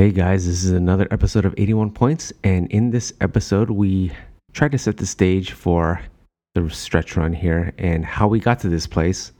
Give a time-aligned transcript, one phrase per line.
[0.00, 4.10] Hey guys, this is another episode of 81 Points, and in this episode, we
[4.54, 6.00] try to set the stage for
[6.54, 9.32] the stretch run here and how we got to this place.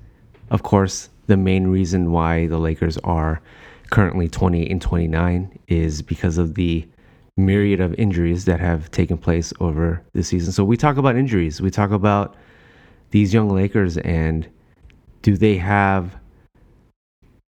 [0.50, 3.40] Of course, the main reason why the Lakers are
[3.88, 6.86] currently 28 and 29 is because of the
[7.38, 10.52] myriad of injuries that have taken place over the season.
[10.52, 12.36] So we talk about injuries, we talk about
[13.12, 14.46] these young Lakers and
[15.22, 16.18] do they have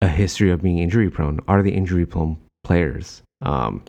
[0.01, 1.41] a history of being injury prone?
[1.49, 3.23] Are they injury prone players?
[3.43, 3.85] Um,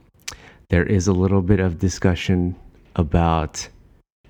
[0.70, 2.56] there is a little bit of discussion
[2.96, 3.68] about,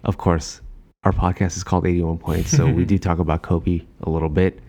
[0.03, 0.61] of course,
[1.03, 4.59] our podcast is called 81 Points, so we do talk about Kobe a little bit.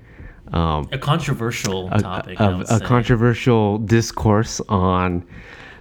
[0.52, 2.38] Um, a controversial topic.
[2.38, 5.26] A, a, a controversial discourse on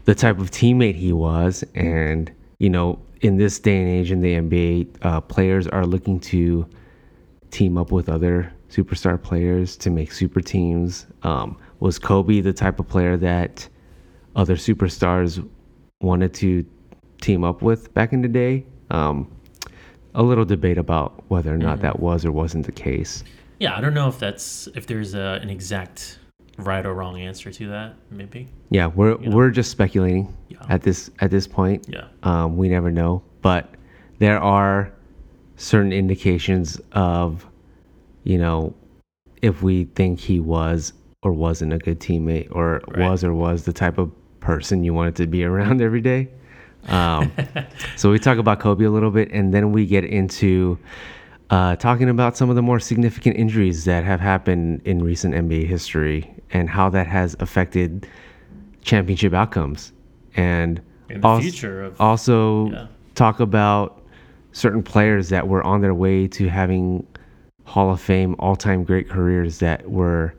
[0.05, 1.63] the type of teammate he was.
[1.75, 6.19] And, you know, in this day and age in the NBA, uh, players are looking
[6.21, 6.67] to
[7.51, 11.05] team up with other superstar players to make super teams.
[11.23, 13.67] Um, was Kobe the type of player that
[14.35, 15.47] other superstars
[16.01, 16.65] wanted to
[17.21, 18.65] team up with back in the day?
[18.91, 19.31] Um,
[20.15, 21.81] a little debate about whether or not mm.
[21.81, 23.23] that was or wasn't the case.
[23.59, 26.19] Yeah, I don't know if that's if there's a, an exact
[26.57, 27.95] right or wrong answer to that.
[28.11, 28.47] Maybe.
[28.69, 29.35] Yeah, we're you know?
[29.35, 30.65] we're just speculating yeah.
[30.69, 31.85] at this at this point.
[31.87, 32.07] Yeah.
[32.23, 33.73] Um, we never know, but
[34.19, 34.91] there are
[35.55, 37.47] certain indications of
[38.23, 38.73] you know,
[39.41, 43.09] if we think he was or wasn't a good teammate or right.
[43.09, 44.11] was or was the type of
[44.43, 46.29] person you wanted to be around every day.
[46.89, 47.31] Um,
[47.95, 50.77] so we talk about Kobe a little bit, and then we get into
[51.49, 55.65] uh, talking about some of the more significant injuries that have happened in recent NBA
[55.65, 58.07] history and how that has affected
[58.81, 59.93] championship outcomes.
[60.35, 62.87] And in the also, future of, also yeah.
[63.15, 64.01] talk about
[64.51, 67.05] certain players that were on their way to having
[67.65, 70.33] Hall of Fame, all time great careers that were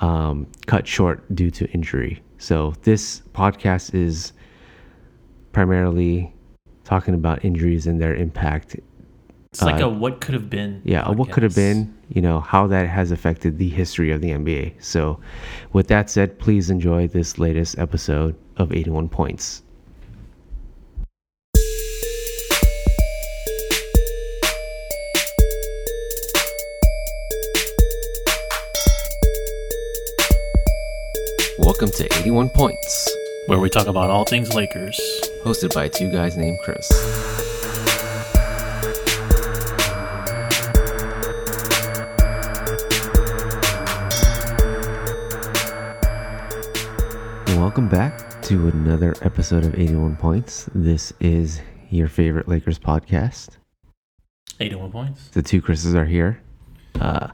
[0.00, 2.22] um, cut short due to injury.
[2.38, 4.32] So, this podcast is
[5.52, 6.32] primarily
[6.84, 8.76] talking about injuries and their impact.
[9.52, 10.80] It's like uh, a what could have been.
[10.84, 11.16] Yeah, podcast.
[11.16, 14.82] what could have been, you know, how that has affected the history of the NBA.
[14.82, 15.20] So,
[15.72, 19.62] with that said, please enjoy this latest episode of 81 Points.
[31.68, 33.14] Welcome to 81 Points,
[33.44, 34.98] where we talk about all things Lakers.
[35.44, 36.88] Hosted by two guys named Chris.
[47.58, 50.70] Welcome back to another episode of 81 Points.
[50.74, 53.58] This is your favorite Lakers podcast.
[54.58, 55.28] 81 points.
[55.28, 56.40] The two Chris's are here.
[56.98, 57.28] Uh,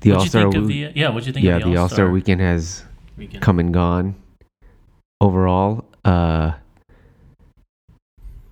[0.00, 0.50] the All Star.
[0.50, 1.44] Yeah, what you think?
[1.44, 2.84] Yeah, the All Star weekend has
[3.20, 3.42] weekend.
[3.42, 4.16] come and gone.
[5.20, 6.52] Overall, uh,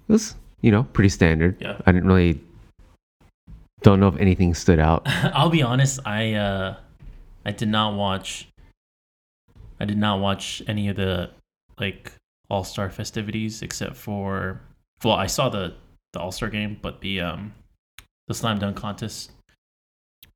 [0.09, 1.57] it was you know pretty standard.
[1.61, 1.79] Yeah.
[1.87, 2.41] I didn't really
[3.83, 5.03] don't know if anything stood out.
[5.07, 6.01] I'll be honest.
[6.05, 6.77] I uh,
[7.45, 8.49] I did not watch.
[9.81, 11.31] I did not watch any of the
[11.79, 12.13] like
[12.51, 14.61] All Star festivities except for
[15.03, 15.75] well, I saw the
[16.13, 17.55] the All Star game, but the um
[18.27, 19.31] the slam dunk contest.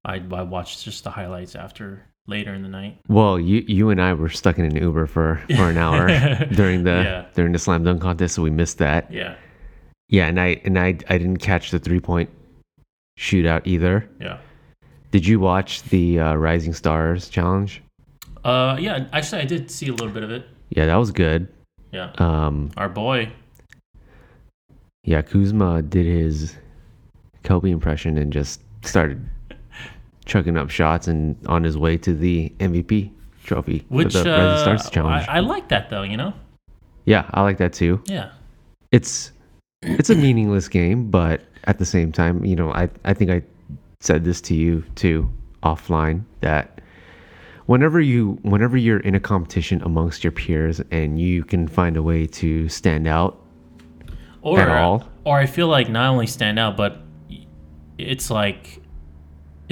[0.04, 2.98] I I watched just the highlights after later in the night.
[3.08, 6.06] Well, you you and I were stuck in an Uber for for an hour
[6.52, 7.26] during the yeah.
[7.34, 9.12] during the slam dunk contest, so we missed that.
[9.12, 9.36] Yeah.
[10.08, 12.30] Yeah, and I and I I didn't catch the three point
[13.18, 14.08] shootout either.
[14.20, 14.38] Yeah.
[15.10, 17.82] Did you watch the uh, Rising Stars challenge?
[18.44, 19.06] Uh, yeah.
[19.12, 20.46] Actually, I did see a little bit of it.
[20.70, 21.48] Yeah, that was good.
[21.92, 22.12] Yeah.
[22.16, 23.30] Um, our boy.
[25.04, 26.56] Yeah, Kuzma did his
[27.42, 29.28] Kobe impression and just started
[30.24, 33.10] chucking up shots and on his way to the MVP
[33.44, 33.84] trophy.
[33.88, 35.26] Which the uh, Starts challenge.
[35.28, 36.32] I, I like that though, you know.
[37.04, 38.02] Yeah, I like that too.
[38.06, 38.30] Yeah.
[38.90, 39.32] It's
[39.82, 43.42] it's a meaningless game, but at the same time, you know, I I think I
[44.00, 45.30] said this to you too
[45.62, 46.80] offline that
[47.66, 52.02] whenever you whenever you're in a competition amongst your peers and you can find a
[52.02, 53.40] way to stand out
[54.42, 56.98] or, at all or I feel like not only stand out but
[57.96, 58.81] it's like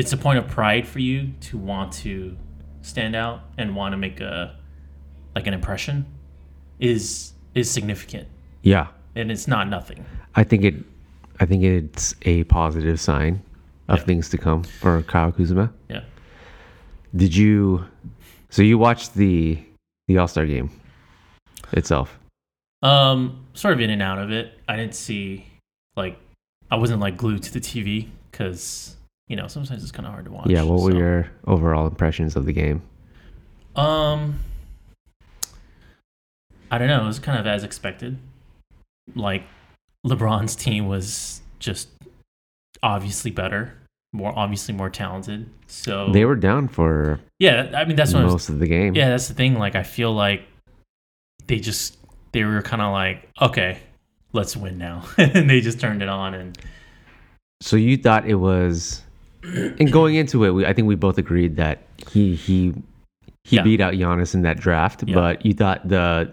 [0.01, 2.35] it's a point of pride for you to want to
[2.81, 4.57] stand out and want to make a
[5.35, 6.07] like an impression
[6.79, 8.27] is is significant.
[8.63, 8.87] Yeah.
[9.15, 10.03] And it's not nothing.
[10.35, 10.75] I think it
[11.39, 13.43] I think it's a positive sign
[13.89, 14.05] of yeah.
[14.07, 15.71] things to come for Kyle Kuzma.
[15.91, 16.05] Yeah.
[17.15, 17.85] Did you
[18.49, 19.63] so you watched the
[20.09, 20.71] the All-Star game
[21.73, 22.19] itself?
[22.83, 24.59] Um sort of in and out of it.
[24.67, 25.45] I didn't see
[25.95, 26.17] like
[26.71, 28.97] I wasn't like glued to the TV cuz
[29.31, 30.49] you know, sometimes it's kind of hard to watch.
[30.49, 32.83] Yeah, what were your overall impressions of the game?
[33.77, 34.41] Um,
[36.69, 37.05] I don't know.
[37.05, 38.19] It was kind of as expected.
[39.15, 39.45] Like
[40.05, 41.89] LeBron's team was just
[42.83, 43.75] obviously better,
[44.13, 45.49] more obviously more talented.
[45.69, 48.97] So They were down for yeah, I mean that's what was, most of the game.
[48.97, 49.55] yeah, that's the thing.
[49.55, 50.43] Like I feel like
[51.47, 51.99] they just
[52.33, 53.79] they were kind of like okay,
[54.33, 56.59] let's win now, and they just turned it on and
[57.61, 59.03] So you thought it was,
[59.43, 62.75] and going into it, we, I think we both agreed that he he
[63.45, 63.63] he Yeah.
[63.63, 65.15] beat out Giannis in that draft, Yeah.
[65.15, 66.33] but you thought the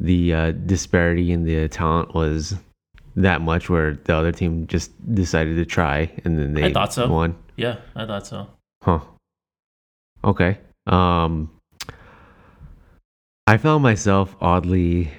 [0.00, 2.56] the uh, disparity in the talent was
[3.16, 6.92] that much where the other team just decided to try and then they I thought
[6.92, 7.08] so.
[7.08, 7.36] won.
[7.56, 8.48] yeah, I thought so.
[8.82, 9.00] Huh.
[10.24, 10.58] Okay.
[10.86, 11.50] Um
[13.46, 15.10] I found myself oddly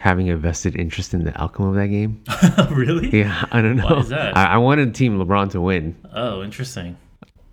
[0.00, 2.24] having a vested interest in the outcome of that game.
[2.74, 3.10] really?
[3.16, 3.84] Yeah, I don't know.
[3.84, 4.36] Why is that?
[4.36, 5.94] I, I wanted Team LeBron to win.
[6.12, 6.96] Oh, interesting.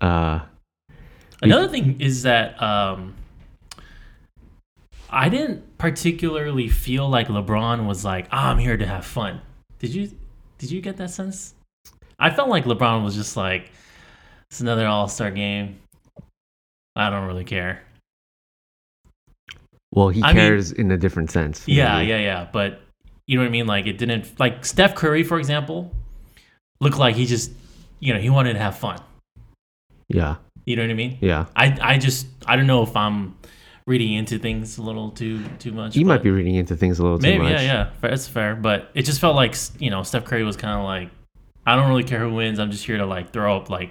[0.00, 0.40] Uh
[1.42, 3.14] Another thing is that um,
[5.10, 9.40] I didn't particularly feel like LeBron was like, ah, "I'm here to have fun."
[9.78, 10.10] Did you?
[10.58, 11.54] Did you get that sense?
[12.18, 13.70] I felt like LeBron was just like,
[14.50, 15.78] "It's another All Star game.
[16.96, 17.82] I don't really care."
[19.92, 21.66] Well, he I mean- cares in a different sense.
[21.66, 22.48] Yeah, yeah, yeah.
[22.52, 22.80] But
[23.26, 23.66] you know what I mean?
[23.66, 24.38] Like it didn't.
[24.38, 25.90] Like Steph Curry, for example,
[26.80, 27.52] looked like he just,
[28.00, 29.00] you know, he wanted to have fun.
[30.08, 30.36] Yeah.
[30.64, 31.18] You know what I mean?
[31.20, 31.46] Yeah.
[31.56, 33.36] I, I just, I don't know if I'm
[33.86, 35.96] reading into things a little too, too much.
[35.96, 37.52] You might be reading into things a little Maybe, too much.
[37.52, 37.90] yeah, yeah.
[38.00, 40.84] Fair- It's fair, but it just felt like you know Steph Curry was kind of
[40.84, 41.10] like,
[41.66, 42.58] I don't really care who wins.
[42.58, 43.90] I'm just here to like throw up like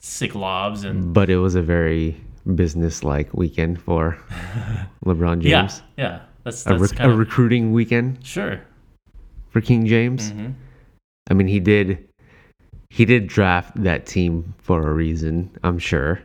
[0.00, 2.20] sick lobs and But it was a very
[2.54, 4.18] business like weekend for
[5.04, 5.82] LeBron James.
[5.96, 6.20] yeah.
[6.44, 8.60] That's A, that's rec- kind a recruiting weekend sure.
[9.50, 10.30] for King James.
[10.30, 10.50] hmm
[11.30, 12.08] I mean, he did
[12.90, 16.22] he did draft that team for a reason, I'm sure.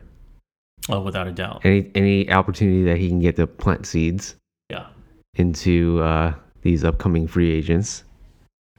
[0.88, 1.60] Oh, without a doubt.
[1.64, 4.36] Any any opportunity that he can get to plant seeds
[4.70, 4.86] Yeah,
[5.34, 8.04] into uh, these upcoming free agents,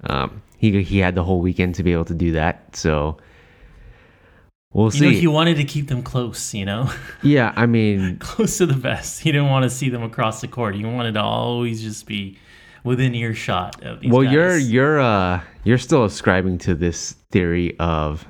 [0.06, 2.76] um, he he had the whole weekend to be able to do that.
[2.76, 3.18] So
[4.76, 6.54] we'll you know he wanted to keep them close.
[6.54, 6.92] You know,
[7.24, 9.22] yeah, I mean, close to the best.
[9.22, 10.76] He didn't want to see them across the court.
[10.76, 12.38] He wanted to always just be
[12.84, 14.34] within earshot of these well, guys.
[14.34, 18.28] you're you're uh you're still ascribing to this theory of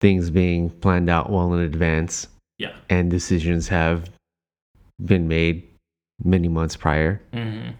[0.00, 2.72] things being planned out well in advance yeah.
[2.88, 4.08] and decisions have
[5.04, 5.68] been made
[6.24, 7.20] many months prior.
[7.34, 7.70] hmm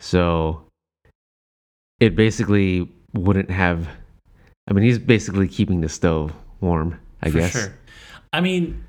[0.00, 0.64] So
[2.00, 3.88] it basically wouldn't have.
[4.68, 6.98] I mean, he's basically keeping the stove warm.
[7.22, 7.52] I for guess.
[7.52, 7.74] sure.
[8.32, 8.84] I mean,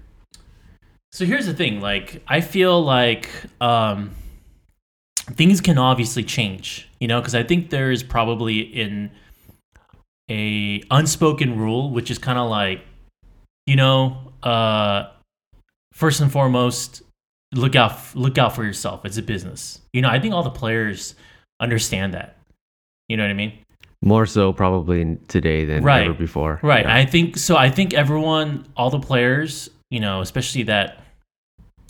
[1.11, 1.81] so here's the thing.
[1.81, 3.29] Like, I feel like
[3.59, 4.11] um,
[5.31, 6.87] things can obviously change.
[6.99, 9.11] You know, because I think there is probably in
[10.29, 12.81] a unspoken rule, which is kind of like,
[13.65, 15.09] you know, uh,
[15.93, 17.01] first and foremost,
[17.53, 19.05] look out look out for yourself.
[19.05, 19.81] It's a business.
[19.93, 21.15] You know, I think all the players
[21.59, 22.37] understand that.
[23.09, 23.53] You know what I mean?
[24.03, 26.05] More so probably today than Right.
[26.05, 26.59] ever before.
[26.63, 26.85] Right.
[26.85, 26.95] Yeah.
[26.95, 27.55] I think so.
[27.55, 31.03] I think everyone, all the players, you know, especially that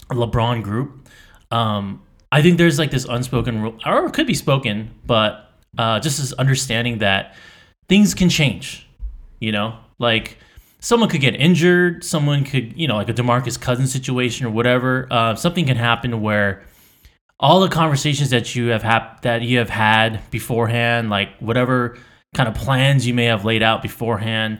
[0.10, 1.08] LeBron group,
[1.52, 6.00] um, I think there's like this unspoken rule, or it could be spoken, but uh,
[6.00, 7.36] just this understanding that
[7.88, 8.88] things can change.
[9.40, 10.38] You know, like
[10.80, 15.08] someone could get injured, someone could, you know, like a Demarcus Cousins situation or whatever.
[15.10, 16.64] Uh, something can happen where
[17.40, 21.98] all the conversations that you have hap- that you have had beforehand, like whatever
[22.36, 24.60] kind of plans you may have laid out beforehand,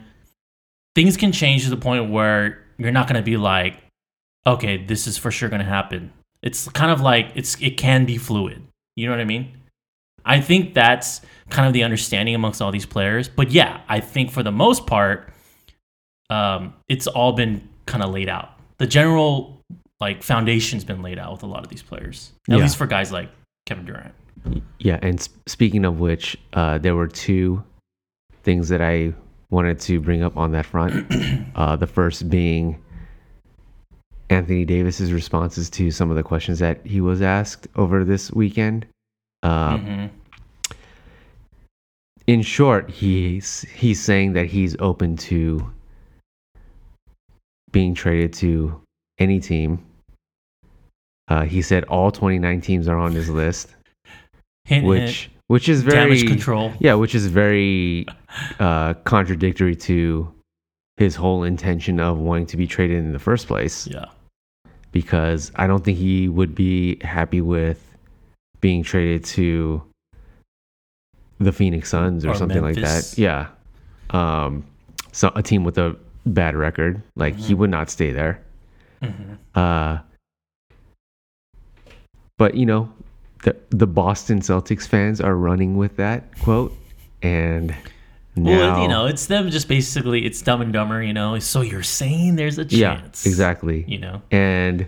[0.96, 3.78] things can change to the point where you're not going to be like,
[4.46, 6.12] okay, this is for sure going to happen.
[6.42, 8.62] It's kind of like it's it can be fluid.
[8.96, 9.52] You know what I mean?
[10.26, 13.30] I think that's kind of the understanding amongst all these players.
[13.30, 15.32] But yeah, I think for the most part,
[16.30, 18.50] um, it's all been kind of laid out.
[18.78, 19.62] The general
[20.00, 22.64] like foundation's been laid out with a lot of these players, at Yeah.
[22.64, 23.30] least for guys like
[23.68, 24.14] Kevin Durant.
[24.80, 27.64] Yeah, and speaking of which, uh, there were two
[28.44, 29.14] things that I
[29.50, 31.06] wanted to bring up on that front.
[31.56, 32.82] uh, the first being
[34.30, 38.86] Anthony Davis's responses to some of the questions that he was asked over this weekend.
[39.44, 40.10] Uh, Mhm.
[42.28, 45.70] In short, he's he's saying that he's open to
[47.72, 48.80] being traded to
[49.18, 49.84] any team.
[51.28, 53.76] Uh, he said all 29 teams are on his list,
[54.72, 56.74] Hint, which hint, which is very damage control.
[56.80, 58.06] Yeah, which is very
[58.60, 60.34] uh, contradictory to
[60.98, 63.86] his whole intention of wanting to be traded in the first place.
[63.88, 64.06] Yeah.
[64.92, 67.80] Because I don't think he would be happy with
[68.62, 69.82] being traded to
[71.40, 73.14] the Phoenix Suns or, Or something like that.
[73.18, 73.48] Yeah,
[74.12, 74.64] um,
[75.12, 77.58] so a team with a bad record, like he Mhm.
[77.58, 78.42] would not stay there.
[79.02, 80.00] hmm Uh,
[82.38, 82.92] but you know,
[83.44, 86.74] the the Boston Celtics fans are running with that quote,
[87.22, 87.76] and
[88.36, 91.02] now Well, you know, it's them just basically it's Dumb and Dumber.
[91.04, 93.84] You know, so you're saying there's a chance, yeah, exactly.
[93.88, 94.88] You know, and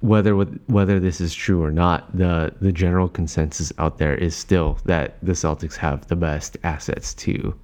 [0.00, 4.78] whether whether this is true or not, the the general consensus out there is still
[4.84, 7.54] that the Celtics have the best assets to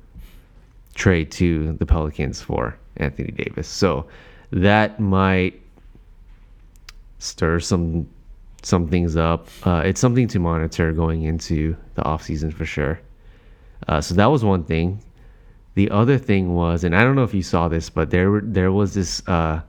[0.95, 3.69] trade to the Pelicans for Anthony Davis.
[3.69, 4.07] So
[4.51, 5.61] that might
[7.19, 8.07] stir some
[8.65, 9.49] some things up.
[9.65, 13.01] Uh, it's something to monitor going into the offseason for sure.
[13.89, 15.03] Uh, so that was one thing.
[15.75, 18.41] The other thing was, and I don't know if you saw this, but there were,
[18.43, 19.61] there was this uh,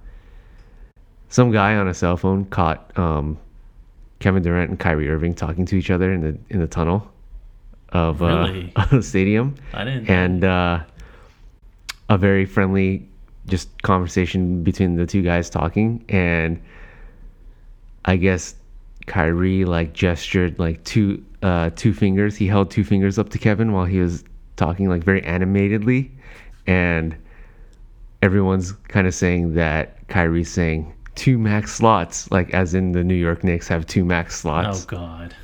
[1.30, 3.38] some guy on a cell phone caught um,
[4.20, 7.12] Kevin Durant and Kyrie Irving talking to each other in the in the tunnel
[7.90, 8.72] of Really?
[8.76, 10.10] uh, the stadium, I didn't.
[10.10, 10.84] and uh,
[12.10, 13.08] a very friendly
[13.48, 16.62] just conversation between the two guys talking, and
[18.06, 18.56] I guess
[19.06, 22.36] Kyrie like gestured like two uh, two fingers.
[22.36, 24.24] He held two fingers up to Kevin while he was
[24.56, 26.12] talking like very animatedly,
[26.66, 27.16] and
[28.22, 33.16] everyone's kind of saying that Kyrie's saying two max slots, like as in the New
[33.16, 34.84] York Knicks have two max slots.
[34.84, 35.36] oh God.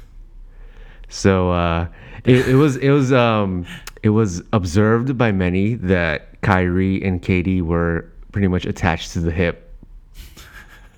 [1.09, 1.87] So uh,
[2.23, 3.65] it, it was it was um,
[4.01, 9.31] it was observed by many that Kyrie and KD were pretty much attached to the
[9.31, 9.75] hip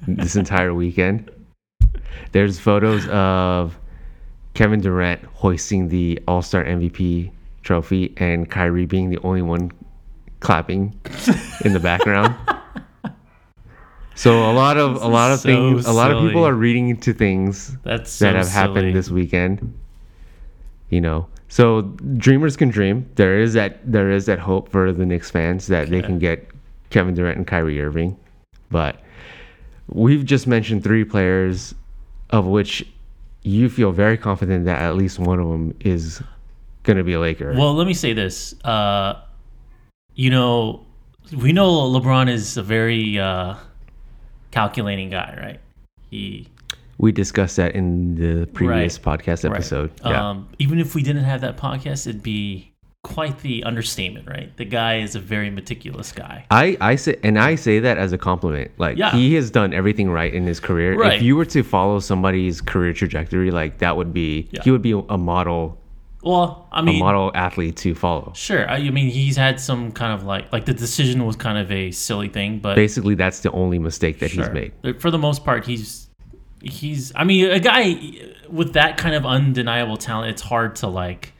[0.08, 1.32] this entire weekend.
[2.32, 3.78] There's photos of
[4.54, 7.32] Kevin Durant hoisting the All Star MVP
[7.64, 9.72] trophy and Kyrie being the only one
[10.40, 11.00] clapping
[11.64, 12.36] in the background.
[14.16, 16.90] So a lot of a lot of so things, a lot of people are reading
[16.90, 18.54] into things That's so that have silly.
[18.54, 19.74] happened this weekend.
[20.90, 21.82] You know, so
[22.18, 23.10] dreamers can dream.
[23.16, 26.48] There is that there is that hope for the Knicks fans that they can get
[26.92, 28.16] Kevin Durant and Kyrie Irving,
[28.70, 29.00] but
[29.88, 31.74] we've just mentioned three players,
[32.34, 32.86] of which
[33.44, 36.22] you feel very confident that at least one of them is
[36.82, 37.54] going to be a Laker.
[37.54, 38.56] Well, let me say this.
[38.64, 39.22] Uh,
[40.16, 40.84] you know,
[41.38, 43.56] we know LeBron is a very uh,
[44.52, 45.60] calculating guy, right?
[46.10, 46.48] He
[46.98, 49.54] we discussed that in the previous podcast right.
[49.54, 49.92] episode.
[50.06, 50.30] Yeah.
[50.30, 52.73] Um, even if we didn't have that podcast, it'd be
[53.04, 54.56] quite the understatement, right?
[54.56, 56.46] The guy is a very meticulous guy.
[56.50, 58.72] I, I say and I say that as a compliment.
[58.78, 59.12] Like Yeah.
[59.12, 60.96] he has done everything right in his career.
[60.98, 61.18] Right.
[61.18, 64.64] If you were to follow somebody's career trajectory, like that would be Yeah.
[64.64, 65.78] he would be a model
[66.24, 68.32] Well, I a mean, model athlete to follow.
[68.36, 68.70] sure.
[68.70, 71.70] I, I mean, he's had some kind of like like the decision was kind of
[71.74, 74.72] a silly thing, but Basically, that's the only mistake that he's made.
[75.02, 76.08] For the most part, he's
[76.62, 77.12] he's.
[77.18, 78.00] I mean, a guy
[78.50, 81.33] with that kind of undeniable talent, it's hard to like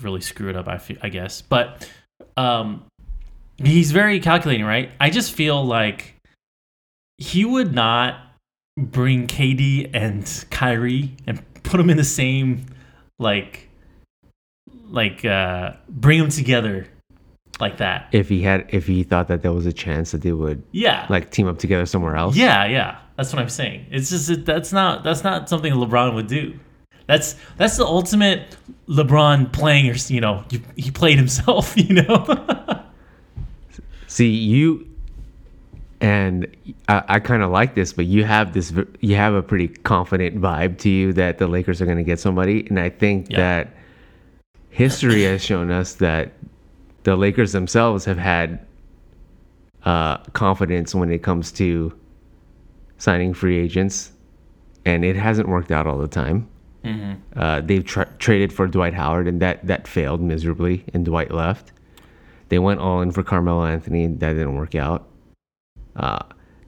[0.00, 0.68] really screw it up.
[0.68, 1.88] I feel, I guess, but
[2.36, 2.84] um,
[3.62, 4.90] he's very calculating, right?
[5.00, 6.14] I just feel like
[7.18, 8.20] he would not
[8.78, 12.66] bring KD and Kyrie and put them in the same
[13.18, 13.68] like
[14.88, 16.86] like uh bring them together
[17.58, 18.08] like that.
[18.12, 21.06] If he had, if he thought that there was a chance that they would Yeah.
[21.08, 22.36] like team up together somewhere else.
[22.36, 22.98] Yeah, yeah.
[23.16, 23.86] That's what I'm saying.
[23.90, 26.58] It's just that's not that's not something LeBron would do.
[27.06, 28.56] That's that's the ultimate
[28.88, 29.88] LeBron playing.
[29.90, 31.76] Or you know, he, he played himself.
[31.76, 32.82] You know.
[34.08, 34.88] See you,
[36.00, 36.46] and
[36.88, 38.72] I, I kind of like this, but you have this.
[39.00, 42.18] You have a pretty confident vibe to you that the Lakers are going to get
[42.18, 43.36] somebody, and I think Yeah.
[43.38, 43.68] that
[44.70, 46.32] history has shown us that
[47.02, 48.64] the Lakers themselves have had
[49.84, 51.92] uh, confidence when it comes to
[52.98, 54.12] signing free agents,
[54.84, 56.48] and it hasn't worked out all the time.
[57.34, 61.72] Uh, they've tra- traded for Dwight Howard, and that that failed miserably, and Dwight left.
[62.48, 65.08] They went all in for Carmelo Anthony, and that didn't work out.
[65.96, 66.22] Uh,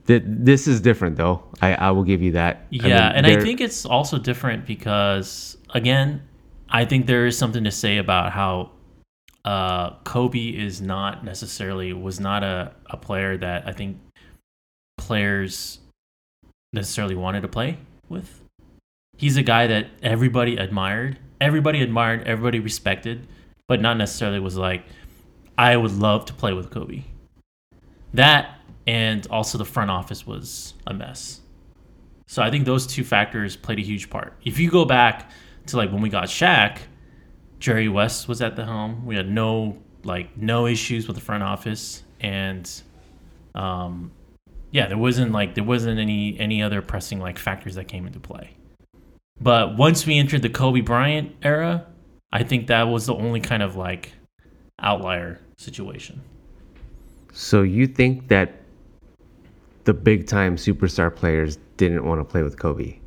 [0.07, 1.43] th- this is different, though.
[1.61, 2.57] I, I will give you that.
[2.57, 6.21] I Yeah, mean, and I think it's also different because again,
[6.69, 8.71] I think there is something to say about how
[9.45, 13.97] uh, Kobe is not necessarily was not a, a player that I think
[14.97, 15.79] players
[16.73, 17.77] necessarily wanted to play
[18.09, 18.38] with.
[19.19, 23.27] He's a guy that everybody admired, everybody admired, everybody respected,
[23.67, 24.85] but not necessarily was like,
[25.57, 27.03] I would love to play with Kobe.
[28.13, 31.41] That and also the front office was a mess.
[32.29, 34.37] So I think those two factors played a huge part.
[34.45, 35.31] If you go back
[35.65, 36.77] to like when we got Shaq,
[37.59, 39.05] Jerry West was at the helm.
[39.05, 42.71] We had no like no issues with the front office, and
[43.53, 44.13] um,
[44.71, 48.21] yeah, there wasn't like there wasn't any any other pressing like factors that came into
[48.21, 48.51] play.
[49.41, 51.85] But once we entered the Kobe Bryant era,
[52.31, 54.13] I think that was the only kind of like
[54.79, 56.21] outlier situation.
[57.31, 58.61] So you think that
[59.85, 62.99] the big time superstar players didn't want to play with Kobe.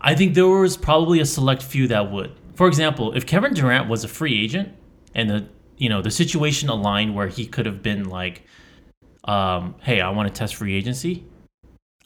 [0.00, 2.32] I think there was probably a select few that would.
[2.54, 4.70] For example, if Kevin Durant was a free agent
[5.14, 8.42] and the you know the situation aligned where he could have been like,
[9.24, 11.24] um, "Hey, I want to test free agency,"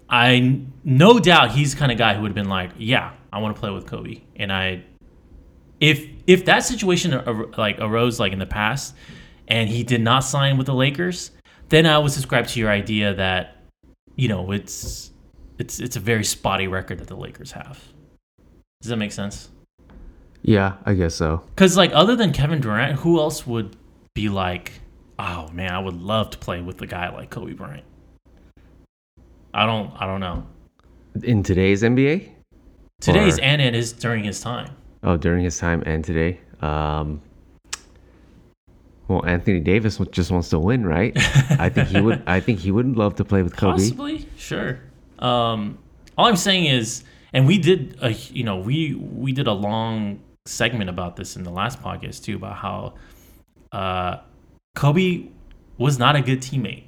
[0.08, 3.38] I no doubt he's the kind of guy who would have been like, "Yeah, I
[3.38, 4.84] want to play with Kobe," and I,
[5.80, 8.94] if if that situation ar- like arose like in the past,
[9.48, 11.30] and he did not sign with the Lakers,
[11.68, 13.56] then I would subscribe to your idea that,
[14.16, 15.10] you know, it's
[15.58, 17.82] it's it's a very spotty record that the Lakers have.
[18.80, 19.48] Does that make sense?
[20.42, 21.42] Yeah, I guess so.
[21.54, 23.76] Because like other than Kevin Durant, who else would
[24.14, 24.72] be like,
[25.18, 27.84] oh man, I would love to play with a guy like Kobe Bryant.
[29.52, 30.46] I don't I don't know.
[31.22, 32.33] In today's NBA?
[33.00, 34.70] Today's Or- and it is during his time.
[35.02, 36.40] Oh, during his time and today.
[36.62, 37.20] Um,
[39.08, 41.12] well, Anthony Davis just wants to win, right?
[41.58, 42.22] I think he would.
[42.26, 43.72] I think he would love to play with Kobe.
[43.72, 44.80] Possibly, sure.
[45.18, 45.78] Um,
[46.16, 50.20] all I'm saying is, and we did a, you know, we we did a long
[50.46, 52.94] segment about this in the last podcast too, about how
[53.72, 54.18] uh,
[54.74, 55.28] Kobe
[55.76, 56.84] was not a good teammate,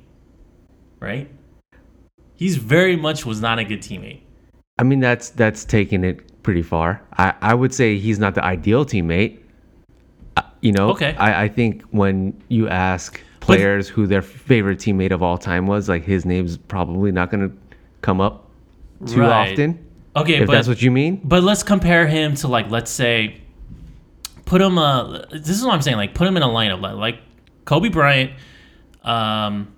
[1.00, 1.30] right?
[2.34, 4.20] He's very much was not a good teammate.
[4.78, 7.02] I mean, that's that's taking it pretty far.
[7.16, 9.38] I, I would say he's not the ideal teammate.
[10.36, 11.14] Uh, You know, Okay.
[11.16, 15.88] I, I think when you ask players who their favorite teammate of all time was,
[15.88, 17.56] like his name's probably not going to
[18.02, 18.48] come up
[19.06, 19.50] too Right.
[19.52, 19.82] often.
[20.14, 21.20] Okay, If but that's what you mean.
[21.24, 23.40] But let's compare him to like let's say
[24.46, 26.94] put him uh this is what I'm saying like put him in a lineup like,
[26.94, 27.18] like
[27.64, 28.30] Kobe Bryant,
[29.02, 29.74] um,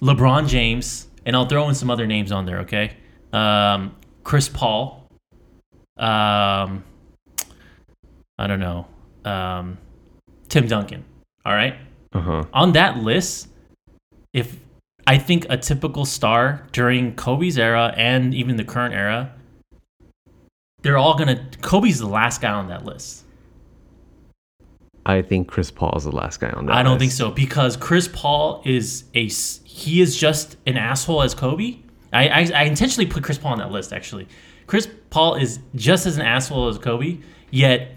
[0.00, 2.96] LeBron James, and I'll throw in some other names on there, okay?
[3.32, 3.94] Um,
[4.26, 5.06] Chris Paul,
[5.98, 6.82] um,
[8.40, 8.88] I don't know,
[9.24, 9.78] um,
[10.48, 11.04] Tim Duncan.
[11.44, 11.76] All right,
[12.12, 12.44] Uh huh.
[12.52, 13.46] on that list,
[14.32, 14.58] if
[15.06, 19.32] I think a typical star during Kobe's era and even the current era,
[20.82, 21.48] they're all gonna.
[21.62, 23.22] Kobe's the last guy on that list.
[25.06, 26.72] I think Chris Paul is the last guy on that.
[26.72, 26.78] List.
[26.80, 27.00] I don't list.
[27.00, 31.76] think so because Chris Paul is a he is just an asshole as Kobe.
[32.12, 34.28] I, I I intentionally put Chris Paul on that list actually.
[34.66, 37.18] Chris Paul is just as an asshole as Kobe,
[37.50, 37.92] yet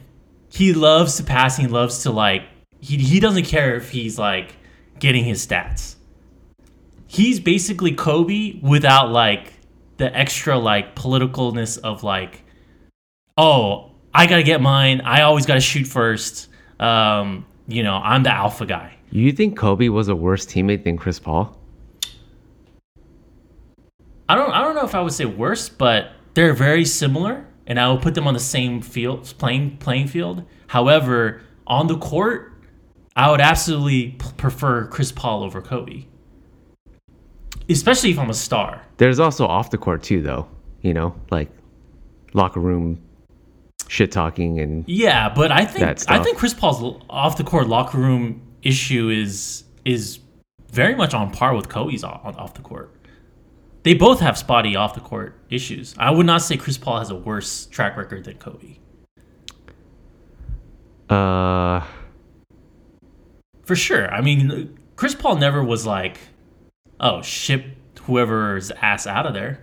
[0.52, 1.58] he loves to pass.
[1.58, 2.44] He loves to like
[2.80, 4.56] he he doesn't care if he's like
[5.00, 5.96] getting his stats.
[7.08, 9.54] He's basically Kobe without like
[9.98, 12.44] the extra like politicalness of like,
[13.38, 15.02] oh, I gotta get mine.
[15.02, 16.50] I always gotta shoot first.
[16.80, 18.96] Um, you know, I'm the alpha guy.
[19.12, 21.59] You think Kobe was a worse teammate than Chris Paul?
[24.30, 27.80] I don't I don't know if I would say worse, but they're very similar, and
[27.80, 30.46] I would put them on the same field playing playing field.
[30.68, 32.54] However, on the court,
[33.16, 36.06] I would absolutely p- prefer Chris Paul over Kobe,
[37.68, 38.84] especially if I'm a star.
[38.98, 40.48] There's also off the court too, though.
[40.82, 41.50] You know, like
[42.34, 43.02] locker room
[43.88, 47.98] shit talking and Yeah, but I think I think Chris Paul's off the court locker
[47.98, 50.20] room issue is is
[50.72, 52.94] very much on par with Kobe's off, off the court.
[53.84, 55.96] They both have spotty off the court issues.
[55.98, 58.78] I would not say Chris Paul has a worse track record than Kobe.
[61.10, 61.82] uh
[63.64, 64.12] For sure.
[64.14, 66.18] I mean, Chris Paul never was like,
[67.00, 67.66] "Oh, ship
[68.02, 69.62] whoever's ass out of there."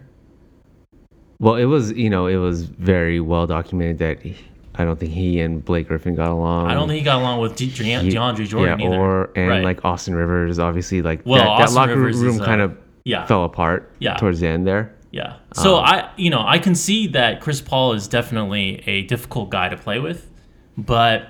[1.38, 4.36] well, it was you know it was very well documented that he,
[4.74, 6.68] I don't think he and Blake Griffin got along.
[6.70, 8.96] I don't think he got along with De- De- DeAndre Jordan yeah, either.
[8.96, 9.62] or and Right.
[9.64, 12.76] like Austin Rivers, obviously like Well, that, that locker Rivers room is, kind of
[13.06, 14.14] yeah, fell apart Yeah.
[14.16, 14.92] towards the end there.
[15.12, 15.36] yeah.
[15.54, 19.48] So Um, I, you know, I can see that Chris Paul is definitely a difficult
[19.50, 20.28] guy to play with,
[20.76, 21.28] but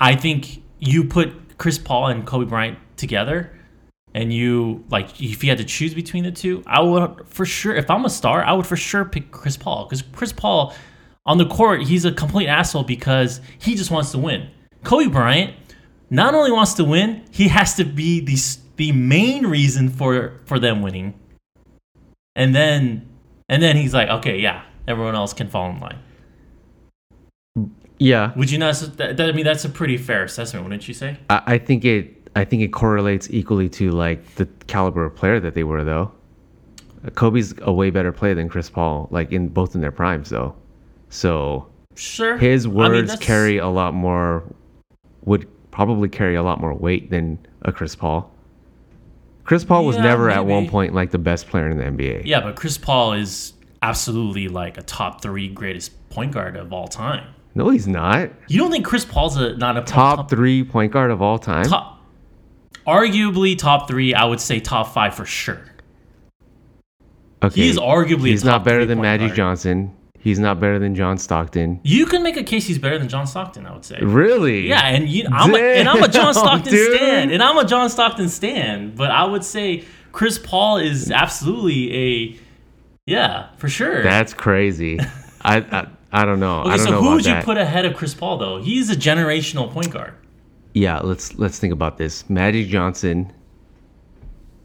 [0.00, 3.50] I think you put Chris Paul and Kobe Bryant together,
[4.14, 7.74] and you like if you had to choose between the two, I would for sure.
[7.74, 10.74] If I'm a star, I would for sure pick Chris Paul because Chris Paul
[11.26, 14.48] on the court, he's a complete asshole because he just wants to win.
[14.84, 15.54] Kobe Bryant
[16.10, 18.36] not only wants to win, he has to be the
[18.78, 21.14] the main reason for for them winning.
[22.34, 23.06] And then
[23.48, 25.98] and then he's like, okay, yeah, everyone else can fall in line.
[28.00, 28.76] Yeah, Would you not?
[28.96, 31.18] That, that, I mean, that's a pretty fair assessment, wouldn't you say?
[31.30, 32.14] I, I think it.
[32.36, 36.12] I think it correlates equally to like the caliber of player that they were, though.
[37.16, 40.54] Kobe's a way better player than Chris Paul, like in both in their primes, though.
[41.08, 42.36] So Sure.
[42.36, 44.44] his I mean, words carry a lot more,
[45.24, 48.32] would probably carry a lot more weight than a Chris Paul.
[49.48, 52.26] Chris Paul was Yeah, never at one point like the best player in the NBA.
[52.26, 56.86] Yeah, but Chris Paul is absolutely like a top three greatest point guard of all
[56.86, 57.26] time.
[57.54, 58.28] No, he's not.
[58.48, 61.64] You don't think Chris Paul's a not a Top three point guard of all time.
[61.64, 61.98] top
[62.86, 64.12] arguably top three?
[64.12, 65.62] I would say top five for sure.
[67.42, 69.36] Okay, He is arguably he's not better than Magic guard.
[69.36, 69.96] Johnson.
[70.20, 71.80] He's not better than John Stockton.
[71.84, 73.66] You can make a case he's better than John Stockton.
[73.66, 73.98] I would say.
[74.02, 74.68] Really?
[74.68, 76.96] Yeah, and you, I'm a, and I'm a John Stockton dude.
[76.96, 78.94] stan, and I'm a John Stockton stan.
[78.96, 82.38] But I would say Chris Paul is absolutely a,
[83.06, 84.02] yeah, for sure.
[84.02, 84.98] That's crazy.
[85.42, 86.62] I, I I don't know.
[86.62, 87.44] I okay, don't so know who would you that.
[87.44, 88.60] put ahead of Chris Paul though?
[88.60, 90.14] He's a generational point guard.
[90.74, 92.28] yeah, let's let's think about this.
[92.28, 93.32] Magic Johnson,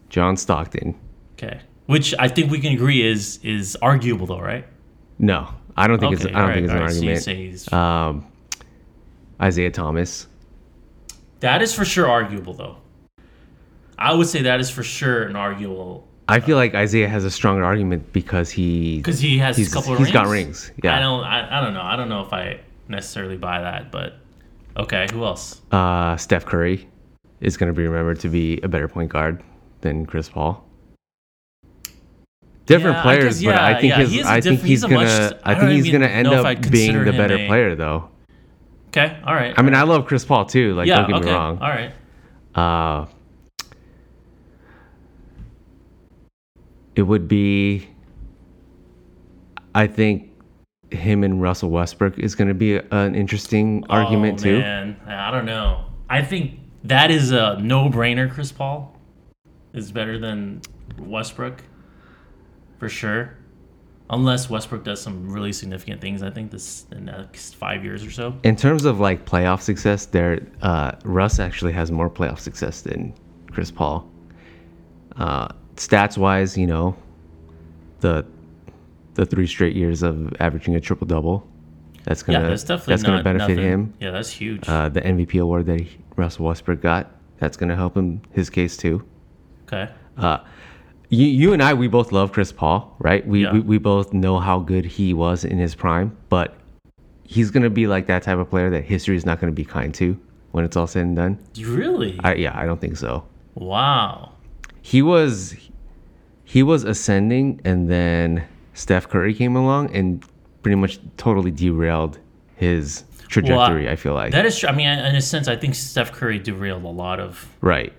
[0.08, 0.98] John Stockton.
[1.34, 4.66] Okay, which I think we can agree is is arguable though, right?
[5.18, 7.50] No, I don't think okay, it's I don't alright, think it's an so you argument.
[7.50, 8.26] he's- um,
[9.42, 10.26] Isiah Thomas.
[11.40, 12.76] that is for sure arguable though.
[13.98, 17.30] I would say that is for sure an arguable I feel like Isaiah has a
[17.30, 20.12] stronger argument because he because he has he's, a couple of he's rings.
[20.14, 20.72] got rings.
[20.82, 20.96] Yeah.
[20.96, 21.22] I don't.
[21.22, 21.82] I, I don't know.
[21.82, 24.14] I don't know if I necessarily buy that, but
[24.78, 25.06] okay.
[25.12, 25.60] Who else?
[25.70, 26.88] Uh, Steph Curry
[27.42, 29.42] is going to be remembered to be a better point guard
[29.82, 30.63] than Chris Paul.
[32.66, 34.94] Different Yeah, I players, guess- but I think yeah, his, is think he's he's gonna
[34.94, 38.08] much- I I think he's gonna end up being the better a- player though.
[38.88, 39.18] Okay.
[39.26, 39.52] All right.
[39.56, 40.74] I mean, I love Chris Paul too.
[40.74, 40.98] Like, yeah.
[40.98, 41.26] don't get okay.
[41.26, 41.58] me wrong.
[41.58, 41.92] All right.
[42.54, 43.06] Uh,
[46.94, 47.88] it would be,
[49.74, 50.30] I think,
[50.92, 54.58] him and Russell Westbrook is going to be a- an interesting argument oh, too.
[54.60, 55.86] Man, I don't know.
[56.08, 58.30] I think that is a no-brainer.
[58.30, 58.96] Chris Paul
[59.72, 60.62] is better than
[60.98, 61.64] Westbrook
[62.78, 63.36] for sure.
[64.10, 68.04] Unless Westbrook does some really significant things, I think this in the next five years
[68.04, 68.34] or so.
[68.42, 73.14] In terms of like playoff success, there, uh, Russ actually has more playoff success than
[73.50, 74.08] Chris Paul.
[75.16, 76.94] Uh, stats wise, you know,
[78.00, 78.26] the
[79.14, 81.46] the three straight years of averaging a triple double,
[82.04, 83.64] that's gonna yeah, that's definitely that's gonna benefit nothing.
[83.64, 83.94] him.
[84.00, 84.68] Yeah, that's huge.
[84.68, 88.76] Uh, the MVP award that he, Russell Westbrook got, that's gonna help him his case
[88.76, 89.02] too.
[89.66, 89.90] okay.
[90.18, 90.38] Uh,
[91.14, 93.26] you, you and I, we both love Chris Paul, right?
[93.26, 93.52] We, Yeah.
[93.52, 96.56] we we both know how good he was in his prime, but
[97.24, 99.94] he's gonna be like that type of player that history is not gonna be kind
[99.94, 100.18] to
[100.52, 101.38] when it's all said and done.
[101.60, 102.18] Really?
[102.22, 103.24] I, yeah, I don't think so.
[103.54, 104.32] wow.
[104.82, 105.54] He was
[106.44, 110.22] he was ascending, and then Steph Curry came along and
[110.62, 112.18] pretty much totally derailed
[112.56, 113.88] his trajectory.
[113.88, 114.68] I feel like That is true.
[114.68, 117.92] I mean, in a sense, I think Steph Curry derailed a lot of right.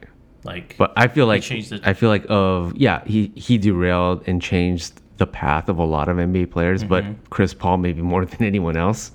[0.45, 0.75] Like.
[0.77, 1.81] But I feel like it.
[1.83, 6.07] I feel like of yeah, he he derailed and changed the path of a lot
[6.09, 6.89] of NBA players, Mm-hmm.
[7.13, 9.11] but Chris Paul maybe more than anyone else.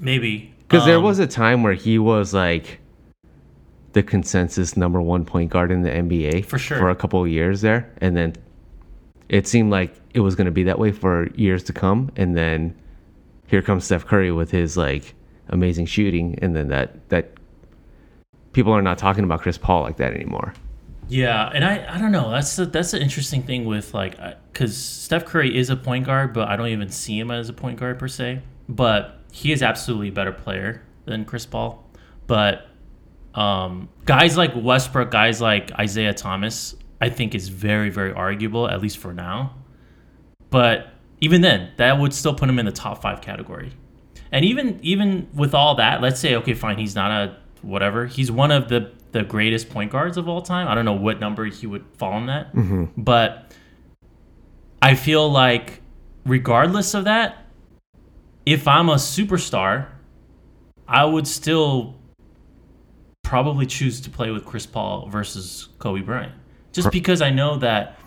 [0.00, 2.80] maybe Because there Um, was a time where he was like
[3.92, 6.78] the consensus number one point guard in the NBA For sure.
[6.78, 8.34] for a couple of years there, and then
[9.28, 12.36] it seemed like it was going to be that way for years to come, and
[12.36, 12.74] then
[13.46, 15.14] here comes Steph Curry with his like
[15.48, 17.30] amazing shooting, and then that that
[18.54, 20.54] people are not talking about Chris Paul like that anymore.
[21.08, 22.30] Yeah, and I I don't know.
[22.30, 24.16] That's the, that's the interesting thing with like
[24.52, 27.52] because Steph Curry is a point guard, but I don't even see him as a
[27.52, 28.40] point guard per se.
[28.68, 31.84] But he is absolutely a better player than Chris Paul.
[32.26, 32.66] But
[33.34, 38.80] um, guys like Westbrook, guys like Isiah Thomas, I think is very very arguable at
[38.80, 39.56] least for now.
[40.48, 40.88] But
[41.20, 43.72] even then, that would still put him in the top five category.
[44.32, 48.06] And even even with all that, let's say okay, fine, he's not a whatever.
[48.06, 50.66] He's one of the the greatest point guards of all time.
[50.66, 52.86] I don't know what number he would fall in that, mm-hmm.
[52.96, 53.52] but
[54.82, 55.80] I feel like
[56.26, 57.46] regardless of that,
[58.44, 59.86] if I'm a superstar,
[60.88, 61.94] I would still
[63.22, 66.32] probably choose to play with Chris Paul versus Kobe Bryant.
[66.72, 67.98] Just because I know that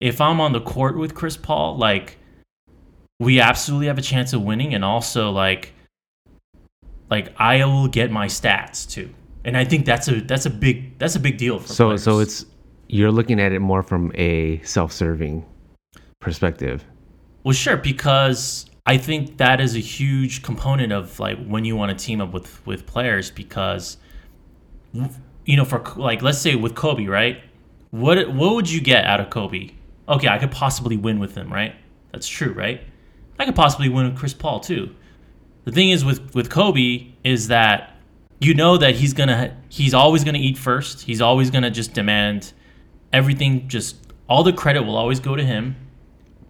[0.00, 2.16] if I'm on the court with Chris Paul, like
[3.18, 5.72] we absolutely have a chance of winning and also like
[7.10, 9.10] like I will get my stats too.
[9.44, 12.02] And I think that's a that's a big that's a big deal for So players.
[12.02, 12.46] so it's
[12.88, 15.44] you're looking at it more from a self-serving
[16.20, 16.84] perspective.
[17.42, 21.96] Well, sure, because I think that is a huge component of like when you want
[21.96, 23.96] to team up with with players because
[24.92, 27.42] you know for like let's say with Kobe, right?
[27.90, 29.70] What what would you get out of Kobe?
[30.08, 31.74] Okay, I could possibly win with him, right?
[32.12, 32.82] That's true, right?
[33.38, 34.94] I could possibly win with Chris Paul too.
[35.64, 37.96] The thing is with with Kobe is that
[38.40, 41.02] you know that he's gonna he's always gonna eat first.
[41.02, 42.52] He's always gonna just demand
[43.12, 43.68] everything.
[43.68, 43.96] Just
[44.28, 45.76] all the credit will always go to him.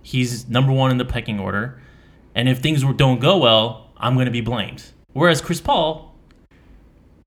[0.03, 1.81] He's number one in the pecking order,
[2.35, 4.85] and if things don't go well, I'm gonna be blamed.
[5.13, 6.15] Whereas Chris Paul,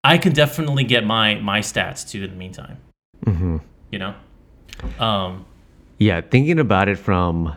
[0.04, 2.78] I can definitely get my my stats too in the meantime.
[3.24, 3.58] hmm
[3.92, 4.16] You know,
[5.00, 5.46] um,
[6.00, 7.56] Yeah, thinking about it from,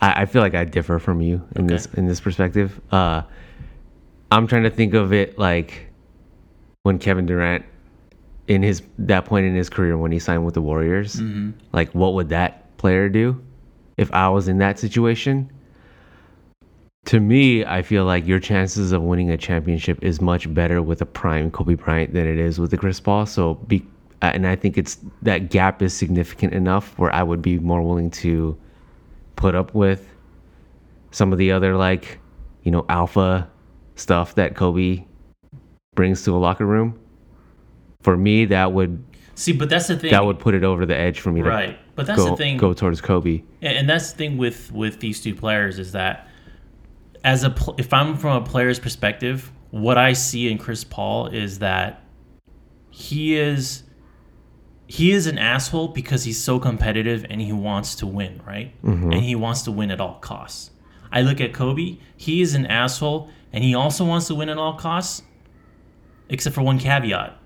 [0.00, 1.74] I, I feel like I differ from you in Okay.
[1.74, 2.80] this in this perspective.
[2.92, 3.22] Uh,
[4.30, 5.86] I'm trying to think of it like
[6.82, 7.64] when Kevin Durant,
[8.48, 11.50] in his that point in his career when he signed with the Warriors, Mm-hmm.
[11.72, 13.40] like what would that player do?
[13.96, 15.50] if I was in that situation.
[17.06, 21.00] To me, I feel like your chances of winning a championship is much better with
[21.00, 23.24] a prime Kobe Bryant than it is with a Chris Paul.
[23.24, 23.82] So be
[24.20, 27.80] uh, and I think it's that gap is significant enough where I would be more
[27.80, 28.54] willing to
[29.36, 30.06] put up with
[31.10, 32.18] some of the other like,
[32.64, 33.48] you know, alpha
[33.96, 35.04] stuff that Kobe
[35.94, 36.98] brings to a locker room.
[38.02, 39.02] For me, that would
[39.34, 40.12] See, but that's the thing.
[40.12, 41.70] that would put it over the edge for me right.
[41.72, 42.56] to But that's go the thing.
[42.56, 43.42] go towards Kobe.
[43.60, 46.28] And that's the thing with with these two players is that
[47.24, 51.26] as a pl- if I'm from a player's perspective, what I see in Chris Paul
[51.26, 52.02] is that
[52.90, 53.82] he is
[54.86, 58.72] he is an asshole because he's so competitive and he wants to win, right?
[58.84, 59.12] Mm-hmm.
[59.12, 60.70] And he wants to win at all costs.
[61.10, 64.58] I look at Kobe, he is an asshole and he also wants to win at
[64.58, 65.22] all costs,
[66.28, 67.38] except for one caveat.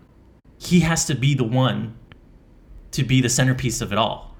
[0.58, 1.96] He has to be the one
[2.92, 4.30] to be the centerpiece of it all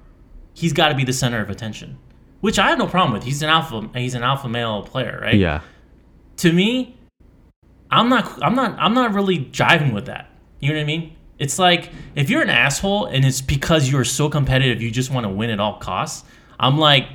[0.53, 1.97] he's got to be the center of attention,
[2.41, 3.23] which I have no problem with.
[3.23, 3.89] He's an alpha.
[3.95, 5.35] He's an alpha male player, right?
[5.35, 5.61] Yeah.
[6.37, 6.97] To me,
[7.89, 8.41] I'm not.
[8.43, 8.77] I'm not.
[8.79, 10.29] I'm not really jiving with that.
[10.59, 11.15] You know what I mean?
[11.39, 15.25] It's like if you're an asshole and it's because you're so competitive, you just want
[15.25, 16.23] to win at all costs.
[16.59, 17.07] I'm like,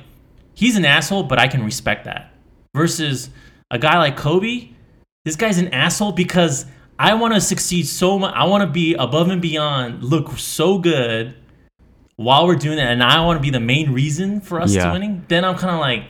[0.53, 2.33] he's an asshole, but I can respect that.
[2.75, 3.29] Versus
[3.69, 4.69] a guy like Kobe,
[5.25, 6.65] this guy's an asshole because
[6.99, 8.33] I want to succeed so much.
[8.33, 11.35] I want to be above and beyond, look so good
[12.15, 14.91] while we're doing that, and I want to be the main reason for us to
[14.91, 15.25] winning.
[15.27, 16.05] Then I'm kind of like,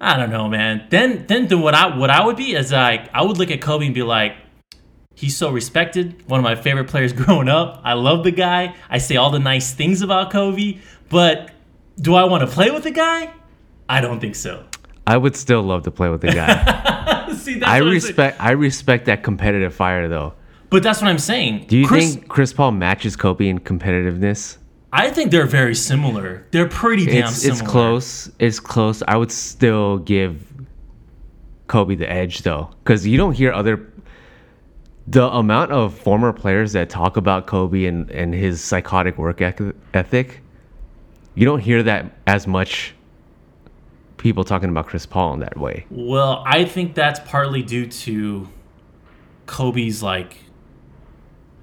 [0.00, 0.86] I don't know, man.
[0.90, 3.60] Then then the, what I what I would be is like I would look at
[3.60, 4.36] Kobe and be like,
[5.14, 7.80] he's so respected, one of my favorite players growing up.
[7.84, 8.74] I love the guy.
[8.90, 11.50] I say all the nice things about Kobe, but
[12.00, 13.32] do I want to play with the guy?
[13.88, 14.64] I don't think so.
[15.06, 17.28] I would still love to play with the guy.
[17.34, 18.08] See, that's I what I'm saying.
[18.08, 20.32] respect I respect that competitive fire though.
[20.70, 21.66] but that's what I'm saying.
[21.68, 24.56] Do you Chris, think Chris Paul matches Kobe in competitiveness?
[24.92, 26.46] I think they're very similar.
[26.52, 27.60] They're pretty damn It's similar.
[27.62, 28.30] it's close.
[28.38, 29.02] It's close.
[29.08, 30.40] I would still give
[31.66, 33.90] Kobe the edge though, because you don't hear other.
[35.06, 40.40] The amount of former players that talk about Kobe and, and his psychotic work ethic,
[41.34, 42.93] you don't hear that as much.
[44.24, 45.84] People talking about Chris Paul in that way.
[45.90, 48.48] Well, I think that's partly due to
[49.44, 50.38] Kobe's like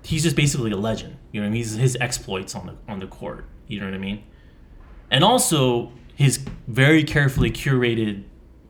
[0.03, 1.17] he's just basically a legend.
[1.31, 1.57] You know what I mean?
[1.57, 3.45] He's his exploits on the on the court.
[3.65, 4.21] You know what I mean?
[5.09, 8.25] And also his very carefully curated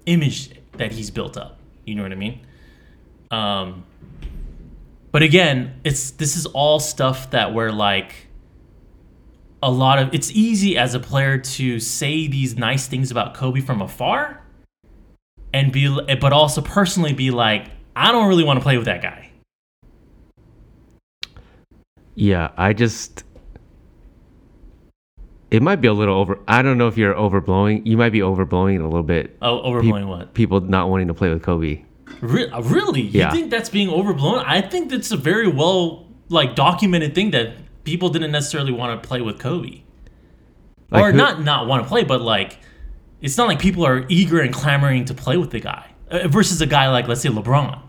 [0.06, 1.60] image that he's built up.
[1.84, 2.48] You know what I mean?
[3.30, 3.84] Um
[5.12, 8.28] but again, it's this is all stuff that we're like
[9.64, 13.62] a lot of it's easy as a player to say these nice things about Kobe
[13.62, 14.42] from afar
[15.54, 15.88] and be
[16.20, 19.32] but also personally be like I don't really want to play with that guy.
[22.16, 23.24] Yeah, I just.
[25.50, 26.40] It might be a little over.
[26.48, 27.86] I don't know if you're overblowing.
[27.86, 29.38] You might be overblowing it a little bit.
[29.42, 30.34] Oh, overblowing what?
[30.34, 31.84] People not wanting to play with Kobe.
[32.22, 33.02] Re- really?
[33.02, 33.34] Yeah.
[33.34, 34.40] You think that's being overblown?
[34.46, 39.08] I think that's a very well like documented thing that people didn't necessarily want to
[39.08, 39.82] play with Kobe.
[40.90, 42.58] Like or who- not not want to play, but like
[43.22, 46.62] it's not like people are eager and clamoring to play with the guy uh, versus
[46.62, 47.80] a guy like let's say LeBron.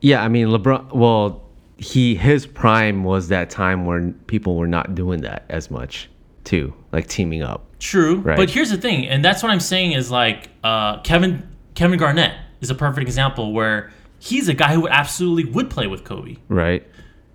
[0.00, 0.92] Yeah, I mean LeBron.
[0.94, 1.42] Well,
[1.76, 6.08] he his prime was that time when people were not doing that as much,
[6.44, 7.66] too, like teaming up.
[7.78, 8.36] True, Right.
[8.36, 12.34] but here's the thing, and that's what I'm saying is like uh, Kevin Kevin Garnett
[12.60, 16.36] is a perfect example where he's a guy who absolutely would play with Kobe.
[16.48, 16.86] Right.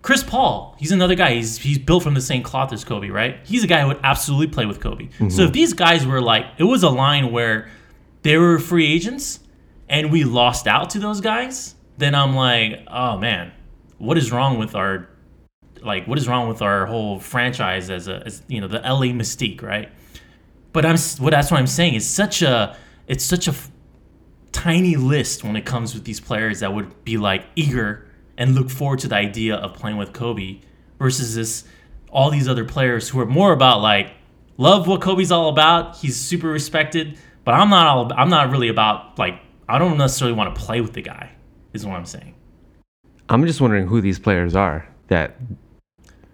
[0.05, 1.33] Chris Paul, he's another guy.
[1.33, 3.39] He's he's built from the same cloth as Kobe, right?
[3.43, 5.09] He's a guy who would absolutely play with Kobe.
[5.09, 5.41] So mm-hmm.
[5.41, 7.71] if these guys were like, it was a line where
[8.21, 9.39] they were free agents
[9.89, 13.51] and we lost out to those guys, then I'm like, oh man,
[13.97, 15.09] what is wrong with our
[15.81, 19.07] like what is wrong with our whole franchise as a as you know the LA
[19.07, 19.91] Mystique, right?
[20.71, 21.95] But I'm what that's what I'm saying.
[21.95, 23.55] It's such a it's such a
[24.51, 28.04] tiny list when it comes with these players that would be like eager
[28.37, 30.59] and look forward to the idea of playing with Kobe
[30.99, 31.63] versus this
[32.09, 34.11] all these other players who are more about like
[34.57, 35.97] love what Kobe's all about.
[35.97, 40.35] He's super respected, but I'm not all I'm not really about like I don't necessarily
[40.35, 41.31] want to play with the guy.
[41.73, 42.35] Is what I'm saying.
[43.27, 45.35] I'm just wondering who these players are that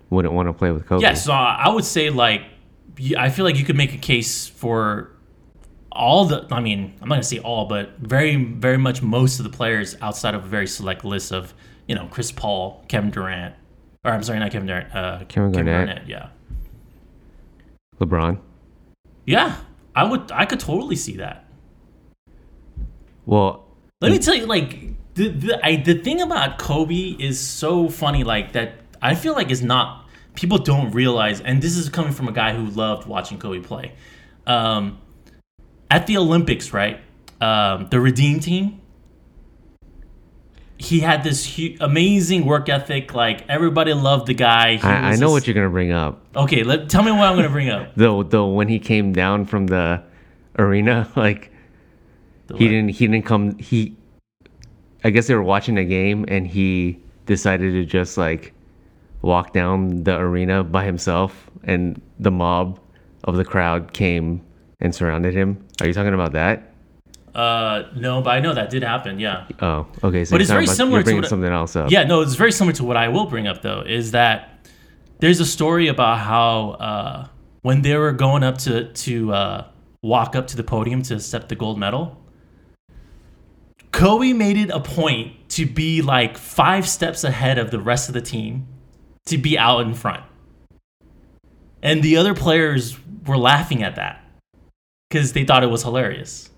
[0.10, 1.02] wouldn't want to play with Kobe.
[1.02, 2.44] Yeah, so I would say like
[3.18, 5.12] I feel like you could make a case for
[5.92, 9.44] all the I mean, I'm not gonna say all, but very very much most of
[9.44, 11.54] the players outside of a very select list of,
[11.92, 13.54] you know, Chris Paul, Kevin Durant,
[14.06, 16.08] or I'm sorry, not Kevin Durant, uh Kevin Garnett.
[16.08, 16.30] yeah.
[18.00, 18.40] LeBron.
[19.26, 19.58] Yeah.
[19.94, 21.44] I would I could totally see that.
[23.26, 23.66] Well,
[24.00, 24.80] Let me tell you, like
[25.16, 28.76] the the I, the thing about Kobe is so funny, like that.
[29.02, 32.54] I feel like is not people don't realize, and this is coming from a guy
[32.54, 33.92] who loved watching Kobe play.
[34.48, 35.00] Um,
[35.90, 37.02] at the Olympics, right?
[37.42, 38.81] Um, the Redeem team.
[40.82, 43.14] He had this hu- amazing work ethic.
[43.14, 44.76] Like everybody loved the guy.
[44.78, 46.22] He I, I know this- what you're gonna bring up.
[46.36, 47.92] Okay, let tell me what I'm gonna bring up.
[47.96, 50.02] Though, though, when he came down from the
[50.58, 51.52] arena, like
[52.48, 53.58] The he didn't, he didn't come.
[53.60, 53.96] He,
[55.04, 58.54] I guess they were watching a game, and he decided to just like
[59.22, 62.80] walk down the arena by himself, and the mob
[63.26, 64.42] of the crowd came
[64.80, 65.64] and surrounded him.
[65.80, 66.71] Are you talking about that?
[67.34, 69.20] Uh, no, but I know that did happen.
[69.20, 69.48] Yeah.
[69.62, 70.26] Oh, okay.
[70.26, 71.90] So But it's very about- similar to what- something else up.
[71.90, 73.82] Yeah, no, it's very similar to what I will bring up though.
[73.82, 74.68] Is that
[75.20, 77.28] there's a story about how uh,
[77.62, 79.66] when they were going up to to uh,
[80.04, 82.18] walk up to the podium to accept the gold medal,
[83.92, 88.14] Kobe made it a point to be like five steps ahead of the rest of
[88.14, 88.68] the team,
[89.28, 90.24] to be out in front,
[91.84, 94.24] and the other players were laughing at that
[95.10, 96.50] because they thought it was hilarious.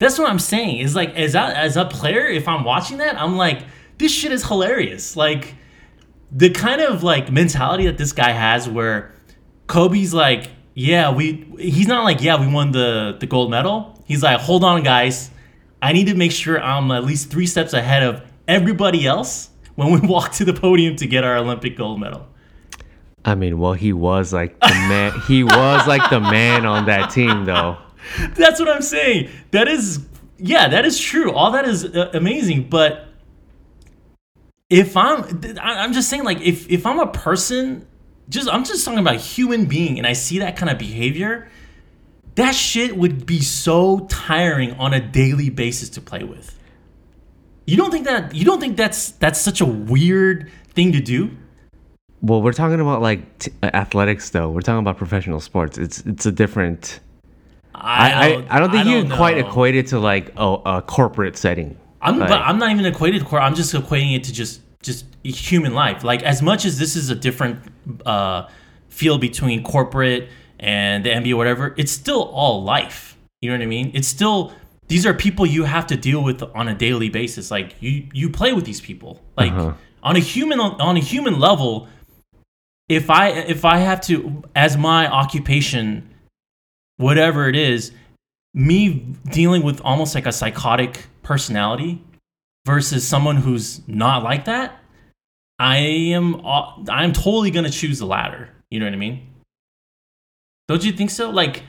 [0.00, 0.78] That's what I'm saying.
[0.78, 3.62] Is like as a, as a player, if I'm watching that, I'm like,
[3.98, 5.14] this shit is hilarious.
[5.14, 5.54] Like
[6.32, 9.14] the kind of like mentality that this guy has, where
[9.68, 11.46] Kobe's like, yeah, we.
[11.58, 14.02] He's not like, yeah, we won the the gold medal.
[14.06, 15.30] He's like, hold on, guys,
[15.82, 19.92] I need to make sure I'm at least three steps ahead of everybody else when
[19.92, 22.26] we walk to the podium to get our Olympic gold medal.
[23.22, 25.12] I mean, well, he was like the man.
[25.26, 27.76] he was like the man on that team, though.
[28.34, 29.30] That's what I'm saying.
[29.50, 30.06] That is,
[30.38, 31.32] yeah, that is true.
[31.32, 32.68] All that is uh, amazing.
[32.68, 33.06] But
[34.68, 37.86] if I'm, I'm just saying, like, if if I'm a person,
[38.28, 41.48] just I'm just talking about human being, and I see that kind of behavior,
[42.36, 46.56] that shit would be so tiring on a daily basis to play with.
[47.66, 48.34] You don't think that?
[48.34, 51.30] You don't think that's that's such a weird thing to do?
[52.22, 54.50] Well, we're talking about like t- athletics, though.
[54.50, 55.78] We're talking about professional sports.
[55.78, 57.00] It's it's a different.
[57.80, 58.10] I
[58.50, 59.48] I, I don't think you can quite know.
[59.48, 61.76] equate it to like a, a corporate setting.
[62.02, 63.40] I'm Like- but I'm not even equated to core.
[63.40, 66.04] I'm just equating it to just just human life.
[66.04, 67.60] Like as much as this is a different
[68.06, 68.48] uh,
[68.88, 73.16] field between corporate and the NBA, or whatever, it's still all life.
[73.42, 73.90] You know what I mean?
[73.94, 74.52] It's still
[74.88, 77.50] these are people you have to deal with on a daily basis.
[77.50, 79.20] Like you you play with these people.
[79.36, 79.72] Like Uh-huh.
[80.02, 81.86] on a human on a human level,
[82.88, 86.09] if I if I have to as my occupation,
[87.00, 87.92] whatever it is,
[88.52, 92.02] me dealing with almost like a psychotic personality
[92.66, 94.78] versus someone who's not like that,
[95.58, 98.50] I am uh, I'm totally gonna choose the latter.
[98.70, 99.26] You know what I mean?
[100.68, 101.30] Don't you think so?
[101.30, 101.64] Like,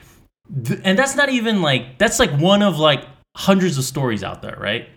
[0.63, 4.41] th- and that's not even like that's like one of like hundreds of stories out
[4.41, 4.89] there, right?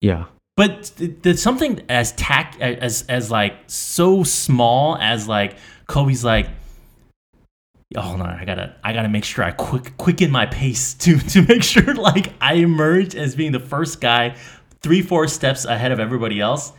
[0.00, 0.26] Yeah.
[0.56, 6.48] But th- there's something as tack as as like so small as like Kobe's like,
[7.96, 11.18] Oh, hold on, I gotta I gotta make sure I quick quicken my pace to
[11.30, 14.36] to make sure like I emerge as being the first guy,
[14.82, 16.72] three four steps ahead of everybody else.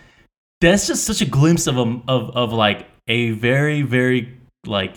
[0.62, 4.95] That's just such a glimpse of a of of like a very very like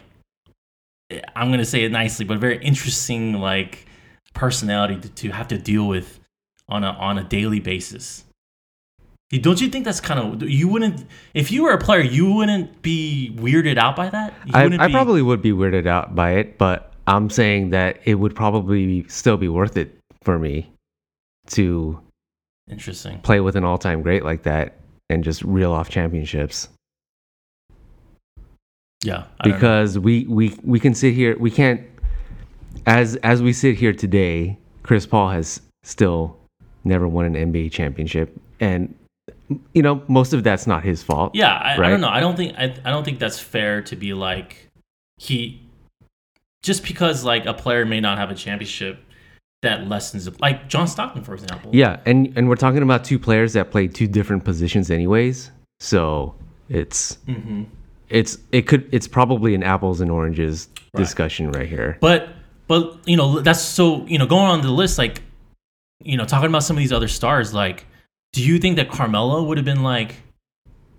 [1.34, 3.86] I'm gonna say it nicely, but very interesting like
[4.34, 6.20] personality to, to have to deal with
[6.68, 8.25] on a on a daily basis.
[9.30, 12.80] Don't you think that's kind of you wouldn't if you were a player you wouldn't
[12.82, 14.32] be weirded out by that?
[14.46, 17.98] You I, I be- probably would be weirded out by it, but I'm saying that
[18.04, 20.70] it would probably still be worth it for me
[21.48, 22.00] to
[22.70, 23.18] interesting.
[23.20, 24.76] play with an all-time great like that
[25.10, 26.68] and just reel off championships.
[29.02, 31.80] Yeah, I because we, we we can sit here we can't
[32.86, 36.36] as as we sit here today chris paul has still
[36.84, 38.94] never won an nba championship and
[39.72, 42.08] you know most of that's not his fault yeah, I, I don't know.
[42.08, 44.68] I don't think I, I don't think that's fair to be like
[45.18, 45.60] he
[46.62, 48.98] just because like a player may not have a championship
[49.62, 50.28] that lessens.
[50.40, 51.70] Like John Stockton, for example.
[51.72, 56.34] yeah and and we're talking about two players that played two different positions anyways so
[56.68, 57.64] it's hmm
[58.08, 61.02] it's it could it's probably an apples and oranges Right.
[61.02, 62.28] discussion right here But
[62.68, 65.22] but you know that's so you know going on the list like
[66.02, 67.84] you know talking about some of these other stars like
[68.36, 70.14] do you think that Carmelo would have been like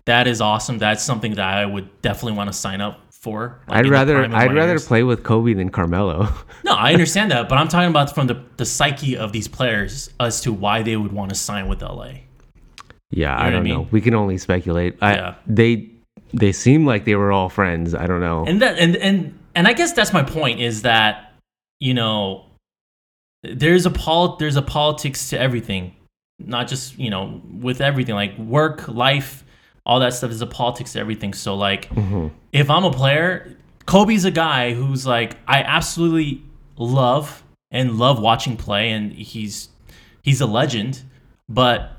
[0.05, 3.79] that is awesome that's something that I would definitely want to sign up for like,
[3.79, 4.87] i'd rather i'd rather years?
[4.87, 6.29] play with kobe than carmelo
[6.63, 10.09] no I understand that but I'm talking about from the the psyche of these players
[10.19, 12.11] as to why they would want to sign with LA
[13.09, 13.73] Yeah, what I I don't mean?
[13.73, 13.87] know.
[13.91, 14.97] We can only speculate.
[15.01, 15.35] I, Yeah.
[15.47, 15.89] They
[16.33, 17.95] they seem like they were all friends.
[17.95, 18.45] I don't know.
[18.45, 19.17] and that and and
[19.55, 21.33] and I guess that's my point is that
[21.79, 22.45] you know
[23.43, 25.95] there's a pol there's a politics to everything,
[26.39, 29.43] not just you know with everything like work, life,
[29.85, 31.33] all that stuff is a politics everything.
[31.33, 32.31] So like Mhm.
[32.51, 36.43] if I'm a player, Kobe's a guy who's like I absolutely
[36.77, 39.69] love and love watching play, and he's
[40.23, 41.03] he's a legend.
[41.49, 41.91] But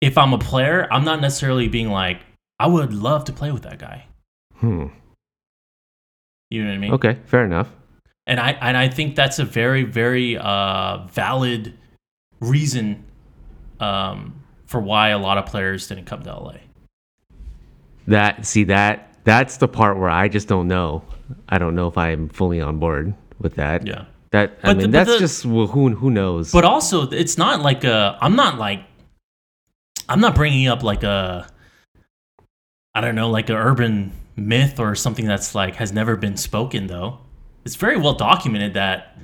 [0.00, 2.20] if I'm a player, I'm not necessarily being like,
[2.60, 4.06] I would love to play with that guy.
[4.56, 4.86] Hmm.
[6.50, 6.92] You know what I mean?
[6.94, 7.68] Okay, fair enough.
[8.26, 11.77] and I and I think that's a very very uh, valid
[12.40, 13.04] reason
[13.80, 16.54] um, for why a lot of players didn't come to LA.
[18.06, 21.02] That see that that's the part where I just don't know.
[21.48, 23.86] I don't know if I'm fully on board with that.
[23.86, 26.50] Yeah, That I But mean, the- that's the- just well, who who knows.
[26.52, 28.16] but also it's not like a.
[28.20, 28.84] I'm not like.
[30.08, 31.46] I'm not bringing up like a.
[32.94, 36.86] I don't know, like a urban myth or something that's like has never been spoken
[36.86, 37.18] though.
[37.66, 39.18] It's very well documented that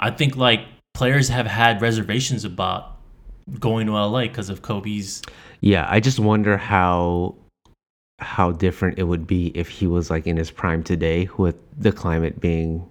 [0.00, 2.96] I think like players have had reservations about
[3.60, 5.20] going to LA because of Kobe's
[5.60, 7.34] yeah, I just wonder how
[8.20, 11.90] how different it would be if he was like in his prime today with the
[11.92, 12.88] climate being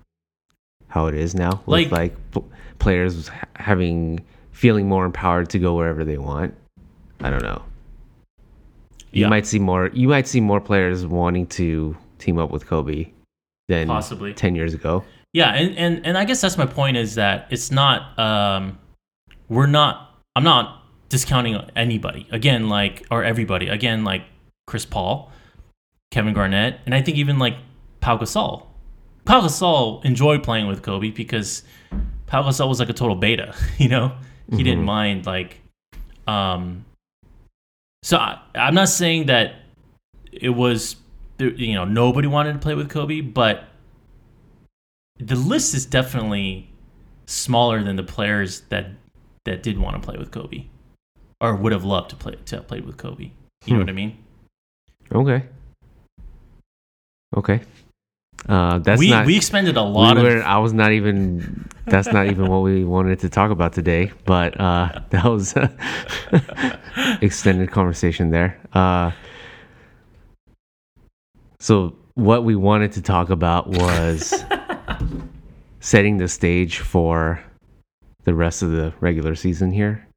[0.89, 2.43] how it is now Like- with like p-
[2.79, 6.53] players having feeling more empowered to go wherever they want.
[7.21, 7.63] I don't know.
[9.11, 9.29] You Yeah.
[9.29, 13.07] might see more you might see more players wanting to team up with Kobe
[13.69, 14.33] than Possibly.
[14.33, 15.03] 10 years ago.
[15.33, 18.77] Yeah, and, and and I guess that's my point is that it's not um
[19.49, 22.27] we're not I'm not discounting anybody.
[22.31, 23.67] Again, like or everybody.
[23.67, 24.23] Again, like
[24.67, 25.31] Chris Paul,
[26.11, 27.55] Kevin Garnett, and I think even like
[27.99, 28.67] Pau Gasol.
[29.25, 31.63] Pau Gasol enjoyed playing with Kobe because
[32.27, 34.15] Pau Gasol was like a total beta, you know?
[34.51, 34.85] He didn't Mhm.
[34.85, 35.61] mind like
[36.27, 36.85] um
[38.03, 39.55] so I, I'm not saying that
[40.31, 40.97] it was
[41.39, 43.63] you know nobody wanted to play with Kobe, but
[45.27, 46.69] the list is definitely
[47.25, 48.87] smaller than the players that
[49.45, 50.65] that did want to play with Kobe
[51.41, 53.31] or would have loved to play to have played with Kobe.
[53.65, 53.79] You know Hmm.
[53.79, 54.17] what I mean?
[55.13, 55.43] Okay.
[57.35, 57.61] Okay.
[58.49, 59.25] Uh, that's we not.
[59.25, 61.69] we expended a we lot were, of I was not even.
[61.85, 64.11] That's not even what we wanted to talk about today.
[64.25, 65.55] But uh, that was
[67.21, 68.59] extended conversation there.
[68.73, 69.11] Uh,
[71.59, 74.43] so what we wanted to talk about was
[75.83, 77.43] setting the stage for
[78.23, 80.07] the rest of the regular season here,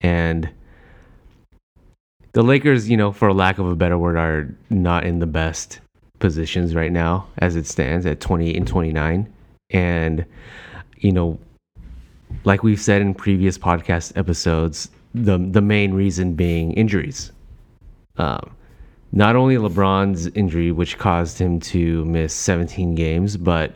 [0.00, 0.48] and
[2.34, 5.80] the Lakers, you know, for lack of a better word, are not in the best
[6.20, 9.34] positions right now as it stands at 28 and 29.
[9.70, 10.24] And,
[10.98, 11.36] you know,
[12.44, 17.32] like we've said in previous podcast episodes, the the main reason being injuries.
[18.18, 18.54] Um,
[19.10, 23.74] not only LeBron's injury, which caused him to miss 17 games, but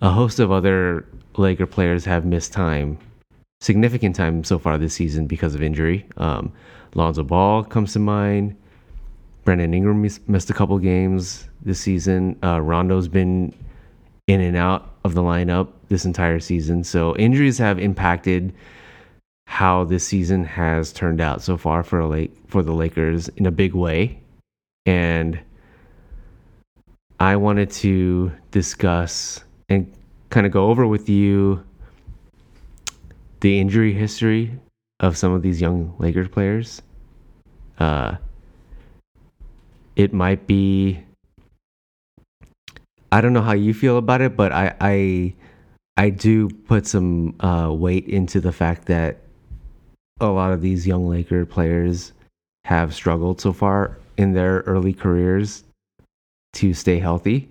[0.00, 2.98] a host of other Laker players have missed time,
[3.60, 6.06] significant time so far this season because of injury.
[6.16, 6.52] Um,
[6.94, 8.56] Lonzo Ball comes to mind.
[9.44, 12.38] Brandon Ingram miss- missed a couple games this season.
[12.42, 13.54] Uh, Rondo's been
[14.26, 16.84] in and out of the lineup this entire season.
[16.84, 18.54] So injuries have impacted
[19.46, 23.46] how this season has turned out so far for a lake for the Lakers in
[23.46, 24.20] a big way.
[24.86, 25.40] And
[27.18, 29.90] I wanted to discuss and
[30.28, 31.64] kind of go over with you
[33.40, 34.52] the injury history
[34.98, 36.82] of some of these young Lakers players.
[37.78, 38.16] Uh,
[39.96, 41.02] it might be.
[43.12, 45.34] I don't know how you feel about it, but I I,
[45.96, 49.18] I do put some uh, weight into the fact that
[50.20, 52.12] a lot of these young Laker players
[52.64, 55.64] have struggled so far in their early careers
[56.52, 57.48] to stay healthy.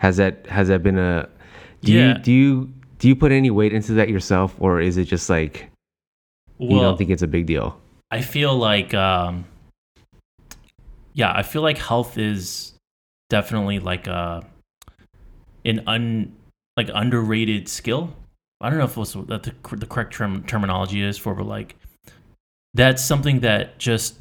[0.00, 1.28] Has that has that been a
[1.82, 2.08] do Yeah.
[2.08, 5.28] you do you do you put any weight into that yourself or is it just
[5.30, 5.70] like
[6.58, 7.78] you don't think it's a big deal?
[8.10, 9.44] I feel like um
[11.14, 12.74] yeah, I feel like health is
[13.30, 14.44] definitely like a
[15.64, 16.36] an un
[16.76, 18.14] like underrated skill.
[18.60, 21.76] I don't know if what's that the, the correct term, terminology is for, but like
[22.74, 24.18] that's something that just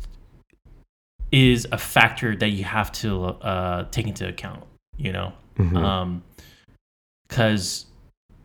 [1.32, 4.64] is a factor that you have to uh, take into account.
[4.98, 5.76] You know, Mhm.
[5.78, 6.24] um,
[7.28, 7.86] because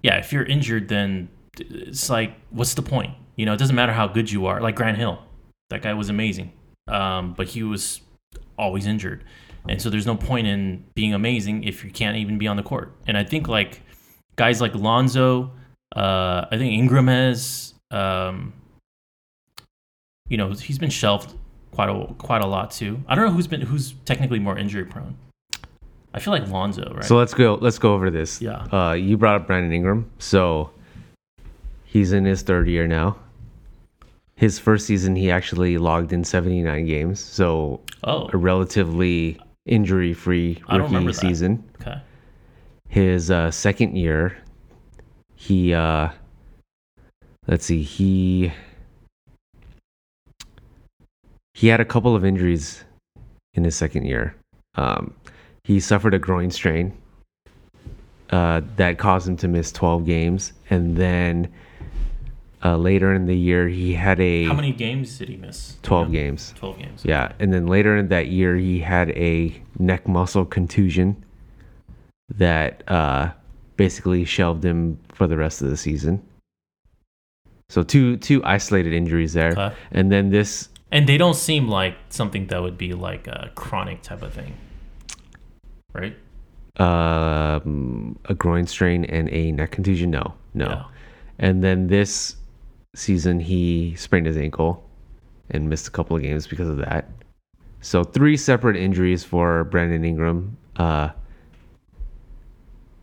[0.02, 3.14] yeah, if you're injured, then it's like, what's the point?
[3.36, 4.60] You know, it doesn't matter how good you are.
[4.60, 5.22] Like Grant Hill,
[5.70, 6.52] that guy was amazing,
[6.88, 8.00] um, but he was
[8.58, 9.24] always injured,
[9.68, 12.62] and so there's no point in being amazing if you can't even be on the
[12.62, 12.92] court.
[13.06, 13.82] And I think like
[14.36, 15.50] guys like Lonzo,
[15.96, 18.52] uh, I think Ingram has, um,
[20.28, 21.34] you know, he's been shelved
[21.72, 23.02] quite a quite a lot too.
[23.08, 25.16] I don't know who's been who's technically more injury prone.
[26.12, 27.04] I feel like Lonzo, right?
[27.04, 27.58] So let's go.
[27.60, 28.40] Let's go over this.
[28.40, 28.66] Yeah.
[28.72, 30.10] Uh, you brought up Brandon Ingram.
[30.18, 30.70] So
[31.84, 33.16] he's in his third year now.
[34.34, 37.20] His first season, he actually logged in 79 games.
[37.20, 41.28] So oh, a relatively injury-free I don't remember rookie that.
[41.28, 41.70] season.
[41.80, 42.00] okay.
[42.88, 44.36] his uh, second year,
[45.36, 46.08] he uh,
[47.46, 48.52] let's see, he
[51.52, 52.82] he had a couple of injuries
[53.52, 54.34] in his second year.
[54.76, 55.12] Um,
[55.70, 56.92] he suffered a groin strain
[58.30, 61.48] uh, that caused him to miss 12 games, and then
[62.64, 65.76] uh, later in the year he had a How many games did he miss?
[65.82, 66.20] 12 Yeah.
[66.22, 66.54] games.
[66.56, 67.04] 12 games.
[67.04, 71.24] Yeah, and then later in that year, he had a neck muscle contusion
[72.36, 73.30] that uh,
[73.76, 76.20] basically shelved him for the rest of the season.
[77.68, 79.72] So two two isolated injuries there, Okay.
[79.92, 84.02] and then this And they don't seem like something that would be like a chronic
[84.02, 84.54] type of thing.
[85.92, 86.16] Right?
[86.80, 90.10] um, a groin strain and a neck contusion.
[90.10, 90.86] No, no,
[91.38, 92.36] and then this
[92.94, 94.88] season he sprained his ankle
[95.50, 97.08] and missed a couple of games because of that.
[97.82, 100.56] So three separate injuries for Brandon Ingram.
[100.76, 101.10] Uh,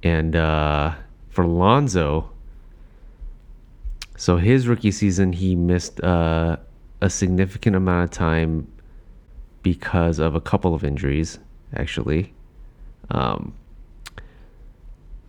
[0.03, 0.93] and uh,
[1.29, 2.29] for Lonzo,
[4.15, 6.57] so his rookie season he missed uh,
[7.01, 8.67] a significant amount of time
[9.63, 11.39] because of a couple of injuries,
[11.75, 12.33] actually.
[13.11, 13.53] Um,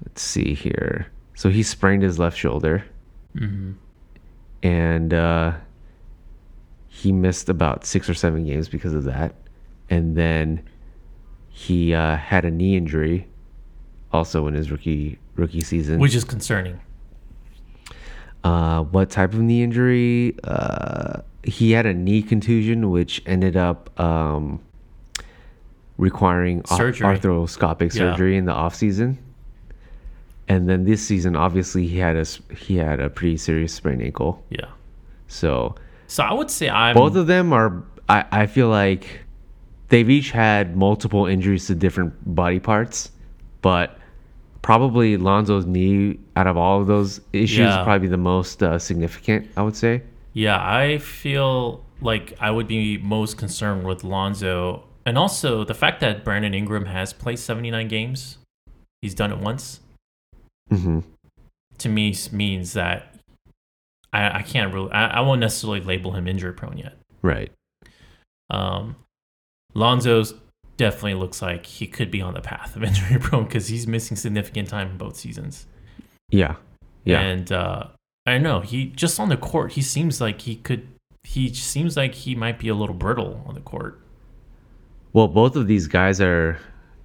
[0.04, 1.06] let's see here.
[1.34, 2.84] So he sprained his left shoulder
[3.36, 3.72] hmm
[4.62, 5.52] and uh,
[6.88, 9.34] he missed about six or seven games because of that.
[9.88, 10.68] And then
[11.48, 13.28] he uh, had a knee injury
[14.12, 16.00] also in his rookie rookie season.
[16.00, 16.80] Which is concerning.
[18.42, 20.34] uh, what type of knee injury?
[20.42, 24.60] Uh, he had a knee contusion, which ended up um,
[25.98, 27.06] requiring Surgery.
[27.06, 28.12] arthroscopic Yeah.
[28.12, 29.18] surgery in the off season.
[30.48, 32.24] And then this season, obviously, he had a
[32.54, 34.42] he had a pretty serious sprained ankle.
[34.48, 34.64] Yeah.
[35.26, 35.74] So
[36.06, 39.20] So I would say I'm both of them are I, I feel like
[39.90, 43.10] they've each had multiple injuries to different body parts
[43.60, 43.98] but
[44.62, 47.80] probably lonzo's knee out of all of those issues Yeah.
[47.80, 52.68] is probably the most uh, significant i would say Yeah, I feel like I would
[52.68, 54.84] be most concerned with Lonzo.
[55.08, 58.36] And also the fact that Brandon Ingram has played 79 games.
[59.00, 59.80] He's done it once.
[60.68, 61.00] hmm
[61.78, 63.14] To me means that
[64.12, 66.98] I, I can't really I, I won't necessarily label him injury prone yet.
[67.22, 67.50] right
[68.50, 68.96] Um
[69.74, 70.34] Lonzo's
[70.76, 74.14] definitely looks like he could be on the path of injury prone because he's missing
[74.14, 75.66] significant time in both seasons.
[76.30, 76.56] yeah
[77.04, 77.86] yeah And uh,
[78.26, 78.60] I don't know.
[78.60, 80.86] He just on the court, he seems like he could.
[81.24, 84.02] He seems like he might be a little brittle on the court.
[85.12, 86.58] Well both of these guys are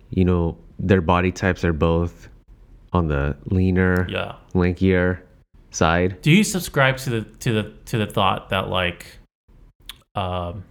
[0.10, 2.30] you know their body types are both
[2.92, 4.36] on the leaner Yeah.
[4.54, 5.20] lankier
[5.72, 9.18] side Do you subscribe to the to the to the thought that like,
[10.16, 10.64] um,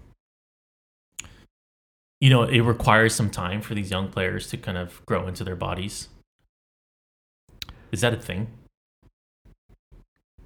[2.20, 5.42] you know, it requires some time for these young players to kind of grow into
[5.42, 6.08] their bodies?
[7.90, 8.46] Is that a thing?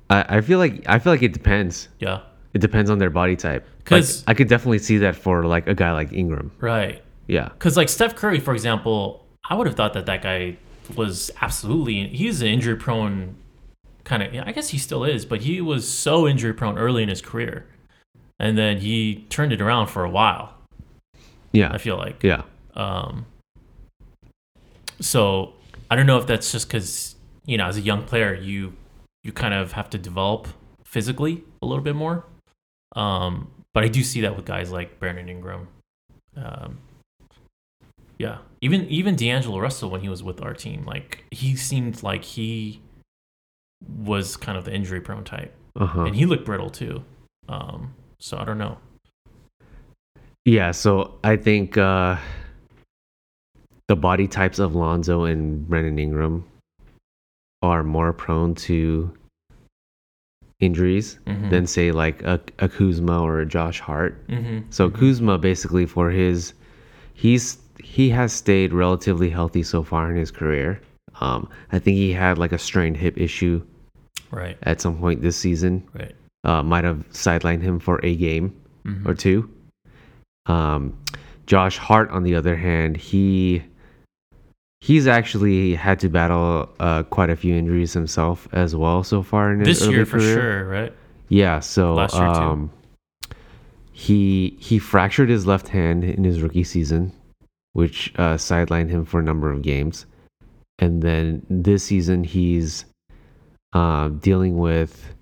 [0.09, 2.21] I, I feel like i feel like it depends Yeah.
[2.57, 5.67] It depends on their body type like, 'Cause- i could definitely see that for like
[5.67, 7.03] a guy like ingram Right.
[7.37, 10.57] yeah Because like Steph Curry, for example, I would have thought that that guy
[11.01, 13.35] was absolutely he's an injury prone
[14.05, 14.29] kind of.
[14.49, 17.67] I guess he still is, but he was so injury prone early in his career,
[18.39, 18.97] and then he
[19.37, 20.55] turned it around for a while.
[21.53, 22.23] yeah I feel like.
[22.23, 22.43] yeah
[22.85, 23.27] Um,
[25.01, 25.53] so
[25.91, 28.73] I don't know if that's just because you know, as a young player, you
[29.25, 30.49] you kind of have to develop
[30.85, 32.25] physically a little bit more.
[32.97, 35.69] Um, but I do see that with guys like Brandon Ingram.
[36.35, 36.79] Um,
[38.19, 42.25] yeah, even even D'Angelo Russell when he was with our team, like he seemed like
[42.25, 42.81] he
[43.99, 47.05] was kind of the injury prone type, uh-huh and he looked brittle too.
[47.49, 48.79] Um, so I don't know.
[50.47, 52.17] Yeah, so I think uh,
[53.89, 56.45] the body types of Lonzo and Brandon Ingram
[57.63, 59.13] are more prone to
[60.61, 61.51] injuries Mhm.
[61.51, 64.27] than say like a, a Kuzma or a Josh Hart.
[64.29, 64.65] Mhm.
[64.71, 66.55] So Kuzma basically for his
[67.15, 70.81] he's he has stayed relatively healthy so far in his career.
[71.21, 73.63] Um, I think he had like a strained hip issue
[74.31, 75.83] right, at some point this season.
[75.95, 76.15] right.
[76.45, 78.53] Uh, might have sidelined him for a game
[78.87, 79.07] Mhm.
[79.07, 79.49] or two.
[80.47, 80.95] Um,
[81.47, 83.63] Josh Hart, on the other hand, he
[84.81, 89.53] he's actually had to battle uh, quite a few injuries himself as well so far
[89.53, 90.35] in this early year for career.
[90.35, 90.93] sure, right?
[91.29, 92.31] Yeah, so Last year, too.
[92.31, 92.71] um,
[93.93, 97.13] he he fractured his left hand in his rookie season,
[97.73, 100.07] which uh, sidelined him for a number of games,
[100.79, 102.85] and then this season he's
[103.73, 105.15] uh, dealing with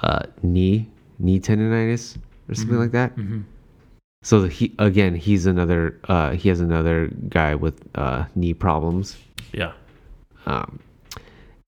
[0.00, 0.88] uh, knee
[1.18, 2.16] knee tendonitis
[2.48, 2.80] or something Mhm.
[2.80, 3.12] like that.
[3.12, 3.40] hmm
[4.22, 9.16] So he again, he's another uh, he has another guy with uh, knee problems.
[9.52, 9.72] Yeah.
[10.46, 10.80] Um,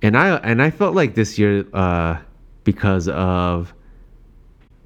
[0.03, 2.19] and I and I felt like this year, uh,
[2.65, 3.73] because of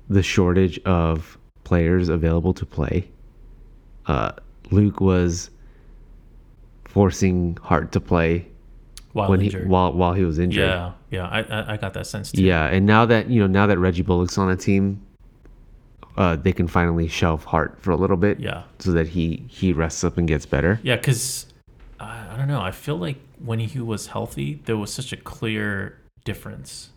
[0.08, 3.08] the shortage of players available to play,
[4.06, 4.32] uh,
[4.70, 5.50] Luke was
[6.84, 8.46] forcing Hart to play
[9.12, 10.68] While when he while while he was injured.
[10.68, 12.42] yeah, yeah, I, I I got that sense too.
[12.42, 15.00] Yeah, and now that you know, now that Reggie Bullock's on the team,
[16.16, 19.72] uh, they can finally shelve Hart for a little bit, yeah, so that he he
[19.72, 20.78] rests up and gets better.
[20.82, 20.96] yeah.
[20.96, 21.46] Because
[22.00, 22.60] I, I don't know.
[22.60, 26.90] I feel like when he was healthy, there was such a clear difference.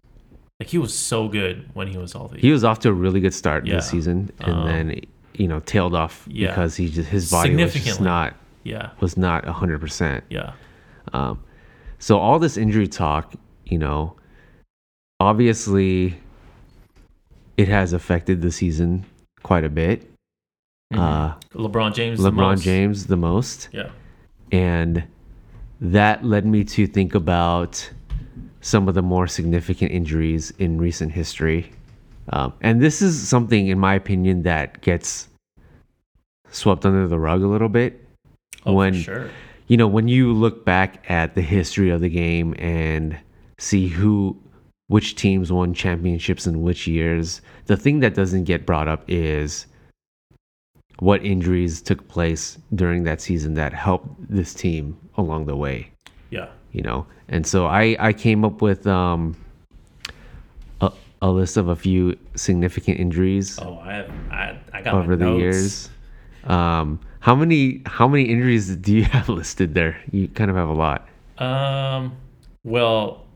[0.59, 2.39] Like he was so good when he was healthy.
[2.39, 3.76] He was off to a really good start Yeah.
[3.76, 5.01] this season, and Um, then
[5.36, 6.47] you know tailed off yeah.
[6.47, 10.24] because he just his body was just not yeah, was not hundred percent.
[10.30, 10.53] yeah,
[11.13, 11.39] Um,
[11.99, 13.34] so all this injury talk,
[13.65, 14.15] you know,
[15.20, 16.18] obviously,
[17.58, 19.05] it has affected the season
[19.43, 20.10] quite a bit.
[20.93, 20.99] Mhm.
[20.99, 22.22] Uh, LeBron James.
[22.22, 22.64] the LeBron most.
[22.64, 23.70] James the most.
[23.74, 23.89] Yeah,
[24.51, 25.03] And
[25.82, 27.89] that led me to think about
[28.62, 31.72] some of the more significant injuries in recent history.
[32.30, 35.28] Um, and this is something, in my opinion, that gets
[36.51, 38.03] swept under the rug a little bit.
[38.66, 39.30] oh, when, sure.
[39.68, 43.18] you know, when you look back at the history of the game and
[43.58, 44.38] see who,
[44.88, 49.66] which teams won championships in which years, the thing that doesn't get brought up is
[51.00, 55.92] what injuries took place during that season that helped this team along the way.
[56.32, 57.06] Yeah, you know?
[57.28, 59.36] And so i i came up with um
[60.82, 65.16] a, a list of a few significant injuries Oh, I have, I, I got over
[65.16, 65.40] the notes.
[65.40, 65.90] years.
[66.46, 70.02] Um how many how many injuries do you have listed there?
[70.12, 71.08] You kind of have a lot.
[71.38, 72.16] Um,
[72.64, 73.27] well,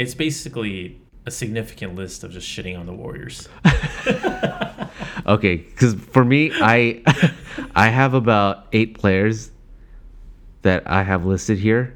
[0.00, 3.48] it's basically a significant list of just shitting on the Warriors.
[5.26, 7.02] okay because for me i
[7.74, 9.50] i have about eight players
[10.62, 11.94] that i have listed here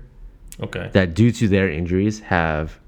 [0.61, 0.89] Okay.
[0.93, 2.79] that due to their injuries have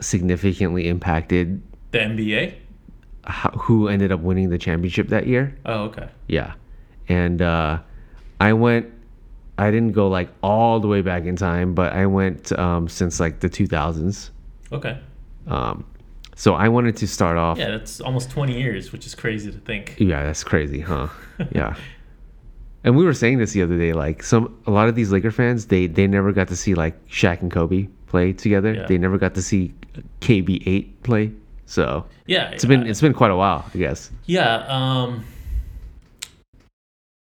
[0.00, 2.54] significantly impacted The NBA?
[3.24, 6.08] how, who ended up winning the championship that year Oh, okay.
[6.26, 6.54] Yeah.
[7.08, 7.78] And uh,
[8.40, 8.90] I went,
[9.58, 13.20] I didn't go like all the way back in time, but I went um, since
[13.20, 14.30] like the 2000s.
[14.72, 14.98] Okay.
[15.46, 15.84] Um,
[16.34, 17.58] so I wanted to start off.
[17.58, 19.96] Yeah, that's almost 20 years, which is crazy to think.
[19.98, 21.08] Yeah, that's crazy, huh?
[21.52, 21.74] yeah.
[22.84, 25.32] And we were saying this the other day, like some a lot of these Laker
[25.32, 28.72] fans, they they never got to see like Shaq and Kobe play together.
[28.72, 28.86] Yeah.
[28.86, 29.74] They never got to see
[30.20, 31.32] KB8 play.
[31.66, 32.50] So Yeah.
[32.50, 34.10] it's been it's been quite a while, I guess.
[34.26, 34.64] Yeah.
[34.68, 35.24] Um.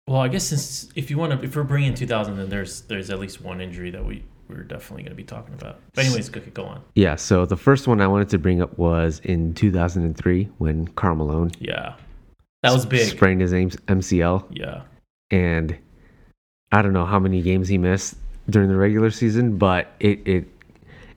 [0.06, 3.10] Well, I guess since if you want to, if we're bringing 2000, then there's there's
[3.10, 5.78] at least one injury that we we're definitely going to be talking about.
[5.94, 6.82] But anyways, go, go on.
[6.94, 7.16] Yeah.
[7.16, 11.50] So the first one I wanted to bring up was in 2003 when Karl Malone
[11.58, 11.94] Yeah,
[12.62, 13.08] that was big.
[13.08, 14.82] sprained his MCL, Yeah.
[15.30, 15.76] and
[16.72, 18.16] I don't know how many games he missed
[18.48, 20.44] during the regular season, but it it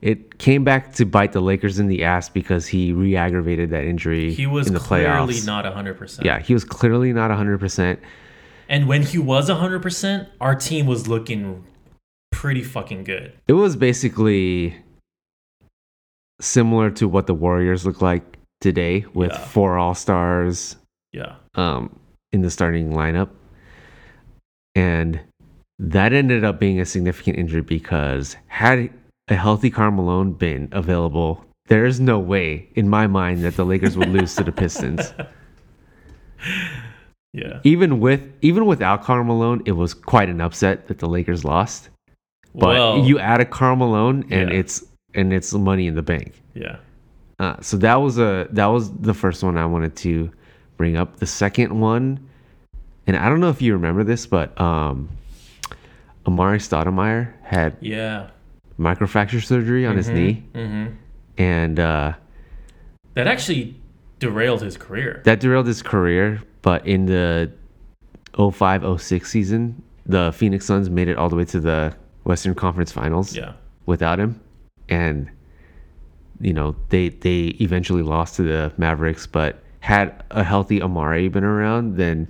[0.00, 4.34] it came back to bite the Lakers in the ass because he re-aggravated that injury
[4.34, 5.46] He was in the clearly playoffs.
[5.46, 5.94] not 100.
[5.98, 7.98] percent yeah, he was clearly not 100%.
[8.68, 11.64] And when he was 100, percent our team was looking
[12.34, 13.32] pretty fucking good.
[13.48, 14.76] It was basically
[16.40, 18.22] similar to what the Warriors look like
[18.60, 19.38] today with Yeah.
[19.38, 20.76] four All-Stars
[21.12, 21.36] Yeah.
[21.54, 21.98] um,
[22.32, 23.28] in the starting lineup.
[24.74, 25.20] And
[25.78, 28.90] that ended up being a significant injury because had
[29.28, 33.64] a healthy Karl Malone been available, there is no way in my mind that the
[33.64, 35.14] Lakers would lose to the Pistons.
[37.32, 37.58] Yeah.
[37.64, 41.88] Even with even without Karl Malone, it was quite an upset that the Lakers lost.
[42.54, 44.58] But well, you add a Karl Malone and Yeah.
[44.58, 44.84] it's
[45.14, 46.40] and it's money in the bank.
[46.54, 46.76] yeah.
[47.40, 50.30] Uh, so that was a that was the first one I wanted to
[50.76, 51.16] bring up.
[51.16, 52.20] The second one,
[53.08, 55.08] and I don't know if you remember this, but um,
[56.26, 58.28] Amar'e Stoudemire had Yeah.
[58.78, 60.86] microfracture surgery on his knee, hmm
[61.36, 62.12] and uh,
[63.14, 63.74] That actually
[64.20, 65.20] derailed his career.
[65.24, 66.40] that derailed his career.
[66.62, 67.50] But in the
[68.32, 71.94] 05-06 season, the Phoenix Suns made it all the way to the
[72.24, 73.52] Western Conference Finals yeah.
[73.86, 74.40] without him,
[74.88, 75.30] and
[76.40, 79.26] you know they they eventually lost to the Mavericks.
[79.26, 82.28] But had a healthy Amar'e been around, then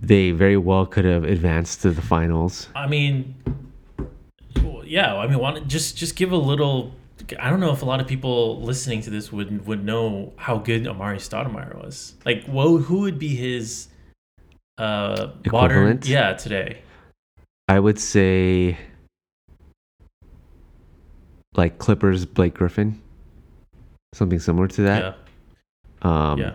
[0.00, 2.68] they very well could have advanced to the finals.
[2.74, 3.34] I mean,
[4.86, 5.16] yeah.
[5.16, 6.92] I mean, want just just give a little.
[7.38, 10.58] I don't know if a lot of people listening to this would would know how
[10.58, 12.14] good Amar'e Stoudemire was.
[12.24, 13.88] Like, whoa, who would be his
[14.78, 16.00] uh modern?
[16.04, 16.82] Yeah, today.
[17.68, 18.76] I would say
[21.56, 23.00] like Clippers Blake Griffin,
[24.12, 25.16] something similar to that.
[26.04, 26.52] yeah, Um, yeah,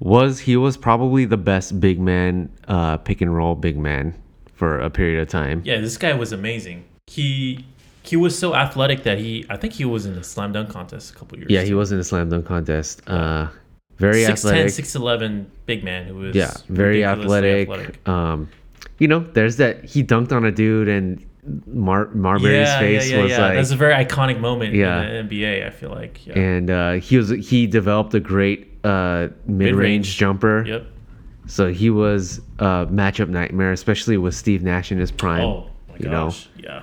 [0.00, 4.14] was he was probably the best big man uh, pick and roll big man
[4.52, 5.62] for a period of time.
[5.64, 5.80] yeah.
[5.80, 6.84] This guy was amazing.
[7.06, 7.64] he
[8.02, 11.14] he was so athletic that he I think he was in the slam dunk contest
[11.14, 11.50] a couple years.
[11.50, 13.02] Yeah, he was in a slam dunk contest.
[13.06, 13.48] Uh,
[13.96, 14.66] very 6'10", athletic.
[14.72, 18.08] 6'11", big man who was yeah, very ridiculously athletic.
[18.08, 18.48] Um,
[18.98, 21.24] you know, there's that he dunked on a dude and
[21.66, 23.38] Mar- Marbury's yeah, face yeah, yeah, was yeah.
[23.40, 25.02] like, That's a very iconic moment Yeah.
[25.02, 25.66] in the NBA.
[25.66, 26.26] I feel like.
[26.26, 26.38] Yeah.
[26.38, 30.16] and uh, he was he developed a great uh, mid-range Mid-range.
[30.16, 30.64] jumper.
[30.66, 30.86] yep.
[31.46, 35.44] So he was a matchup nightmare, especially with Steve Nash in his prime.
[35.44, 36.26] Oh my you know.
[36.28, 36.48] gosh.
[36.58, 36.82] Yeah.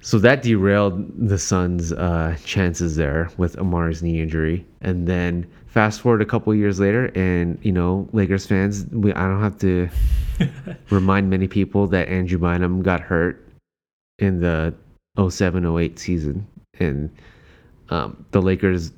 [0.00, 4.64] So that derailed the Suns' uh, chances there with Amar's knee injury.
[4.80, 9.26] And then fast forward a couple years later, and you know, Lakers fans, we, I
[9.26, 9.88] don't have to
[10.90, 13.48] remind many people that Andrew Bynum got hurt
[14.18, 14.74] in the
[15.16, 16.46] 07-08 season,
[16.78, 17.10] and
[17.88, 18.92] um, the Lakers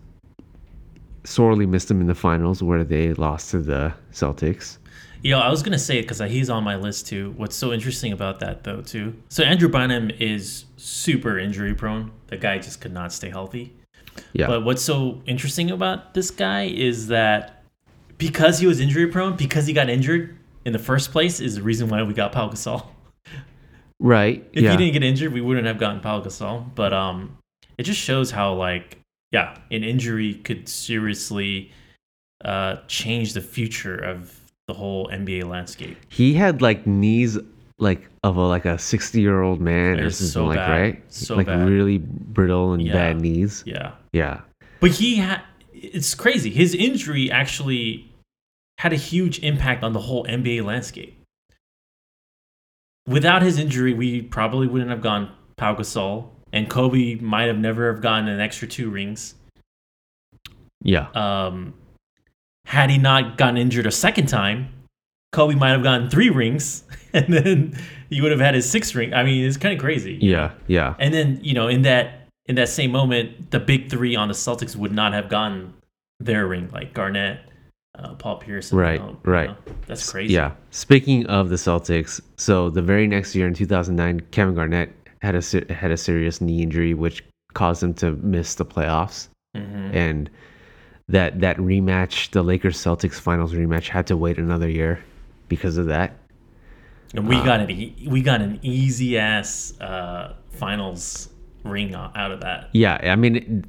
[1.23, 4.79] sorely missed him in the finals where they lost to the Celtics.
[5.23, 7.33] You know, I was gonna say it because he's on my list too.
[7.37, 9.15] What's so interesting about that though too?
[9.29, 12.11] So Andrew Bynum is super injury prone.
[12.27, 13.73] The guy just could not stay healthy.
[14.33, 17.63] Yeah, But what's so interesting about this guy is that
[18.19, 21.63] because he was injury prone, because he got injured in the first place, is the
[21.63, 22.87] reason why we got Pau Gasol.
[24.01, 24.45] right.
[24.53, 26.75] If yeah, he didn't get injured, we wouldn't have gotten Pau Gasol.
[26.75, 27.37] But um,
[27.79, 28.99] it just shows how like
[29.33, 31.73] yeah, an injury could seriously
[32.45, 35.97] uh change the future of the whole NBA landscape.
[36.09, 37.39] he had like knees
[37.79, 40.71] like of a like a 60 year old man or something so like bad.
[40.81, 41.69] right So like bad.
[41.69, 42.93] really brittle and Yeah.
[42.93, 43.93] bad knees Yeah.
[44.13, 44.41] yeah
[44.81, 46.51] But he had it's crazy.
[46.51, 48.11] His injury actually
[48.79, 51.19] had a huge impact on the whole NBA landscape.
[53.07, 57.93] Without his injury, we probably wouldn't have gone Pau Gasol, and Kobe might have never
[57.93, 59.35] have gotten an extra two rings.
[60.83, 61.75] yeah Um,
[62.65, 64.69] had he not gotten injured a second time,
[65.33, 66.85] Kobe might have gotten three rings,
[67.27, 67.79] and then
[68.11, 69.15] he would have had his sixth ring.
[69.15, 70.19] I mean, it's kind of crazy.
[70.21, 74.15] yeah yeah And then you know, in that in that same moment, the big three
[74.17, 75.73] on the Celtics would not have gotten
[76.21, 77.41] their ring, like Garnett,
[77.99, 78.73] uh, Paul Pierce.
[78.73, 79.51] Right, you right.
[79.51, 80.35] you that's crazy.
[80.35, 84.91] yeah speaking of the celtics so the very next year in 2009 kevin garnett
[85.23, 89.91] had a had a serious knee injury which caused him to miss the playoffs hmm
[89.93, 90.29] and
[91.09, 94.99] that that rematch the lakers celtics finals rematch had to wait another year
[95.49, 96.17] because of that
[97.15, 101.29] And we got an e- we got an easy ass uh, finals
[101.63, 102.69] ring out of that.
[102.73, 103.65] yeah i mean it-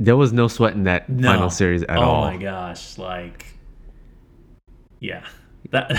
[0.00, 1.28] there was no sweat in that No.
[1.28, 2.96] final series at oh all Oh my gosh!
[2.98, 3.46] Like,
[5.00, 5.24] yeah,
[5.70, 5.90] that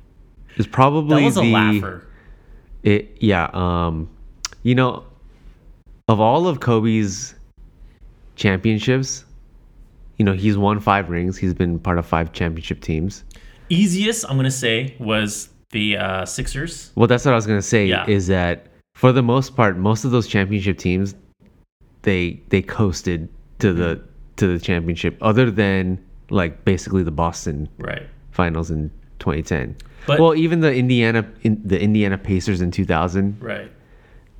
[0.56, 2.04] is probably that was a the laugher.
[2.82, 4.08] it yeah um
[4.64, 5.04] you know
[6.08, 7.34] of all of Kobe's
[8.34, 9.24] championships
[10.16, 13.24] you know he's won 5 rings he's been part of 5 championship teams
[13.68, 16.92] Easiest I'm gonna say was the uh, Sixers.
[16.94, 18.06] well that's what I was going to say Yeah.
[18.08, 21.14] is that for the most part most of those championship teams
[22.02, 24.00] they they coasted to the
[24.36, 25.98] to the championship other than
[26.30, 28.06] like basically the Boston Right.
[28.30, 33.70] finals in 2010 But- well even the Indiana in, the Indiana Pacers in 2000 Right.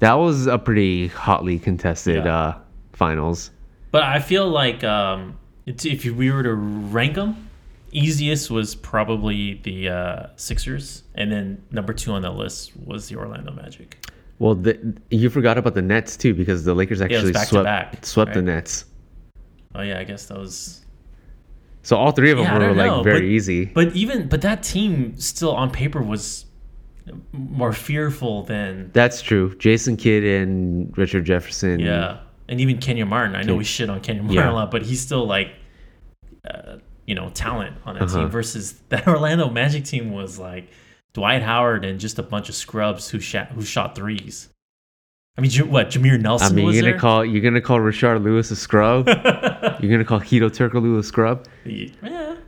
[0.01, 2.37] That was a pretty hotly contested Yeah.
[2.39, 2.59] uh,
[2.93, 3.51] finals.
[3.91, 7.48] But I feel like um, it's, if we were to rank them,
[7.93, 13.17] easiest was probably the uh, Sixers, and then number two on the list was the
[13.17, 14.05] Orlando Magic.
[14.39, 18.07] Well, the, you forgot about the Nets too because the Lakers actually back swept back,
[18.07, 18.43] swept the?
[18.43, 18.85] Nets.
[19.75, 20.85] Oh yeah, I guess that was.
[21.83, 23.65] So all three of them Yeah, were like know, very but- easy.
[23.67, 26.45] But even but that team still on paper was
[27.33, 29.57] more fearful than That's true.
[29.57, 31.81] Jason Kidd and Richard Jefferson.
[31.81, 32.19] yeah,
[32.49, 33.35] and even Kenyon Martin.
[33.35, 34.51] I know we shit on Kenyon Martin Yeah.
[34.51, 35.53] a lot, but he's still like.
[36.49, 36.77] Uh,
[37.09, 38.19] you know, talent on that Uh-huh.
[38.21, 40.69] team versus that Orlando Magic team was like
[41.15, 44.49] Dwight Howard and just a bunch of scrubs who shot who shot threes.
[45.37, 47.01] I mean, what Jameer Nelson I mean, was you're gonna there?
[47.01, 49.07] call you're gonna call Rashard Lewis a scrub.
[49.81, 51.47] you're gonna call Hedo Turkoglu a scrub.
[51.65, 51.89] yeah,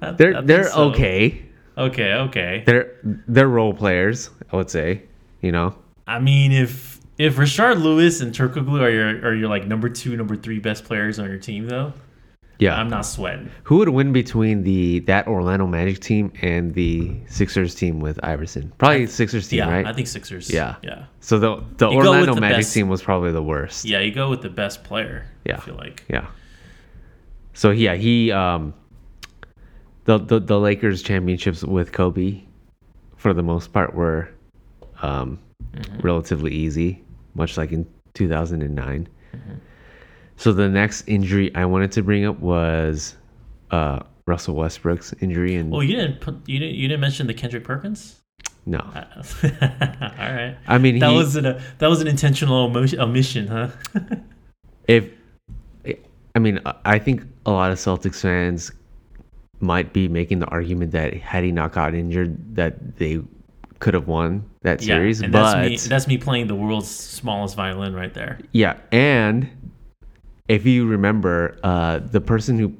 [0.03, 0.91] I- I They're think they're so.
[0.91, 1.43] okay.
[1.79, 2.63] Okay, okay.
[2.67, 4.31] They're they're role players.
[4.53, 5.03] I would say.
[5.41, 5.75] You know.
[6.07, 10.17] I mean, if if Rashard Lewis and Turkoglu are your are your like number two,
[10.17, 11.93] number three best players on your team, though,
[12.61, 12.77] Yeah.
[12.79, 13.51] I'm not sweating.
[13.65, 18.73] Who would win between the that Orlando Magic team and the Sixers team with Iverson?
[18.79, 19.87] Probably Sixers team, Yeah, right?
[19.87, 20.51] I think Sixers.
[20.53, 20.77] Yeah.
[20.83, 23.85] yeah, so the the You Orlando the Magic best- team was probably the worst.
[23.85, 24.01] yeah.
[24.01, 25.25] You go with the best player.
[25.45, 25.57] Yeah.
[25.57, 26.05] I feel like.
[26.09, 26.27] Yeah.
[27.55, 28.75] So yeah, he um
[30.05, 32.43] the the, the Lakers championships with Kobe
[33.17, 34.29] for the most part were
[35.03, 35.39] um
[35.75, 36.03] Mhm.
[36.03, 37.01] relatively easy,
[37.35, 39.09] much like in 2009.
[40.41, 43.15] So the next injury I wanted to bring up was
[43.71, 47.35] uh Russell Westbrook's injury and Well, you didn't put you didn't you didn't mention the
[47.35, 48.23] Kendrick Perkins.
[48.65, 48.79] No.
[48.79, 49.05] Uh,
[50.19, 50.57] All right.
[50.67, 53.69] I mean, That he, was an uh, that was an intentional omission, huh?
[54.89, 55.11] if
[56.35, 58.73] I mean, I think a lot of Celtics fans
[59.61, 63.21] might be making the argument that had he not got injured, that they
[63.81, 65.21] could have won that series.
[65.21, 65.89] and but that's me.
[65.89, 68.39] That's me playing the world's smallest violin right there.
[68.53, 69.51] yeah, and
[70.51, 72.73] if you remember, uh, the person who,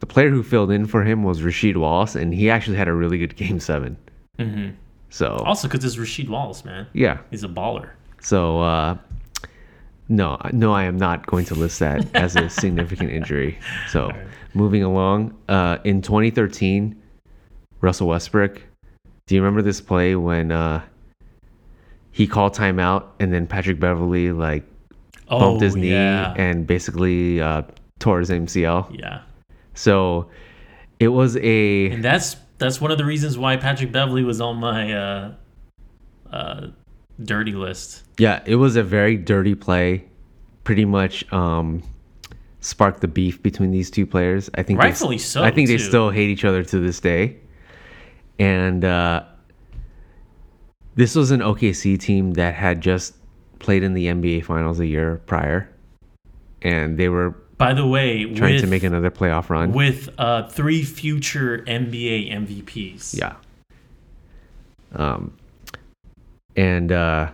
[0.00, 2.92] the player who filled in for him was Rasheed Wallace, and he actually had a
[2.92, 3.96] really good game seven.
[4.38, 4.70] hmm
[5.10, 6.86] So Also, because it's Rasheed Wallace, man.
[6.92, 7.90] yeah, He's a baller.
[8.20, 8.96] so uh,
[10.08, 13.58] no, no, I am not going to list that as a significant injury.
[13.88, 14.26] So right.
[14.52, 16.94] moving along, uh, in 2013,
[17.80, 18.60] Russell Westbrook.
[19.26, 20.82] Do you remember this play when uh,
[22.12, 24.64] he called timeout and then Patrick Beverley like
[25.28, 26.34] bumped his knee Oh, yeah.
[26.36, 27.62] and basically uh,
[27.98, 28.98] tore his MCL?
[29.00, 29.22] yeah.
[29.74, 30.28] So
[31.00, 34.56] it was a And that's that's one of the reasons why Patrick Beverley was on
[34.56, 35.32] my uh,
[36.32, 36.66] uh,
[37.22, 38.04] dirty list.
[38.18, 40.04] yeah, it was a very dirty play.
[40.62, 41.82] Pretty much um,
[42.60, 44.48] sparked the beef between these two players.
[44.54, 47.36] I think they- Rightfully so, I think they still hate each other to this day.
[48.38, 49.24] And uh,
[50.94, 53.14] this was an OKC team that had just
[53.58, 55.68] played in the NBA Finals a year prior,
[56.62, 59.72] and they were By the way, trying with, to make another playoff run.
[59.72, 63.18] with uh, three future NBA MVPs.
[63.18, 63.36] Yeah.
[64.94, 65.36] Um,
[66.56, 67.30] and uh,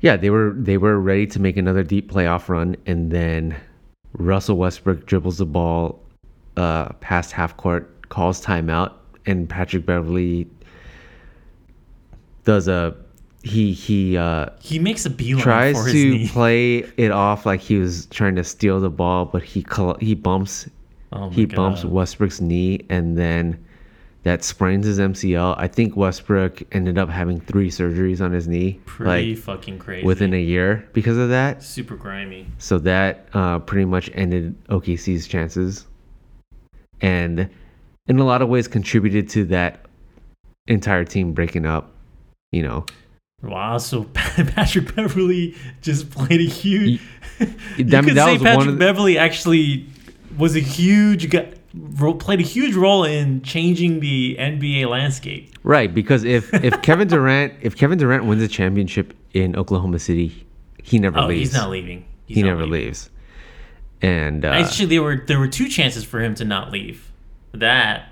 [0.00, 3.56] yeah, they were they were ready to make another deep playoff run, and then
[4.12, 6.00] Russell Westbrook dribbles the ball
[6.56, 8.92] uh, past half court, calls timeout,
[9.26, 10.48] and Patrick Beverley
[12.44, 12.96] does a
[13.48, 16.28] he he uh, He makes a beeline tries for his to knee.
[16.28, 20.14] play it off like he was trying to steal the ball, but he coll- he
[20.14, 20.68] bumps
[21.10, 23.64] Oh he bumps Westbrook's knee and then
[24.24, 25.54] that sprains his MCL.
[25.56, 30.04] I think Westbrook ended up having three surgeries on his knee Pretty like fucking crazy.
[30.06, 31.62] within a year because of that.
[31.62, 32.46] super grimy.
[32.58, 35.86] So that uh, pretty much ended OKC's chances
[37.00, 37.48] and
[38.06, 39.80] in a lot of ways contributed to that
[40.66, 41.92] entire team breaking up,
[42.52, 42.84] you know.
[43.42, 47.00] Wow, so Patrick Beverley just played a huge.
[47.40, 47.44] I
[47.76, 49.86] you mean, could that say Patrick one of the- Beverley actually
[50.36, 51.52] was a huge guy,
[52.18, 55.52] played a huge role in changing the NBA landscape.
[55.62, 60.46] Right, because if if Kevin Durant if Kevin Durant wins a championship in Oklahoma City,
[60.82, 61.50] he never Oh, leaves.
[61.50, 62.04] he's not leaving.
[62.26, 62.86] He's he not never leaving.
[62.86, 63.10] leaves.
[64.02, 67.12] And uh, Actually, there were there were two chances for him to not leave.
[67.52, 68.08] That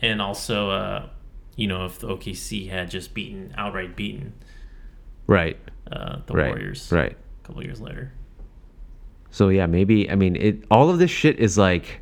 [0.00, 1.08] and also, uh,
[1.56, 4.34] you know, if the OKC had just beaten outright beaten
[5.28, 5.56] right,
[5.92, 7.12] uh, the right, Warriors right.
[7.12, 8.12] a couple years later.
[9.30, 10.64] So yeah, maybe I mean it.
[10.70, 12.00] All of this shit is like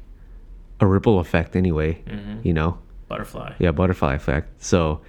[0.80, 2.02] a ripple effect anyway.
[2.06, 2.44] Mhm.
[2.44, 3.54] You know, Butterfly.
[3.58, 4.62] yeah, butterfly effect.
[4.62, 5.00] So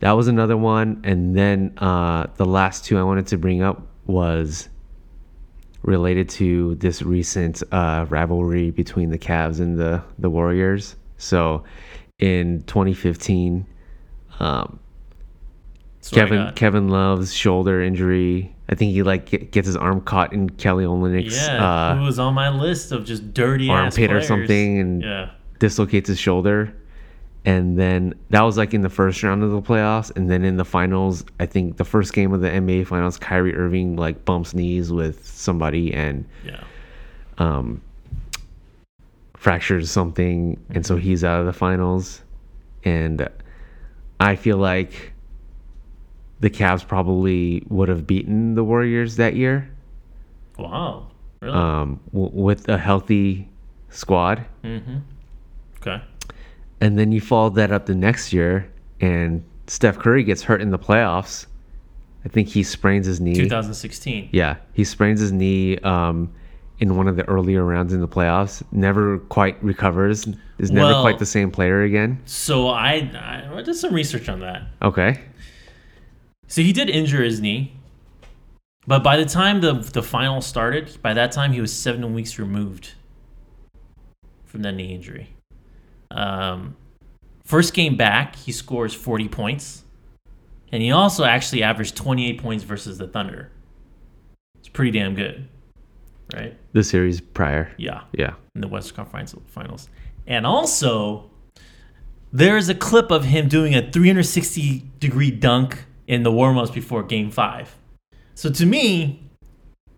[0.00, 3.86] that was another one, and then uh, the last two I wanted to bring up
[4.06, 4.68] was
[5.82, 10.96] related to this recent uh, rivalry between the Cavs and the the Warriors.
[11.18, 11.64] So
[12.18, 13.64] in 2015,
[14.40, 14.80] um,
[16.14, 16.52] Kevin.
[16.54, 18.54] Kevin Love's shoulder injury.
[18.68, 22.18] I think he like gets his arm caught in Kelly Olynyk's Yeah, who uh, was
[22.18, 25.30] on my list of just dirty ass armpit or something, and Yeah.
[25.58, 26.72] dislocates his shoulder.
[27.44, 30.56] And then that was like in the first round of the playoffs, and then in
[30.58, 34.52] the finals, I think the first game of the NBA finals, Kyrie Irving like bumps
[34.54, 36.60] knees with somebody and Yeah.
[37.38, 37.80] um,
[39.34, 42.22] fractures something, and so he's out of the finals.
[42.84, 43.28] And
[44.20, 45.12] I feel like
[46.40, 49.68] the Cavs probably would have beaten the Warriors that year
[50.58, 51.08] Wow.
[51.40, 51.54] Really?
[51.54, 53.48] um, w- with a healthy
[53.90, 54.44] squad.
[54.64, 54.98] mm-hmm.
[55.80, 56.02] Okay.
[56.80, 58.70] And then you follow that up the next year,
[59.00, 61.46] and Steph Curry gets hurt in the playoffs.
[62.24, 63.34] I think he sprains his knee.
[63.34, 64.28] 2016.
[64.32, 66.32] Yeah, he sprains his knee um,
[66.80, 68.62] in one of the earlier rounds in the playoffs.
[68.72, 70.26] Never quite recovers.
[70.58, 72.20] Is never Well- quite the same player again.
[72.26, 73.10] So I,
[73.54, 74.62] I did some research on that.
[74.82, 75.20] Okay.
[76.48, 77.72] So he did injure his knee,
[78.86, 82.38] but by the time the the final started, by that time he was seven weeks
[82.38, 82.92] removed
[84.46, 85.28] from that knee injury.
[86.10, 86.74] Um,
[87.44, 89.84] first game back, he scores 40 points,
[90.72, 93.52] and he also actually averaged 28 points versus the Thunder.
[94.58, 95.46] It's pretty damn good,
[96.34, 96.56] right?
[96.72, 97.70] The series prior.
[97.76, 98.34] Yeah, Yeah.
[98.54, 99.90] in the Western Conference Finals,
[100.26, 101.30] and also
[102.32, 107.30] there's a clip of him doing a 360 degree dunk in the warm-ups before Game
[107.30, 107.76] Five.
[108.34, 109.22] So to me,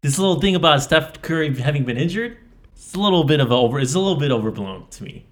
[0.02, 2.36] this little thing about Steph Curry having been injured,
[2.74, 3.80] it's a little bit of a over.
[3.80, 5.24] It's a little bit overblown to me.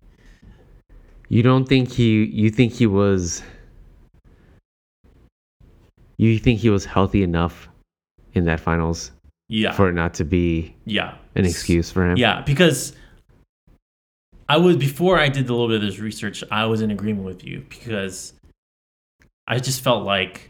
[1.29, 2.25] You don't think he?
[2.25, 3.43] You think he was
[6.19, 7.69] You think he was healthy enough
[8.35, 9.13] in that finals
[9.49, 9.73] Yeah.
[9.73, 11.15] for it not to be yeah.
[11.37, 12.17] an excuse for him?
[12.17, 12.93] Yeah, because
[14.49, 17.25] I was before I did a little bit of this research, I was in agreement
[17.25, 18.33] with you because
[19.47, 20.48] I just felt like,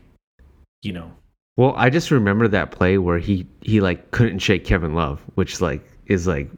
[0.82, 1.10] you know,
[1.56, 5.60] Well, I just remember that play where he he like couldn't shake Kevin Love, which
[5.60, 6.50] like is like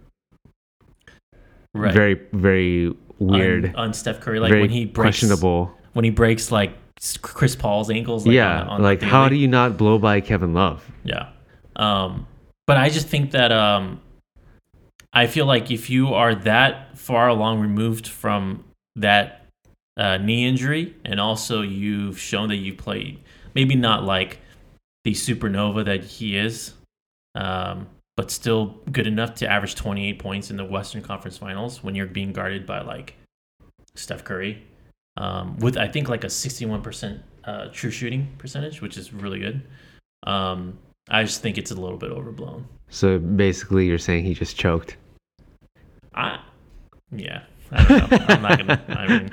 [1.74, 5.72] right, very very weird, on, on Steph Curry, like when he breaks questionable.
[5.94, 6.72] when he breaks like
[7.22, 8.26] Chris Paul's ankles.
[8.26, 10.84] Like, yeah, on, on like how do you not blow by Kevin Love?
[11.04, 11.30] Yeah.
[11.76, 12.26] Um,
[12.66, 14.00] but I just think that um,
[15.12, 18.64] I feel like if you are that far along removed from
[18.96, 19.46] that
[19.96, 23.18] uh, knee injury, and also you've shown that you played,
[23.54, 24.38] maybe not like
[25.04, 26.74] the supernova that he is,
[27.34, 27.86] um,
[28.16, 32.06] but still good enough to average 28 points in the Western Conference Finals when you're
[32.06, 33.14] being guarded by like
[33.94, 34.62] Steph Curry,
[35.16, 39.62] um, with I think like a 61% uh, true shooting percentage, which is really good.
[40.24, 40.78] Um,
[41.08, 42.66] I just think it's a little bit overblown.
[42.88, 44.96] So basically, you're saying he just choked.
[46.14, 46.40] I,
[47.12, 47.42] yeah,
[47.72, 48.18] I don't know.
[48.28, 48.84] I'm not gonna.
[48.88, 49.30] I mean,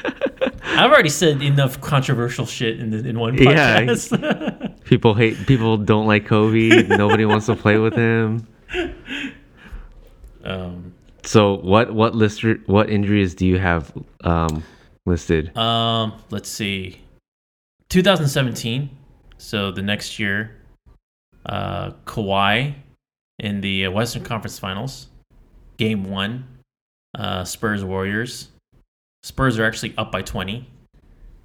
[0.64, 3.82] I've already said enough controversial shit in the, in one Yeah.
[3.82, 4.84] podcast.
[4.86, 5.46] People hate.
[5.48, 6.84] People don't like Kobe.
[6.88, 8.48] Nobody wants to play with him.
[10.44, 13.92] um, So what what list what injuries do you have
[14.24, 14.64] um,
[15.06, 15.56] listed?
[15.58, 17.02] um, let's see,
[17.90, 18.90] 2017.
[19.40, 20.56] So the next year,
[21.46, 22.74] uh, Kawhi
[23.40, 25.08] in the Western Conference Finals,
[25.78, 26.46] Game One,
[27.18, 28.49] uh, Spurs Warriors.
[29.24, 30.70] Spurs are actually up by 20,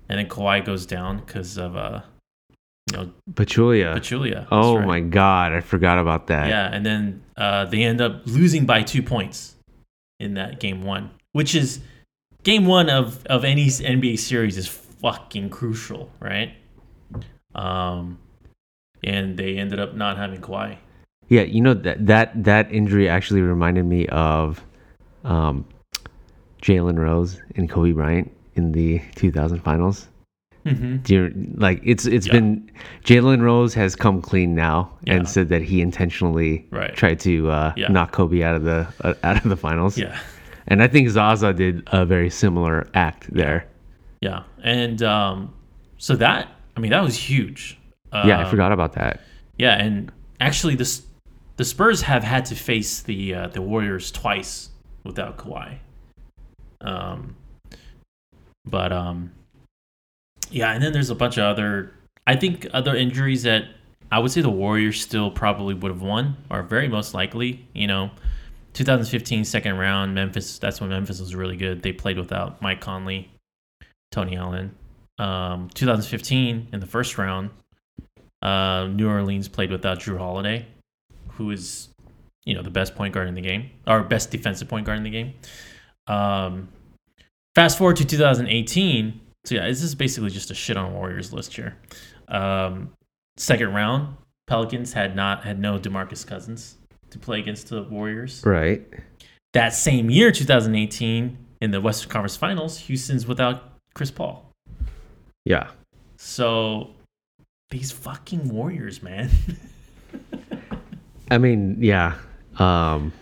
[0.08, 2.02] and then Kawhi goes down because of uh,
[2.90, 3.96] you know, Pachulia.
[3.96, 4.46] Pachulia.
[4.50, 4.86] Oh right.
[4.86, 6.48] my god, I forgot about that.
[6.48, 9.56] Yeah, and then uh, they end up losing by two points
[10.20, 11.80] in that game one, which is
[12.42, 16.54] game one of of any NBA series is fucking crucial, right?
[17.54, 18.18] Um,
[19.02, 20.76] and they ended up not having Kawhi.
[21.28, 24.64] Yeah, you know that that that injury actually reminded me of
[25.24, 25.64] um,
[26.62, 30.08] Jalen Rose and Kobe Bryant in the 2000 finals.
[30.64, 30.98] Mm-hmm.
[30.98, 32.34] Do you like it's it's Yeah.
[32.34, 32.70] been
[33.04, 35.14] Jalen Rose has come clean now Yeah.
[35.14, 36.94] and said that he intentionally Right.
[36.94, 37.88] tried to uh, Yeah.
[37.88, 39.98] knock Kobe out of the uh, out of the finals.
[39.98, 40.16] Yeah,
[40.68, 43.66] And I think Zaza did a very similar act there.
[44.20, 45.52] yeah, and um,
[45.98, 46.46] so that
[46.76, 47.76] I mean that was huge.
[48.12, 49.20] Uh, yeah, I forgot about that.
[49.58, 51.02] Yeah, and actually, this
[51.56, 54.68] the Spurs have had to face the uh, the Warriors twice
[55.04, 55.78] without Kawhi.
[56.80, 57.36] Um,
[58.64, 59.32] but um,
[60.50, 61.94] yeah, and then there's a bunch of other.
[62.26, 63.64] I think other injuries that
[64.10, 67.66] I would say the Warriors still probably would have won, or very most likely.
[67.72, 68.10] You know,
[68.74, 70.58] 2015 second round Memphis.
[70.58, 71.82] That's when Memphis was really good.
[71.82, 73.30] They played without Mike Conley,
[74.10, 74.74] Tony Allen.
[75.18, 77.50] Um, 2015 in the first round,
[78.40, 80.66] uh, New Orleans played without Jrue Holiday,
[81.32, 81.88] who is,
[82.44, 85.04] you know, the best point guard in the game, or best defensive point guard in
[85.04, 85.34] the game.
[86.06, 86.68] Um,
[87.54, 89.20] fast forward to 2018.
[89.44, 91.76] So yeah, this is basically just a shit on Warriors list here.
[92.28, 92.90] Um,
[93.36, 94.16] second round,
[94.46, 96.76] Pelicans had not had no Demarcus Cousins
[97.10, 98.42] to play against the Warriors.
[98.44, 98.86] Right.
[99.52, 104.50] That same year, 2018, in the Western Conference Finals, Houston's without Chris Paul.
[105.44, 105.70] Yeah.
[106.16, 106.90] So
[107.70, 109.30] these fucking Warriors, man.
[111.30, 112.16] I mean, yeah.
[112.58, 113.12] Um,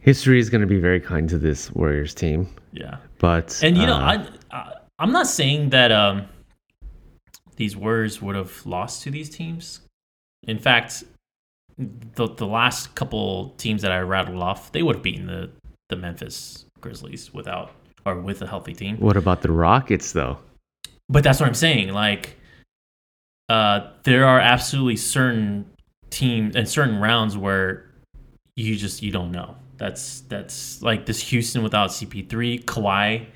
[0.00, 2.96] history is going to be very kind to this Warriors team, yeah.
[3.18, 6.26] but And you know, uh, I, I I'm not saying that um
[7.56, 9.80] these Warriors would have lost to these teams.
[10.44, 11.04] In fact,
[11.78, 15.50] the the last couple teams that I rattled off, they would have beaten the
[15.88, 17.72] the Memphis Grizzlies without
[18.04, 18.96] or with a healthy team.
[18.98, 20.38] what about the Rockets though?
[21.08, 21.92] But that's what I'm saying.
[21.92, 22.36] Like,
[23.48, 25.66] uh, there are absolutely certain
[26.12, 27.90] teams and certain rounds where
[28.56, 29.56] you just you don't know.
[29.78, 33.26] That's that's like this Houston without CP3, Kawhi,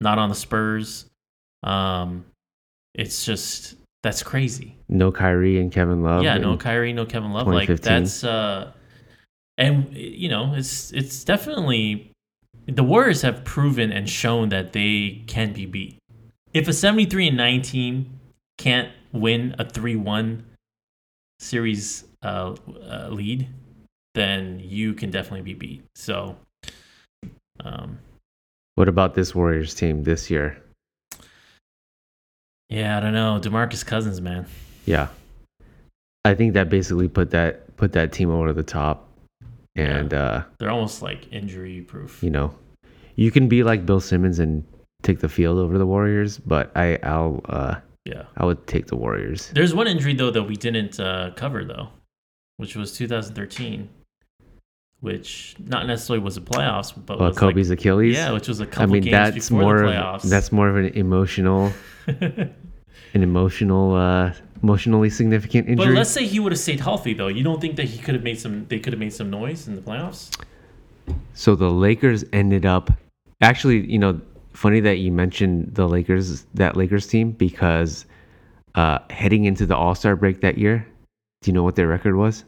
[0.00, 1.06] not on the Spurs.
[1.62, 2.24] Um,
[2.94, 4.76] it's just that's crazy.
[4.88, 6.22] No Kyrie and Kevin Love.
[6.22, 7.46] yeah, no Kyrie, no Kevin Love.
[7.48, 8.72] Like that's uh,
[9.58, 12.12] and you know it's it's definitely
[12.66, 15.98] the Warriors have proven and shown that they can be beat.
[16.52, 18.18] If a 73 and 19
[18.56, 20.42] can't win a 3-1
[21.38, 22.54] series uh,
[22.90, 23.48] uh, lead,
[24.14, 25.84] then you can definitely be beat.
[25.94, 26.36] So,
[27.60, 27.98] um,
[28.74, 30.62] What about this Warriors team this year?
[32.68, 33.38] yeah, I don't know.
[33.40, 34.46] DeMarcus Cousins, man.
[34.86, 35.08] Yeah,
[36.24, 39.08] I think that basically put that put that team over the top,
[39.76, 42.22] and uh, They're almost like injury proof.
[42.22, 42.54] you know,
[43.16, 44.64] you can be like Bill Simmons and
[45.02, 47.76] take the field over the Warriors, but I I'll uh,
[48.06, 48.22] Yeah.
[48.36, 49.50] I would take the Warriors.
[49.54, 51.88] There's one injury though that we didn't uh, cover though,
[52.56, 53.88] which was 2013,
[55.00, 58.14] which not necessarily was the playoffs, but was Kobe's like, Achilles.
[58.14, 60.68] yeah, which was a I couple mean games that's before more the of that's more
[60.68, 61.72] of an emotional
[62.06, 62.54] an
[63.14, 64.32] emotional uh
[64.62, 65.86] emotionally significant injury.
[65.86, 67.28] but let's say he would have stayed healthy though.
[67.28, 68.66] You don't think that he could have made some?
[68.68, 70.30] They could have made some noise in the playoffs.
[71.34, 72.90] So the Lakers ended up
[73.42, 74.20] actually, you know,
[74.56, 78.06] funny that you mentioned the Lakers that Lakers team because
[78.74, 80.86] uh heading into the All-Star break that year,
[81.42, 82.44] do you know what their record was?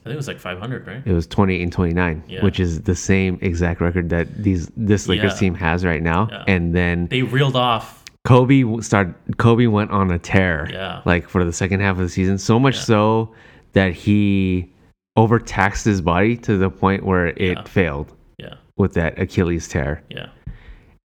[0.00, 1.02] I think it was like 500, right?
[1.06, 2.42] It was 28 and 29, Yeah.
[2.42, 5.38] which is the same exact record that these this Lakers Yeah.
[5.38, 6.28] team has right now.
[6.30, 6.44] Yeah.
[6.48, 8.02] And then They reeled off.
[8.24, 10.68] Kobe started Kobe went on a tear.
[10.72, 11.02] Yeah.
[11.04, 13.32] Like for the second half of the season, so much so
[13.74, 14.70] that he
[15.16, 18.54] overtaxed his body to the point where it failed Yeah.
[18.76, 20.02] with that Achilles tear.
[20.08, 20.26] Yeah.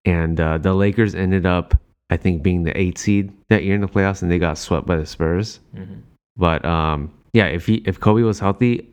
[0.07, 1.75] And uh, the Lakers ended up,
[2.09, 4.87] I think, being the eight seed that year in the playoffs, and they got swept
[4.87, 5.59] by the Spurs.
[5.75, 5.99] hmm
[6.37, 8.89] But um, yeah, if he if Kobe was healthy,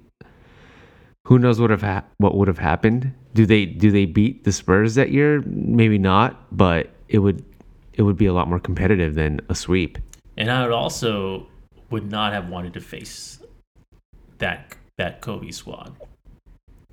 [1.27, 3.15] who knows what have ha- what would have happened?
[3.33, 5.41] Do they do they beat the Spurs that year?
[5.47, 7.45] Maybe not, but it would
[7.93, 9.99] it would be a lot more competitive than a sweep.
[10.37, 11.47] And I would also
[11.91, 13.39] would not have wanted to face
[14.39, 15.95] that that Kobe squad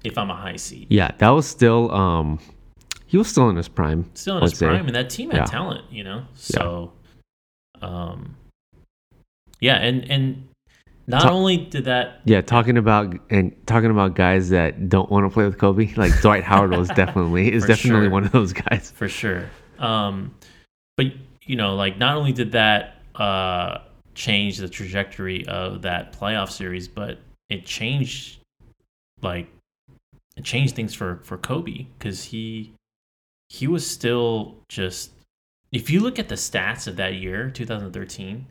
[0.04, 0.88] if I'm a high seed.
[0.92, 2.40] Yeah, that was still um,
[3.12, 4.10] he was still in his prime.
[4.14, 4.68] Still in his say.
[4.68, 5.46] prime, and that team had Yeah.
[5.46, 6.24] talent, you know.
[6.34, 6.94] So,
[7.82, 8.38] um,
[9.60, 10.48] yeah, and and
[11.08, 15.26] not Ta- only did that, Yeah, talking about and talking about guys that don't want
[15.26, 18.10] to play with Kobe, like Dwight Howard was definitely is definitely sure.
[18.10, 18.92] one of those guys.
[18.96, 19.50] for sure.
[19.78, 20.34] Um,
[20.96, 21.08] but
[21.46, 23.80] you know, like not only did that uh,
[24.16, 27.18] change the trajectory of that playoff series, but
[27.50, 28.38] it changed
[29.22, 29.50] like
[30.38, 32.72] it changed things for for Kobe because he
[33.54, 35.12] he was still just
[35.74, 38.46] if you look at the stats of that year 2013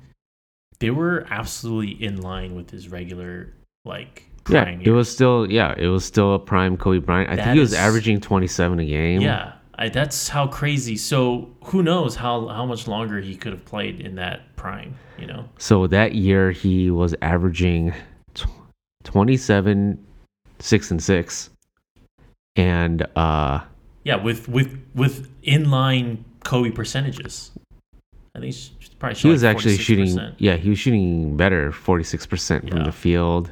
[0.78, 3.55] they were absolutely in line with his regular
[3.86, 7.30] like Yeah, it was still yeah, it was still a prime Kobe Bryant.
[7.30, 9.22] I think he was is- averaging twenty seven a game.
[9.22, 10.96] Yeah, I, that's how crazy.
[10.96, 14.96] So who knows how how much longer he could have played in that prime?
[15.18, 17.94] You know, So that year he was averaging
[18.34, 18.48] tw-
[19.05, 20.05] twenty seven,
[20.59, 21.51] six and six,
[22.57, 23.61] and uh
[24.05, 27.53] yeah, with with with inline Kobe percentages.
[28.34, 28.55] I think
[28.98, 30.07] probably he was like actually shooting.
[30.07, 30.34] 46%.
[30.38, 33.51] Yeah, he was shooting better, forty six percent from the field.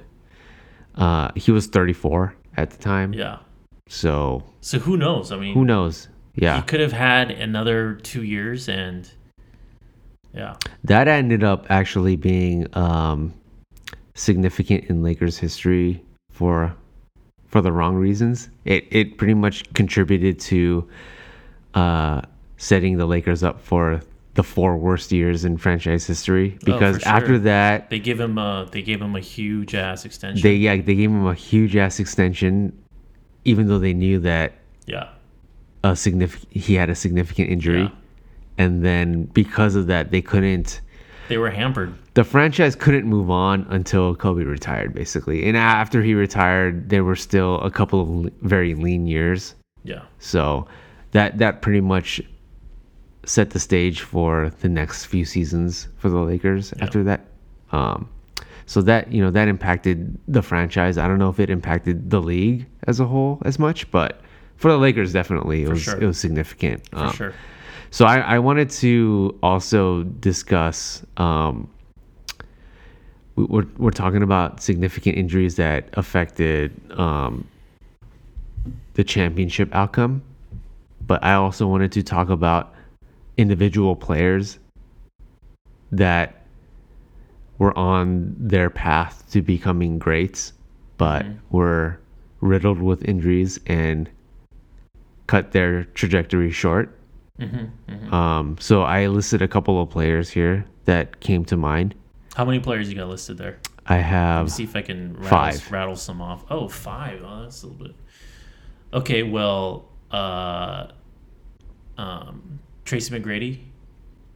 [0.95, 3.13] Uh, he was thirty four at the time.
[3.13, 3.39] Yeah.
[3.89, 5.33] So So who knows?
[5.33, 6.09] I mean, who knows?
[6.35, 6.57] Yeah.
[6.57, 9.11] He could have had another two years, and
[10.33, 13.35] yeah, that ended up actually being um,
[14.15, 16.75] significant in Lakers history for
[17.49, 18.49] for the wrong reasons.
[18.65, 20.89] It it pretty much contributed to
[21.75, 22.23] uh,
[22.57, 24.01] setting the Lakers up for
[24.35, 28.39] the four worst years in franchise history because Oh, for after that they give him
[28.39, 30.41] a they gave him a huge ass extension.
[30.43, 32.73] they yeah they gave him a huge ass extension
[33.45, 34.53] even though they knew that
[34.87, 35.09] yeah,
[35.83, 37.91] a significant he had a significant injury Yeah.
[38.59, 40.83] and then because of that they couldn't
[41.29, 41.95] they were hampered.
[42.19, 45.47] The franchise couldn't move on until Kobe retired, basically.
[45.47, 49.55] And after he retired, there were still a couple of very lean years.
[49.85, 50.67] Yeah, So
[51.13, 52.21] that that pretty much
[53.25, 56.85] set the stage for the next few seasons for the Lakers Yeah.
[56.85, 57.21] after that.
[57.71, 58.09] Um,
[58.67, 60.99] so that you know that impacted the franchise.
[60.99, 64.21] I don't know if it impacted the league as a whole as much, but
[64.57, 66.01] for the Lakers, definitely it For was sure.
[66.03, 66.79] it was significant.
[66.91, 67.33] for Um, sure.
[67.91, 71.05] so I, I wanted to also discuss.
[71.17, 71.69] Um,
[73.47, 77.47] we're we're talking about significant injuries that affected um,
[78.95, 80.23] the championship outcome,
[81.07, 82.75] but I also wanted to talk about
[83.37, 84.59] individual players
[85.93, 86.43] that
[87.59, 90.53] were on their path to becoming greats,
[90.97, 91.37] but Mhm.
[91.51, 91.99] were
[92.41, 94.09] riddled with injuries and
[95.27, 96.95] cut their trajectory short.
[97.39, 101.95] hmm hmm Um, so I listed a couple of players here that came to mind.
[102.39, 103.59] How many players you got listed there?
[103.85, 105.73] I Let me have see if I can rattle, five.
[105.73, 106.45] rattle some off.
[106.49, 107.21] Oh, five.
[107.27, 107.97] Oh, that's a little bit.
[108.95, 110.87] Okay, well, uh,
[111.97, 113.59] um, Tracy McGrady,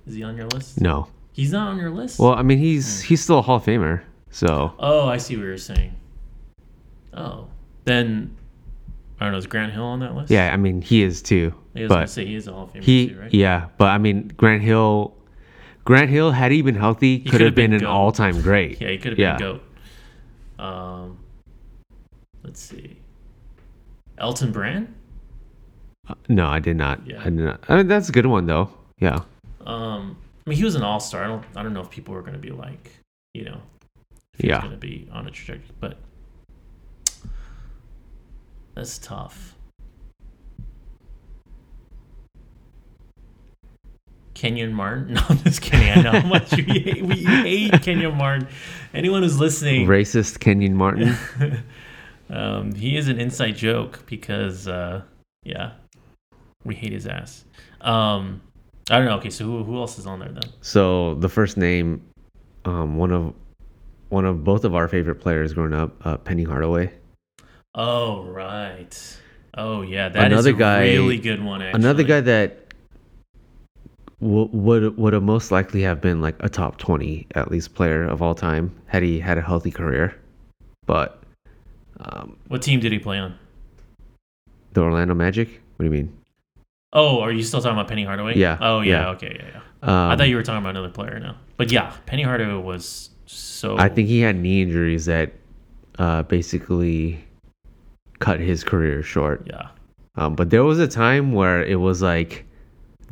[0.09, 0.81] is he on your list?
[0.81, 1.07] no.
[1.35, 2.19] He's not on your list.
[2.19, 4.03] Well, I mean he's he's still a Hall of Famer.
[4.31, 5.95] So oh, I see what you're saying.
[7.15, 7.47] Oh,
[7.87, 8.37] then
[9.19, 9.39] I don't know.
[9.39, 10.31] Is Grant Hill on that list?
[10.31, 11.55] yeah, I mean he is too.
[11.75, 13.33] I was gonna But say he is a Hall of Famer he too, right?
[13.33, 15.15] yeah, but I mean Grant Hill
[15.85, 18.81] Grant Hill had he been healthy could could've been, been an all-time great.
[18.81, 19.37] Yeah, he could have Yeah.
[19.37, 19.59] been
[20.59, 20.65] goat.
[20.65, 21.19] Um,
[22.45, 22.97] let's see.
[24.19, 24.95] Elton Brand.
[26.29, 27.05] No, I did not.
[27.07, 27.21] Yeah.
[27.21, 27.65] I did not.
[27.69, 28.71] I mean that's a good one though.
[28.99, 29.21] Yeah.
[29.67, 31.25] Um, I mean, he was an all star.
[31.25, 32.91] I don't I don't know if people were going to be like,
[33.35, 33.61] you know,
[34.39, 34.61] Yeah.
[34.61, 35.97] going to be on a trajectory, but
[38.75, 39.55] that's tough.
[44.43, 45.15] Kenyon Martin?
[45.15, 45.89] No, I'm just kidding.
[45.89, 48.49] I know how much we hate, we hate Kenyon Martin.
[48.93, 51.15] Anyone who's listening, Racist Kenyon Martin.
[52.29, 55.03] um, he is an inside joke because, uh,
[55.45, 55.75] yeah,
[56.65, 57.45] we hate his ass.
[57.83, 58.43] Um,
[58.91, 59.17] I don't know.
[59.19, 60.51] Okay, so who, who else is on there then?
[60.61, 62.03] So the first name,
[62.65, 63.33] um, one of
[64.09, 66.93] one of both of our favorite players growing up, uh, Penny Hardaway.
[67.77, 69.19] Oh right.
[69.57, 71.63] Oh yeah, that is Another a guy- really good one.
[71.63, 71.81] Actually.
[71.81, 72.62] Another guy that
[74.23, 78.05] w- would would have most likely have been like a top twenty at least player
[78.05, 80.17] of all time had he had a healthy career,
[80.87, 81.23] but
[82.01, 83.37] um, What team did he play on?
[84.73, 85.49] the Orlando Magic.
[85.77, 86.17] What do you mean?
[86.95, 88.37] Oh, are you still talking about Penny Hardaway?
[88.39, 89.03] Yeah, Oh yeah.
[89.03, 89.09] yeah.
[89.11, 89.37] Okay.
[89.39, 89.51] Yeah.
[89.55, 89.61] yeah.
[89.83, 91.37] Um, I thought you were talking about another player now.
[91.57, 93.77] But yeah, Penny Hardaway was so.
[93.79, 95.33] I think he had knee injuries that
[95.99, 97.23] uh, basically
[98.19, 99.47] cut his career short.
[99.47, 99.69] Yeah.
[100.17, 102.45] Um, but there was a time where it was like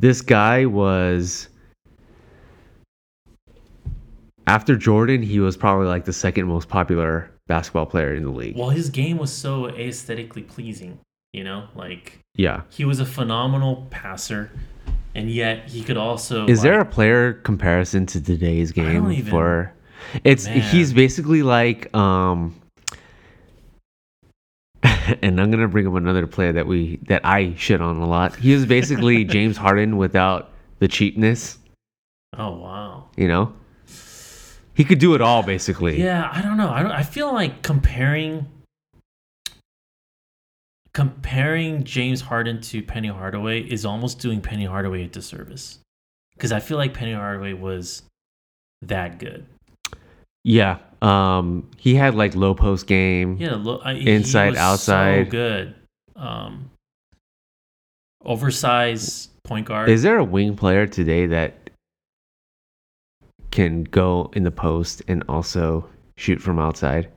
[0.01, 1.47] this guy was
[4.47, 8.57] after Jordan, he was probably like the second most popular basketball player in the league.
[8.57, 10.99] Well, his game was so aesthetically pleasing.
[11.33, 12.61] You know, like Yeah.
[12.69, 14.51] he was a phenomenal passer,
[15.15, 16.45] and yet he could also.
[16.47, 19.73] Is there a player comparison to today's game even- for
[20.25, 20.59] it's Man.
[20.59, 22.55] he's basically like um
[25.21, 28.35] and I'm gonna bring up another player that we that I shit on a lot.
[28.35, 31.57] He was basically James Harden without the cheapness,
[32.37, 33.09] Oh wow.
[33.15, 33.53] you know?
[34.73, 36.01] He could do it all basically.
[36.01, 36.69] Yeah, I don't know.
[36.69, 36.91] I don't.
[36.91, 38.47] I feel like comparing
[40.93, 45.79] comparing James Harden to Penny Hardaway is almost doing Penny Hardaway a disservice
[46.33, 48.03] because I feel like Penny Hardaway was
[48.81, 49.45] that good.
[50.43, 50.79] Yeah.
[51.01, 53.37] Um he had like low post game.
[53.39, 55.27] Yeah, I, he Inside, outside.
[55.27, 55.75] so good.
[56.15, 56.69] Um,
[58.23, 59.89] oversized point guard.
[59.89, 61.69] Is there a wing player today that
[63.49, 67.09] can go in the post and also shoot from outside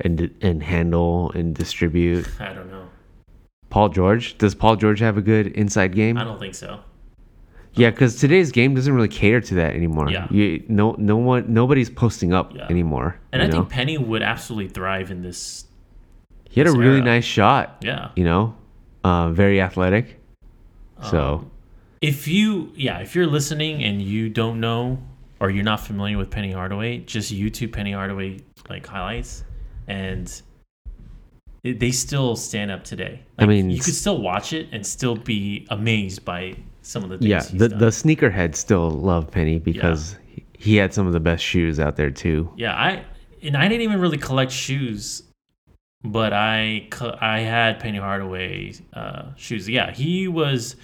[0.00, 2.28] and and handle and distribute?
[2.40, 2.88] I don't know.
[3.68, 4.38] Paul George?
[4.38, 6.16] Does Paul George have a good inside game?
[6.16, 6.80] I don't think so.
[7.76, 10.10] Yeah, because today's game doesn't really cater to that anymore.
[10.10, 10.26] Yeah.
[10.30, 12.66] You, no, no one, nobody's posting up Yeah.
[12.70, 13.18] anymore.
[13.32, 13.52] And I know?
[13.52, 15.64] think Penny would absolutely thrive in this.
[16.48, 17.04] he had a really era.
[17.04, 17.76] nice shot.
[17.82, 18.08] Yeah.
[18.16, 18.54] You know,
[19.04, 20.18] uh, very athletic.
[21.10, 21.50] So Um,
[22.00, 24.98] if you, yeah, if you're listening and you don't know
[25.38, 28.38] or you're not familiar with Penny Hardaway, just YouTube Penny Hardaway
[28.70, 29.44] like highlights,
[29.86, 30.40] and
[31.62, 33.20] they still stand up today.
[33.38, 36.54] I mean, you could still watch it and still be amazed by
[36.86, 37.78] some of the things yeah, the done.
[37.78, 41.96] the sneakerheads still love Penny because he, he had some of the best shoes out
[41.96, 42.50] there too.
[42.56, 43.04] Yeah, I
[43.42, 45.24] and I didn't even really collect shoes,
[46.04, 46.88] but I
[47.20, 49.68] I had Penny Hardaway uh, shoes.
[49.68, 50.76] Yeah, he was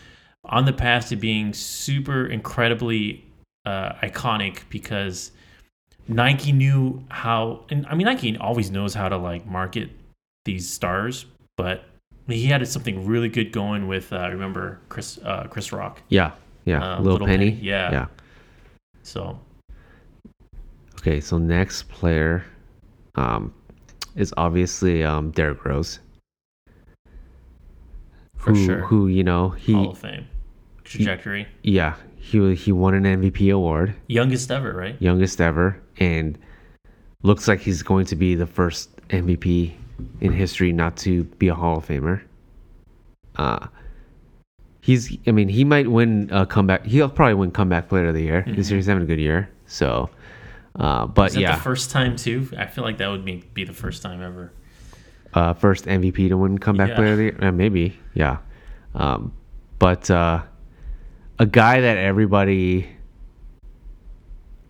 [0.45, 3.25] on the path to being super incredibly
[3.65, 5.31] uh, iconic because
[6.09, 9.91] Nike knew how, and I mean Nike always knows how to like market
[10.45, 11.27] these stars,
[11.57, 11.85] but
[12.33, 14.13] he had something really good going with.
[14.13, 16.01] Uh, remember Chris uh, Chris Rock.
[16.09, 16.33] Yeah,
[16.65, 17.51] yeah, Uh, Lil Little Penny.
[17.53, 17.91] Penny, yeah.
[17.91, 18.07] yeah.
[19.03, 19.39] So
[21.01, 22.45] Okay, so next player,
[23.17, 23.53] um,
[24.15, 25.99] is obviously um Derrick Rose.
[28.37, 28.81] For who, sure.
[28.81, 30.27] Who you know he Hall of Fame
[30.85, 34.97] trajectory, yeah he he won an MVP award, youngest ever, right?
[35.01, 36.39] youngest ever, and
[37.23, 39.75] looks like he's going to be the first MVP
[40.21, 42.23] in history not to be a Hall of Famer.
[43.37, 43.67] Uh
[44.81, 46.85] he's I mean he might win a comeback.
[46.85, 48.45] He'll probably win comeback player of the year.
[48.47, 49.49] This year he's having a good year.
[49.67, 50.11] So,
[50.79, 52.49] uh, but Is that yeah, the first time too?
[52.59, 54.53] I feel like that would be, be the first time ever.
[55.35, 56.97] uh, first MVP to win comeback Yeah.
[56.97, 57.39] player of the year.
[57.41, 58.39] Uh, maybe, yeah.
[58.95, 59.33] Um,
[59.79, 60.43] but uh,
[61.39, 62.87] a guy that everybody,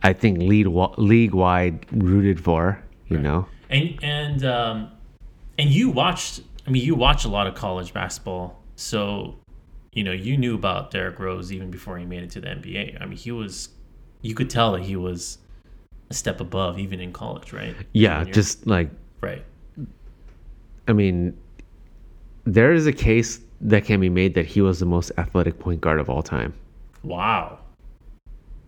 [0.02, 0.66] I think, lead
[0.98, 2.80] league wide rooted for.
[3.09, 3.22] You Right.
[3.24, 4.88] know, And and um,
[5.58, 6.42] and you watched.
[6.66, 9.36] I mean, you watch a lot of college basketball, so
[9.92, 13.00] you know you knew about Derrick Rose even before he made it to the NBA.
[13.00, 13.70] I mean, he was.
[14.22, 15.38] You could tell that he was
[16.10, 17.74] a step above even in college, right?
[17.92, 19.44] yeah, just like right.
[20.88, 21.36] I mean,
[22.44, 25.80] there is a case that can be made that he was the most athletic point
[25.80, 26.52] guard of all time.
[27.02, 27.58] Wow.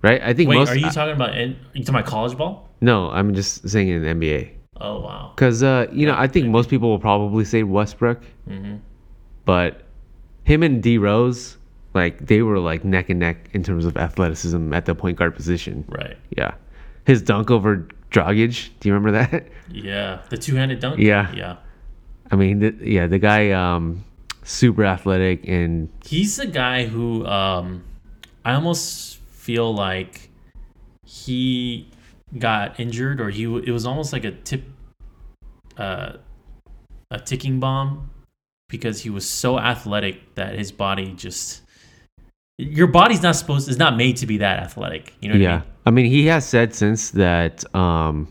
[0.02, 0.20] Right?
[0.22, 0.70] I think Wait, most.
[0.70, 1.30] are you talking about?
[1.30, 2.68] Are you talking about college ball?
[2.80, 4.50] no, I'm just saying in the NBA.
[4.80, 5.32] Oh wow.
[5.34, 6.52] Because, uh, you know, I think maybe.
[6.52, 8.76] most people will probably say Westbrook, hmm
[9.44, 9.82] but
[10.44, 11.58] him and D Rose
[11.92, 15.34] Like they were like neck and neck in terms of athleticism at the point guard
[15.36, 15.84] position.
[15.88, 16.16] Right.
[16.36, 16.54] Yeah.
[17.06, 19.46] His dunk over Dragic, do you remember that?
[19.70, 20.22] Yeah.
[20.30, 20.98] The two-handed dunk.
[20.98, 21.32] Yeah.
[21.34, 21.56] Yeah.
[22.30, 24.04] I mean, the, yeah, the guy um
[24.44, 27.82] super athletic and He's the guy who um,
[28.44, 30.30] I almost feel like
[31.04, 31.88] he
[32.38, 34.64] got injured, or he—it was almost like a tip,
[35.76, 36.14] uh,
[37.10, 38.10] a ticking bomb,
[38.68, 41.62] because he was so athletic that his body just.
[42.56, 45.12] Your body's not supposed is not made to be that athletic.
[45.20, 45.54] You know what yeah.
[45.54, 45.64] I mean?
[45.86, 48.28] I mean, he has said since that um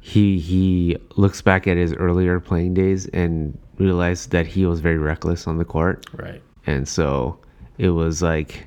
[0.00, 4.98] he he looks back at his earlier playing days and realized that he was very
[4.98, 6.06] reckless on the court.
[6.12, 6.42] Right.
[6.66, 7.38] And so
[7.78, 8.66] it was like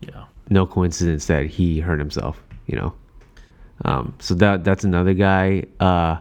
[0.00, 0.24] Yeah.
[0.48, 2.94] no coincidence that he hurt himself, you know.
[3.84, 5.64] Um, so that that's another guy.
[5.80, 6.18] Uh,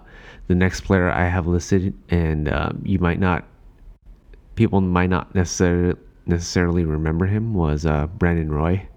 [0.47, 3.45] the next player I have listed, and um, you might not,
[4.55, 5.95] people might not necessarily
[6.27, 8.87] necessarily remember him was uh, Brandon Roy,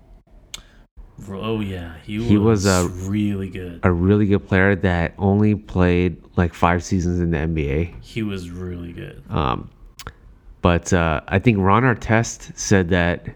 [1.27, 3.81] Oh yeah, he, He was, was, uh, really good.
[3.83, 8.03] a really good player that only played like five seasons in the NBA.
[8.03, 9.23] He was really good.
[9.29, 9.69] Um,
[10.63, 13.27] but uh, I think Ron Artest said that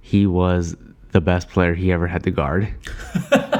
[0.00, 0.76] he was
[1.12, 2.72] the best player he ever had to guard.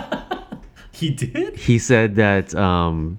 [0.92, 1.56] He did.
[1.56, 3.18] he said that um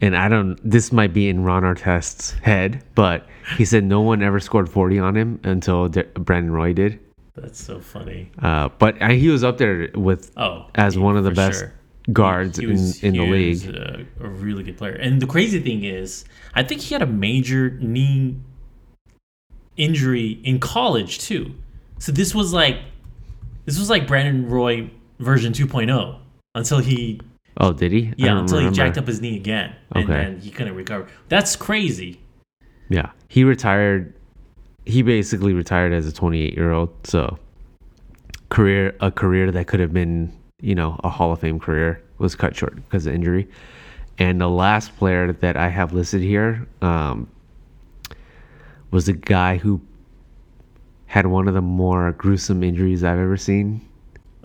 [0.00, 3.26] and i don't this might be in ron artest's head but
[3.58, 6.98] he said no one ever scored 40 on him until De- brandon roy did
[7.34, 8.30] That's so funny.
[8.38, 11.58] uh but uh, he was up there with Oh, as he- one of the best
[11.60, 11.74] sure.
[12.14, 14.92] guards He was- in, in the he league was a, a really good player.
[14.94, 16.24] And the crazy thing is,
[16.54, 18.36] I think he had a major knee
[19.76, 21.54] injury in college too.
[21.98, 22.78] So this was like,
[23.66, 26.18] this was like Brandon Roy version 2.0
[26.54, 27.20] until he,
[27.58, 28.70] oh did he yeah, until remember.
[28.70, 30.12] he jacked up his knee again, and Okay.
[30.14, 31.06] then he couldn't recover.
[31.28, 32.20] That's crazy.
[32.88, 34.14] yeah he retired
[34.84, 37.38] he basically retired as a 28 year old so
[38.50, 40.32] career a career that could have been
[40.62, 43.48] you know a hall of fame career was cut short because of injury
[44.18, 47.26] and the last player that i have listed here um,
[48.92, 49.80] was a guy who
[51.06, 53.80] had one of the more gruesome injuries i've ever seen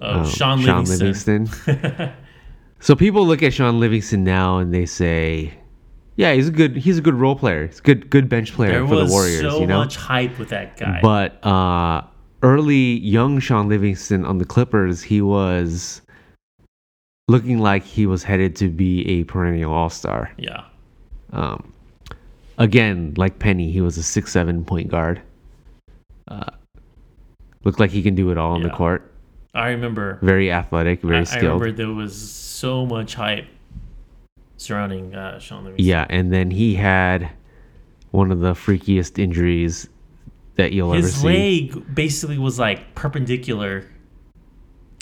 [0.04, 1.46] Oh, um, Shaun Livingston.
[1.68, 2.12] Livingston.
[2.80, 5.54] so people look at Shaun Livingston now and they say,
[6.16, 7.68] "Yeah, he's a good he's a good role player.
[7.68, 10.40] He's a good good bench player There for the Warriors." so you know, much hype
[10.40, 11.00] with that guy.
[11.04, 12.02] but uh,
[12.42, 16.02] early young Shaun Livingston on the Clippers, he was
[17.28, 20.32] looking like he was headed to be a perennial All Star.
[20.40, 20.64] yeah,
[21.32, 21.72] Um,
[22.58, 25.22] again, like Penny, he was a six seven point guard.
[26.32, 26.50] Uh,
[27.64, 29.12] looked like he can do it all on the court.
[29.54, 30.18] I remember.
[30.22, 31.62] Very athletic, very I, I skilled.
[31.62, 33.46] remember there was so much hype
[34.58, 35.86] surrounding uh, Shaun Livingston.
[35.86, 37.32] Yeah, and then he had
[38.12, 39.90] one of the freakiest injuries
[40.56, 41.66] that you'll ever see.
[41.68, 43.88] his leg basically was like perpendicular.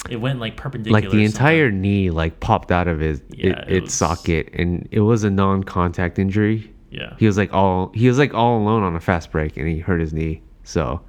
[0.10, 1.02] It went like perpendicular.
[1.02, 4.50] like the entire knee like popped out of his Yeah, it, it its was- socket
[4.54, 6.72] and it was a non-contact injury.
[6.92, 9.68] Yeah, He was like all he was like all alone on a fast break and
[9.68, 10.42] he hurt his knee.
[10.64, 11.02] So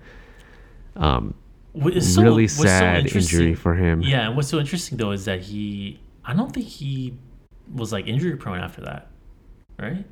[0.97, 1.35] um
[2.01, 4.03] so- really so sad interesting- injury for him.
[4.03, 7.15] Yeah, and what's so interesting though is that he, I don't think he
[7.75, 9.09] was like injury prone after that,
[9.79, 10.05] right?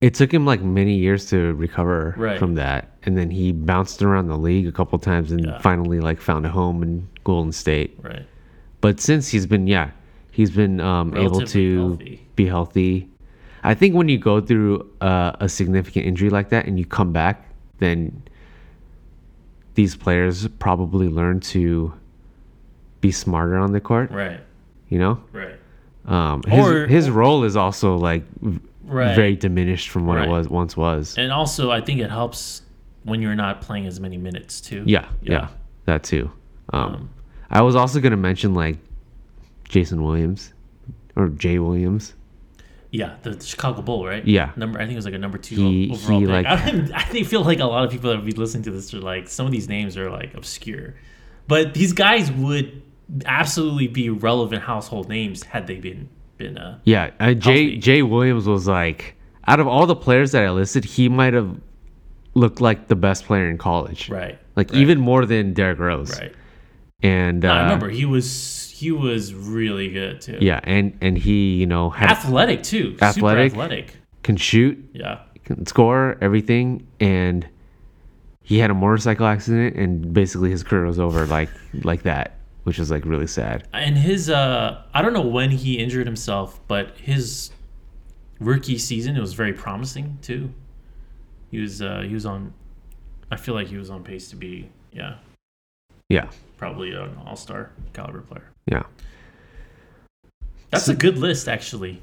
[0.00, 2.38] It took him like many years to recover Right.
[2.38, 5.58] from that and then he bounced around the league a couple times and Yeah.
[5.58, 7.98] finally like found a home in Golden State.
[8.02, 8.24] Right.
[8.80, 9.90] but since he's been yeah
[10.30, 12.26] he's been um, able to healthy.
[12.36, 13.08] be healthy
[13.64, 17.12] i think when you go through uh, a significant injury like that and you come
[17.12, 17.48] back
[17.80, 18.22] then
[19.78, 21.92] these players probably learn to
[23.00, 24.40] be smarter on the court Right.
[24.88, 25.54] you know Right.
[26.04, 28.24] um, his, Or- his role is also like
[28.84, 29.14] Right.
[29.14, 30.26] very diminished from what Right.
[30.26, 32.62] it was once was And also, I think it helps
[33.04, 34.82] when you're not playing as many minutes too.
[34.84, 35.46] yeah yeah,
[35.84, 36.28] that too
[36.72, 37.08] um, Um,
[37.48, 38.78] i was also going to mention like
[39.68, 40.52] jason williams
[41.14, 42.14] or jay williams
[42.90, 44.26] Yeah, the Chicago Bull, right?
[44.26, 44.52] Yeah.
[44.56, 46.32] Number, I think it was like a number two He- overall he, pick.
[46.32, 48.62] like- I, don't, I think feel like a lot of people that would be listening
[48.64, 50.94] to this are like some of these names are like obscure,
[51.46, 52.82] but these guys would
[53.26, 56.08] absolutely be relevant household names had they been
[56.38, 56.56] been.
[56.56, 59.16] Uh, Yeah, uh, Jay Jay Williams was like
[59.46, 61.58] out of all the players that I listed, he might have
[62.34, 64.08] looked like the best player in college.
[64.08, 64.38] right.
[64.56, 66.18] Like right, even more than Derrick Rose.
[66.18, 66.34] right.
[67.02, 70.38] And uh, I remember he was he was really good too.
[70.40, 72.96] Yeah, and and he you know had Athletic too.
[73.02, 73.52] Athletic.
[73.52, 73.96] Super athletic.
[74.22, 75.20] can shoot, Yeah.
[75.44, 77.46] can score, everything, and
[78.42, 81.50] he had a motorcycle accident, and basically his career was over like
[81.82, 83.66] like that, which is like really sad.
[83.72, 87.50] And his uh I don't know when he injured himself, but his
[88.40, 90.52] rookie season it was very promising too.
[91.50, 92.52] He was uh he was on
[93.30, 95.16] I feel like he was on pace to be, yeah,
[96.08, 96.30] Yeah.
[96.56, 98.48] probably an all star caliber player.
[98.70, 98.82] Yeah.
[100.70, 102.00] That's So- a good list, actually.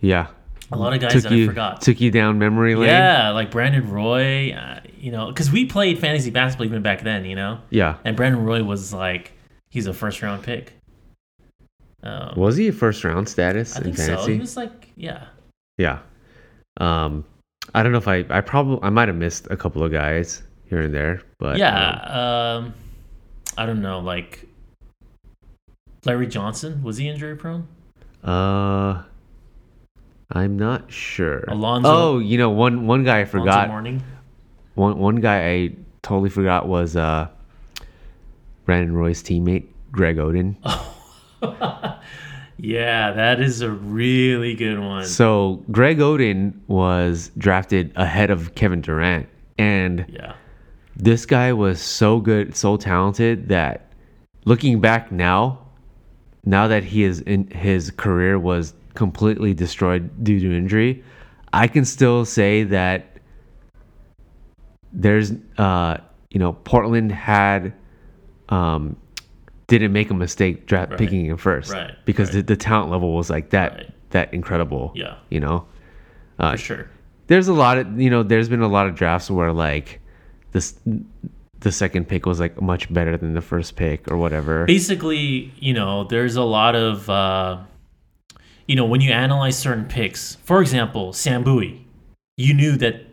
[0.00, 0.28] Yeah.
[0.72, 1.80] A lot of guys took that you I forgot.
[1.80, 2.88] took you down memory lane.
[2.90, 7.24] Yeah, like Brandon Roy, uh, you know, because we played fantasy basketball even back then,
[7.24, 7.96] you know, Yeah.
[8.04, 9.32] and Brandon Roy was like,
[9.70, 10.74] he's a first round pick.
[12.04, 14.06] Um, Was he a first round status I in think so.
[14.06, 14.34] fantasy?
[14.34, 15.24] He was like, yeah,
[15.76, 15.98] Yeah.
[16.78, 17.24] Um,
[17.74, 20.42] I don't know if I I probably I might have missed a couple of guys
[20.68, 22.54] here and there, but um, yeah.
[22.58, 22.74] Um,
[23.58, 24.46] I don't know, like
[26.04, 27.66] Larry Johnson was he injury prone?
[28.24, 29.02] uh,
[30.32, 31.44] I'm not sure.
[31.48, 33.68] Alonzo- Oh, you know one one guy I Alonzo forgot.
[33.68, 34.02] Mourning.
[34.74, 35.70] One one guy I
[36.02, 37.28] totally forgot was uh
[38.64, 40.56] Brandon Roy's teammate Greg Oden.
[42.58, 45.04] yeah, that is a really good one.
[45.06, 49.28] So Greg Oden was drafted ahead of Kevin Durant,
[49.58, 50.34] and yeah,
[50.96, 53.90] this guy was so good, so talented that
[54.44, 55.58] looking back now,
[56.44, 61.02] now that he is in his career was completely destroyed due to injury,
[61.52, 63.06] I can still say that
[64.92, 65.98] there's uh
[66.30, 67.72] you know Portland had
[68.48, 68.96] um
[69.68, 70.98] didn't make a mistake draft Right.
[70.98, 72.46] picking him first Right, because right.
[72.46, 75.66] The, the talent level was like that that incredible yeah, you know
[76.40, 76.90] uh, for sure.
[77.28, 80.00] there's a lot of you know there's been a lot of drafts where like
[80.52, 80.76] this
[81.60, 85.72] the second pick was like much better than the first pick or whatever basically, you
[85.74, 87.58] know, there's a lot of, uh,
[88.66, 91.86] you know, when you analyze certain picks, for example, Sam Bowie,
[92.36, 93.06] you knew that,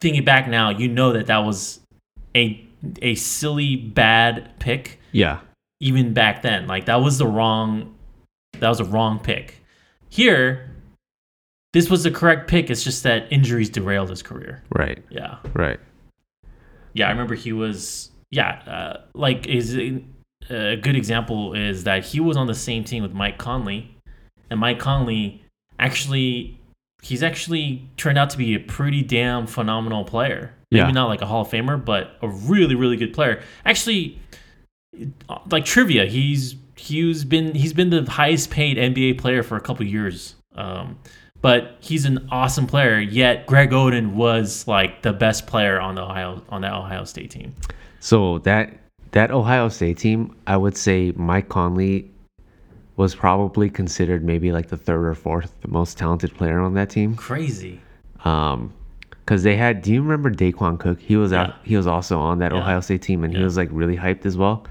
[0.00, 1.80] thinking back now, you know that that was
[2.34, 2.62] a
[3.02, 5.40] a silly bad pick yeah
[5.80, 6.66] even back then.
[6.66, 7.94] Like that was the wrong,
[8.60, 9.62] that was a wrong pick.
[10.08, 10.70] Here,
[11.72, 12.70] this was the correct pick.
[12.70, 14.62] It's just that injuries derailed his career.
[14.70, 15.38] right Yeah.
[15.54, 15.78] right
[16.96, 18.10] Yeah, I remember he was.
[18.30, 23.02] Yeah, uh, like is a good example is that he was on the same team
[23.02, 23.94] with Mike Conley,
[24.50, 25.42] and Mike Conley
[25.78, 26.58] actually
[27.02, 30.54] he's actually turned out to be a pretty damn phenomenal player.
[30.70, 30.82] Yeah.
[30.82, 33.42] Maybe not like a Hall of Famer, but a really really good player.
[33.64, 34.18] Actually,
[35.28, 39.60] uh, like trivia, he's he's been he's been the highest paid NBA player for a
[39.60, 40.34] couple years.
[40.54, 40.98] Um,
[41.42, 42.98] but he's an awesome player.
[42.98, 47.30] Yet Greg Oden was like the best player on the Ohio on that Ohio State
[47.30, 47.54] team.
[48.00, 48.72] so that
[49.12, 52.10] that ohio state team i would say mike conley
[52.96, 57.14] was probably considered maybe like the third or fourth most talented player on that team
[57.14, 57.80] Crazy.
[58.24, 58.72] um
[59.24, 61.00] because they had do you remember Daequan Cook?
[61.00, 61.54] He was out Yeah.
[61.64, 62.58] he was also on that Yeah.
[62.58, 64.64] Ohio State team and he was like really hyped as well.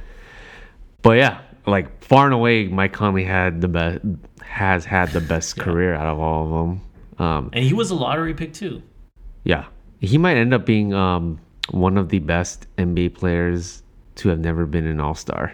[1.02, 4.00] But yeah, like far and away Mike Conley had the best
[4.42, 5.64] has had the best Yeah.
[5.64, 6.82] career out of all of them.
[7.26, 8.82] Um And he was a lottery pick too.
[9.44, 9.66] yeah.
[10.00, 11.40] He might end up being um
[11.72, 13.82] one of the best NBA players
[14.16, 15.54] to have never been an All-Star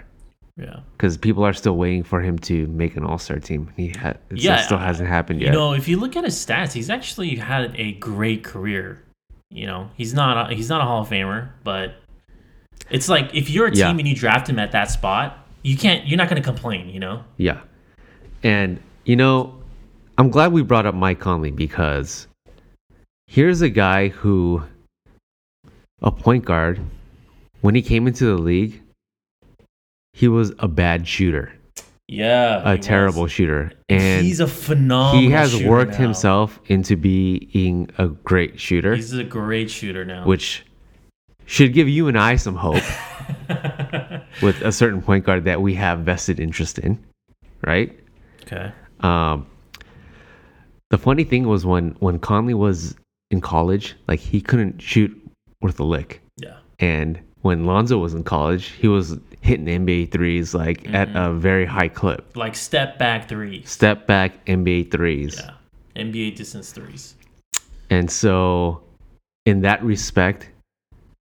[0.58, 0.82] Yeah.
[0.98, 3.70] cuz people are still waiting for him to make an All-Star team.
[3.78, 5.54] He it Yeah, still I- hasn't happened yet.
[5.54, 9.02] You know, if you look at his stats, he's actually had a great career.
[9.50, 11.96] You know, he's not a, he's not a Hall of Famer, but
[12.90, 13.90] it's like if you're a team Yeah.
[14.00, 17.00] and you draft him at that spot, you can't you're not going to complain, you
[17.00, 17.24] know?
[17.38, 17.62] Yeah.
[18.44, 19.56] And, you know,
[20.18, 22.28] I'm glad we brought up Mike Conley because
[23.28, 24.64] here's a guy who,
[26.02, 26.80] a point guard,
[27.62, 28.82] when he came into the league,
[30.14, 31.54] he was a bad shooter,
[32.08, 32.70] Yeah.
[32.70, 33.72] a terrible shooter.
[33.88, 35.98] And he's a phenomenal he has worked now.
[36.00, 40.26] himself into being a great shooter, He's a great shooter now.
[40.26, 40.66] which
[41.46, 42.82] should give you and I some hope
[44.42, 46.98] with a certain point guard that we have vested interest in,
[47.66, 47.98] right?
[48.44, 48.72] okay.
[49.02, 49.48] Um,
[50.90, 52.96] the funny thing was when when Conley was
[53.30, 55.12] in college, like he couldn't shoot
[55.62, 56.58] worth a lick, Yeah.
[56.80, 61.18] and when Lonzo was in college, he was hitting NBA threes like at Mm-hmm.
[61.18, 62.36] a very high clip.
[62.38, 63.70] Like step back threes.
[63.70, 65.54] Step back NBA threes, Yeah.
[66.04, 67.16] NBA distance threes.
[67.90, 68.84] and so
[69.46, 70.50] in that respect,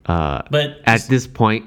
[0.06, 1.66] uh, But at this point,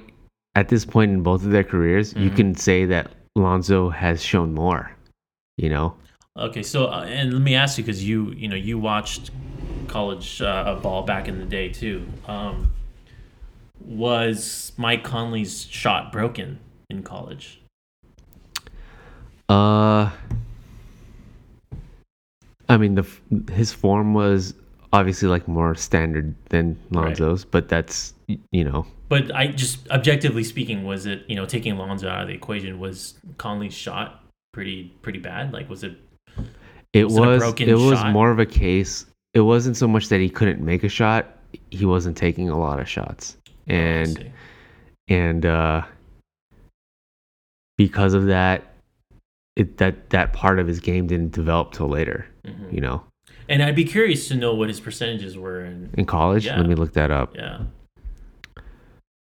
[0.56, 2.36] at this point in both of their careers, you Mhm.
[2.36, 4.92] can say that Lonzo has shown more.
[5.58, 5.96] You know,
[6.36, 9.30] Okay, so uh, and let me ask you because you you know you watched
[9.88, 12.06] college uh, ball back in the day too.
[12.28, 12.74] Um,
[13.80, 16.60] was Mike Conley's shot broken
[16.90, 17.62] in college?
[19.48, 20.10] Uh,
[22.68, 23.06] I mean, the
[23.52, 24.56] his form was
[24.94, 27.08] obviously like more standard than Right.
[27.08, 28.14] Lonzo's, but that's
[28.52, 32.28] you know, But I just objectively speaking, was it you know taking Lonzo out of
[32.30, 35.52] the equation was Conley's shot pretty pretty bad?
[35.52, 35.98] Like was it
[36.94, 39.06] it Was it was broken it was more of a case.
[39.34, 41.38] It wasn't so much that he couldn't make a shot.
[41.72, 44.32] he wasn't taking a lot of shots, Oh, and
[45.10, 45.82] and uh,
[47.78, 48.64] because of that,
[49.56, 52.26] it that that part of his game didn't develop till later.
[52.46, 52.74] Mhm.
[52.74, 53.04] You know,
[53.54, 55.62] And I'd be curious to know what his percentages were.
[55.62, 56.48] And in college.
[56.48, 56.58] Yeah.
[56.58, 57.36] Let me look that up.
[57.36, 57.62] yeah,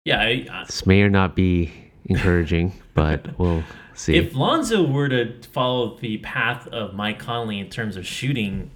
[0.06, 0.18] yeah.
[0.18, 1.70] I, I, This may or not be
[2.06, 4.16] encouraging, but we'll see.
[4.16, 8.70] if Lonzo were to follow the path of Mike Conley in terms of shooting,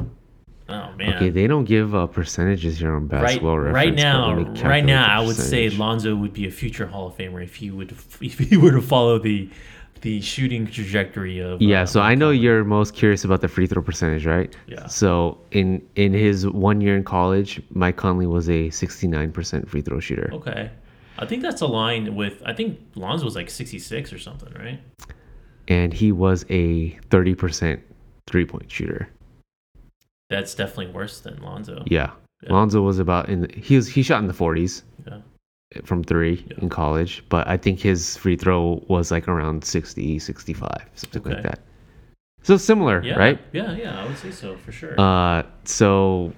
[0.00, 1.14] oh man.
[1.14, 3.76] Okay, they don't give uh, percentages here on basketball reference.
[3.76, 4.34] right now,
[4.64, 5.70] right now, I would say.
[5.70, 8.82] Lonzo would be a future Hall of Famer if he would if he were to
[8.82, 9.48] follow the
[10.02, 11.62] the shooting trajectory of.
[11.62, 14.54] Yeah, uh, so I know you're most curious about the free throw percentage, right?
[14.66, 14.86] Yeah.
[14.86, 20.00] So in in his one year in college, Mike Conley was a 69% free throw
[20.00, 20.70] shooter, Okay,
[21.18, 22.42] I think that's aligned with.
[22.44, 24.80] I think Lonzo was like sixty six or something, right?
[25.68, 27.80] and he was a 30%
[28.26, 29.08] three point shooter.
[30.28, 31.84] That's definitely worse than Lonzo.
[31.86, 32.10] Yeah.
[32.42, 32.52] Yeah.
[32.52, 34.91] Lonzo was about in the, he was he shot in the 40s Yeah.
[35.84, 36.58] From 3 Yeah.
[36.62, 41.42] in college, but I think his free throw was like around 60, 65, something like
[41.42, 41.60] that.
[42.42, 43.40] So similar, Yeah, right?
[43.52, 44.98] Yeah, yeah, I would say so for sure.
[45.00, 46.32] Uh, so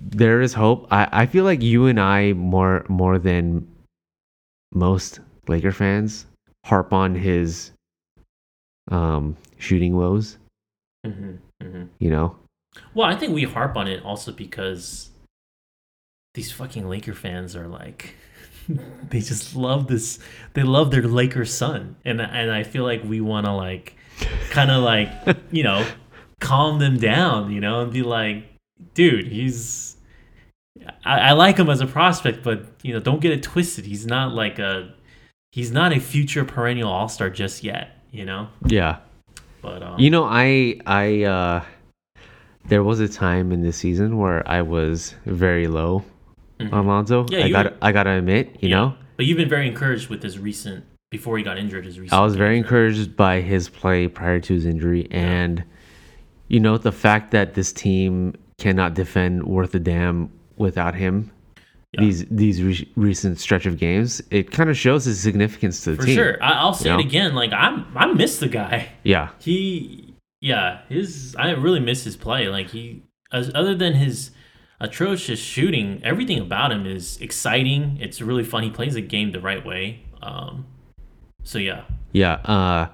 [0.00, 0.86] there is hope.
[0.90, 3.66] I, I feel like you and I more more than
[4.72, 6.26] most Laker fans
[6.64, 7.70] harp on his
[8.90, 10.38] um shooting woes.
[11.04, 12.36] hmm hmm You know,
[12.94, 15.10] Well, I think we harp on it also because
[16.34, 18.14] these fucking Laker fans are like
[19.10, 20.18] they just love this
[20.54, 21.96] they love their Laker son.
[22.04, 23.96] And and I feel like we want to like
[24.50, 25.08] kind of like,
[25.50, 25.86] you know,
[26.40, 28.44] calm them down, you know, and be like,
[28.94, 29.96] dude, he's
[31.04, 33.86] I, I like him as a prospect, but you know, don't get it twisted.
[33.86, 34.94] He's not like a
[35.52, 38.48] he's not a future perennial all-star just yet, you know?
[38.66, 38.98] yeah.
[39.62, 41.64] But um You know, I I uh
[42.68, 46.04] there was a time in this season where I was very low
[46.60, 46.72] mhm.
[46.72, 48.76] on Yeah, I gotta I got to admit, you Yeah.
[48.76, 48.94] know.
[49.16, 51.84] But you've been very encouraged with his recent before he got injured.
[51.84, 52.18] His recent.
[52.18, 55.64] I was very encouraged by his play prior to his injury, and
[56.48, 61.30] you know the fact that this team cannot defend worth a damn without him.
[61.92, 62.00] Yeah.
[62.02, 65.96] These these re- recent stretch of games, it kind of shows his significance to the
[65.96, 66.16] for team.
[66.16, 66.42] For sure.
[66.42, 66.98] I, I'll say it know?
[66.98, 67.34] again.
[67.34, 68.88] Like I'm, I miss the guy.
[69.02, 71.34] Yeah, He, yeah, his.
[71.38, 72.48] I really miss his play.
[72.48, 73.02] Like he,
[73.32, 74.30] as other than his
[74.80, 77.98] atrocious shooting, everything about him is exciting.
[78.00, 78.62] It's really fun.
[78.62, 80.00] He plays the game the right way.
[80.22, 80.66] Um,
[81.42, 82.34] so yeah, yeah.
[82.44, 82.88] Uh,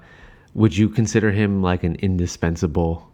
[0.53, 3.13] would you consider him like an indispensable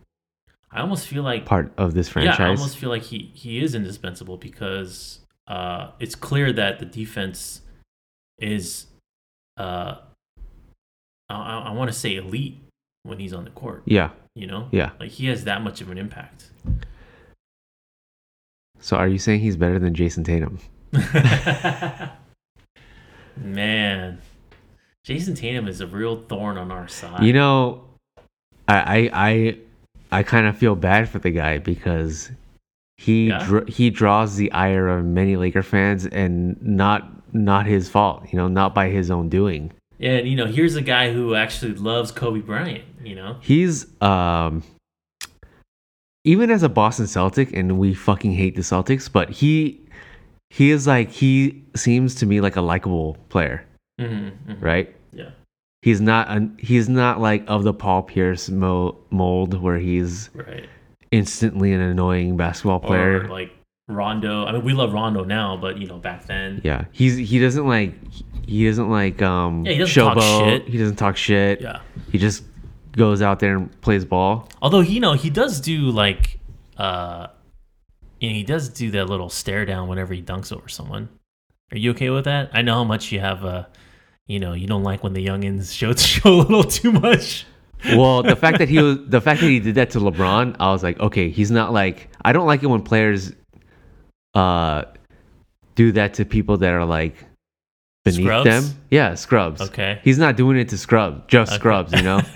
[0.71, 2.37] I almost feel like part of this franchise?
[2.39, 6.85] Yeah, I almost feel like he he is indispensable because uh, it's clear that the
[6.85, 7.61] defense
[8.39, 8.85] is,
[9.57, 9.95] uh,
[11.27, 12.61] I, I, I want to say elite
[13.03, 13.81] when he's on the court.
[13.85, 14.91] yeah, You know, yeah.
[14.99, 16.51] like he has that much of an impact.
[18.81, 20.59] So are you saying he's better than Jayson Tatum?
[23.37, 24.19] Man,
[25.05, 27.23] Jayson Tatum is a real thorn on our side.
[27.23, 27.83] You know,
[28.67, 29.57] I I I,
[30.19, 32.31] I kind of feel bad for the guy because
[32.97, 33.45] he Yeah?
[33.45, 38.25] dr- he draws the ire of many Laker fans, and not not his fault.
[38.31, 39.71] You know, not by his own doing.
[39.99, 42.83] Yeah, and you know, here's a guy who actually loves Kobe Bryant.
[43.03, 44.63] You know, He's um
[46.23, 49.81] even as a Boston Celtic, and we fucking hate the Celtics, but he
[50.49, 53.65] he is like he seems to me like a likable player,
[53.99, 54.29] hmm
[54.59, 54.93] right?
[55.13, 55.29] yeah,
[55.81, 60.67] He's not an, he's not like of the Paul Pierce mo- mold where he's right.
[61.11, 63.21] instantly an annoying basketball player.
[63.23, 63.51] Or like
[63.87, 64.45] Rondo.
[64.45, 67.65] I mean, we love Rondo now, but you know, back then, yeah, he's he doesn't
[67.67, 67.93] like
[68.45, 70.39] he doesn't like um Yeah, he doesn't talk showboat.
[70.49, 70.67] shit.
[70.67, 71.61] He doesn't talk shit.
[71.61, 71.79] yeah.
[72.11, 72.43] He just
[72.99, 74.49] goes out there and plays ball.
[74.61, 76.37] Although you know he does do like,
[76.77, 77.27] uh,
[78.19, 81.07] you know, he does do that little stare down whenever he dunks over someone.
[81.71, 82.49] Are you okay with that?
[82.53, 83.45] I know how much you have.
[83.45, 83.65] Uh,
[84.27, 87.47] you know, you don't like when the youngins show show a little too much.
[87.95, 90.71] Well, the fact that he was the fact that he did that to LeBron, I
[90.71, 93.31] was like, okay, he's not like I don't like it when players
[94.35, 94.83] uh
[95.75, 97.15] do that to people that are like
[98.03, 98.45] beneath Scrubs?
[98.45, 98.81] them.
[98.89, 99.61] Yeah, scrubs.
[99.61, 99.99] Okay.
[100.03, 101.59] He's not doing it to scrubs, just Okay.
[101.59, 102.21] scrubs, you know.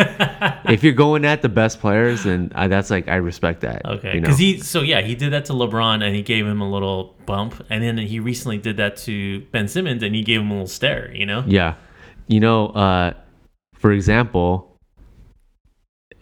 [0.70, 3.86] if you're going at the best players, then I, that's like I respect that.
[3.86, 4.22] Okay, you know?
[4.22, 7.16] because he so yeah he did that to LeBron and he gave him a little
[7.26, 10.54] bump, and then he recently did that to Ben Simmons and he gave him a
[10.54, 11.14] little stare.
[11.16, 11.44] You know.
[11.48, 11.76] Yeah.
[12.28, 13.14] You know, uh,
[13.74, 14.78] for example,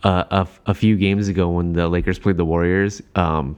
[0.03, 3.55] uh, a, few games ago when the Lakers played the Warriors, um,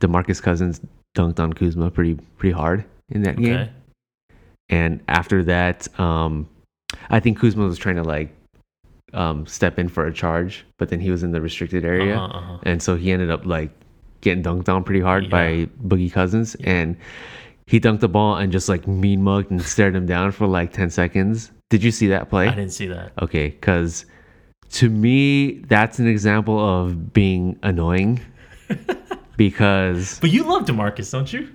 [0.00, 0.80] DeMarcus Cousins
[1.16, 3.68] dunked on Kuzma pretty pretty hard in that game.
[4.68, 6.48] And after that, um,
[7.10, 8.34] I think Kuzma was trying to like
[9.12, 12.38] um, step in for a charge, but then he was in the restricted area, Uh-huh,
[12.38, 12.58] uh-huh.
[12.62, 13.70] and so he ended up like
[14.22, 16.96] getting dunked on pretty hard by Boogie Cousins, and
[17.66, 20.72] he dunked the ball and just like mean mugged and stared him down for like
[20.72, 21.50] ten seconds.
[21.68, 22.46] Did you see that play?
[22.48, 23.12] I didn't see that.
[23.20, 24.06] Okay, because
[24.70, 28.20] to me, that's an example of being annoying.
[29.36, 31.48] because But you love Demarcus, don't you?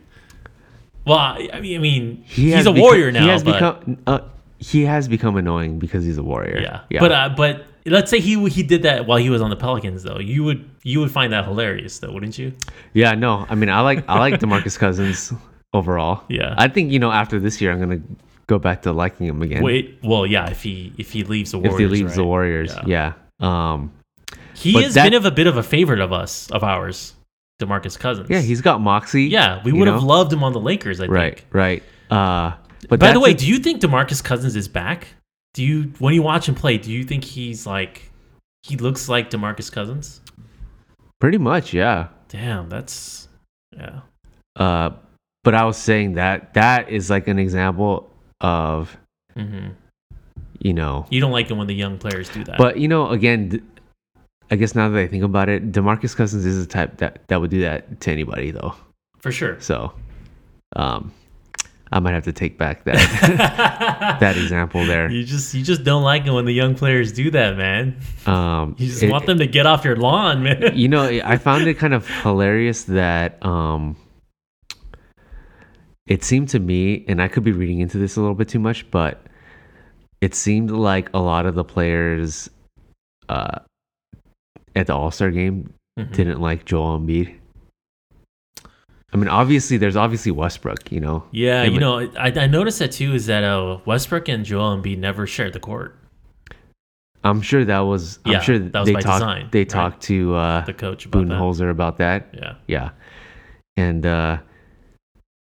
[1.07, 3.23] Well, I mean, I mean, he he's a become- warrior now.
[3.23, 4.19] He has but, become uh,
[4.59, 6.59] he has become annoying because he's a warrior.
[6.61, 6.99] yeah, yeah.
[6.99, 10.03] But uh, but let's say he he did that while he was on the Pelicans,
[10.03, 10.19] though.
[10.19, 12.53] You would you would find that hilarious, though, wouldn't you?
[12.93, 15.34] yeah, no, I mean, I like I like Demarcus Cousins
[15.73, 16.23] overall.
[16.27, 16.55] Yeah.
[16.57, 18.01] I think you know after this year, I'm gonna
[18.47, 19.63] go back to liking him again.
[19.63, 20.49] Wait, well, yeah.
[20.49, 22.23] If he if he leaves the if Warriors, he leaves the?
[22.23, 23.13] Warriors, yeah.
[23.39, 23.91] Um,
[24.53, 27.13] he has that- been of a bit of a favorite of us of ours,
[27.59, 28.29] Demarcus Cousins.
[28.29, 29.23] yeah, he's got moxie.
[29.25, 29.61] yeah.
[29.63, 30.07] We would have know?
[30.07, 30.99] loved him on the Lakers.
[31.01, 31.47] I right, think.
[31.53, 31.84] right.
[32.09, 32.53] Uh,
[32.89, 35.07] but By the way, a- do you think Demarcus Cousins is back?
[35.53, 38.11] Do you when you watch him play, do you think he's like
[38.63, 40.21] he looks like Demarcus Cousins?
[41.19, 42.09] pretty much, yeah.
[42.29, 43.27] Damn, that's
[43.75, 44.01] yeah.
[44.55, 44.91] Uh,
[45.43, 48.09] but I was saying that that is like an example
[48.41, 48.95] of
[49.35, 49.69] hmm
[50.59, 52.57] you know You don't like it when the young players do that.
[52.57, 53.67] But you know, again,
[54.49, 57.41] I guess now that I think about it, Demarcus Cousins is the type that that
[57.41, 58.74] would do that to anybody, though.
[59.19, 59.60] for sure.
[59.60, 59.91] So,
[60.76, 61.11] um,
[61.91, 65.10] I might have to take back that that example there.
[65.11, 67.98] You just you just don't like it when the young players do that, man.
[68.26, 70.72] Um, You just it- want them to get off your lawn, man.
[70.76, 73.95] you know, I found it kind of hilarious that um,
[76.07, 78.60] it seemed to me, and I could be reading into this a little bit too
[78.60, 79.26] much, but
[80.22, 82.49] it seemed like a lot of the players
[83.30, 83.60] uh,
[84.77, 86.13] at the All Star game Mhm.
[86.13, 87.33] didn't like Joel Embiid.
[89.13, 91.23] I mean, obviously, there's obviously Westbrook, you know.
[91.31, 93.13] Yeah, Yeah, you know, I, I noticed that too.
[93.13, 95.97] Is that uh, Westbrook and Joel Embiid never shared the court.
[97.23, 98.19] I'm sure that was.
[98.25, 99.19] I'm Yeah, sure that was they by talked.
[99.21, 99.69] design, they right?
[99.69, 101.33] talked to uh, The coach about that.
[101.33, 102.27] Budenholzer about that.
[102.33, 102.89] Yeah, Yeah,
[103.75, 104.37] and uh,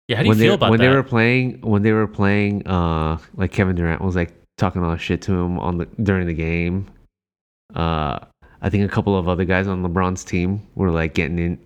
[0.07, 0.17] yeah.
[0.17, 0.87] How do you feel they about when that?
[0.89, 4.95] they were playing when they were playing, uh, like Kevin Durant was like talking all
[4.97, 6.87] shit to him on the during the game.
[7.75, 8.19] Uh,
[8.61, 11.59] I think a couple of other guys on LeBron's team were like getting in,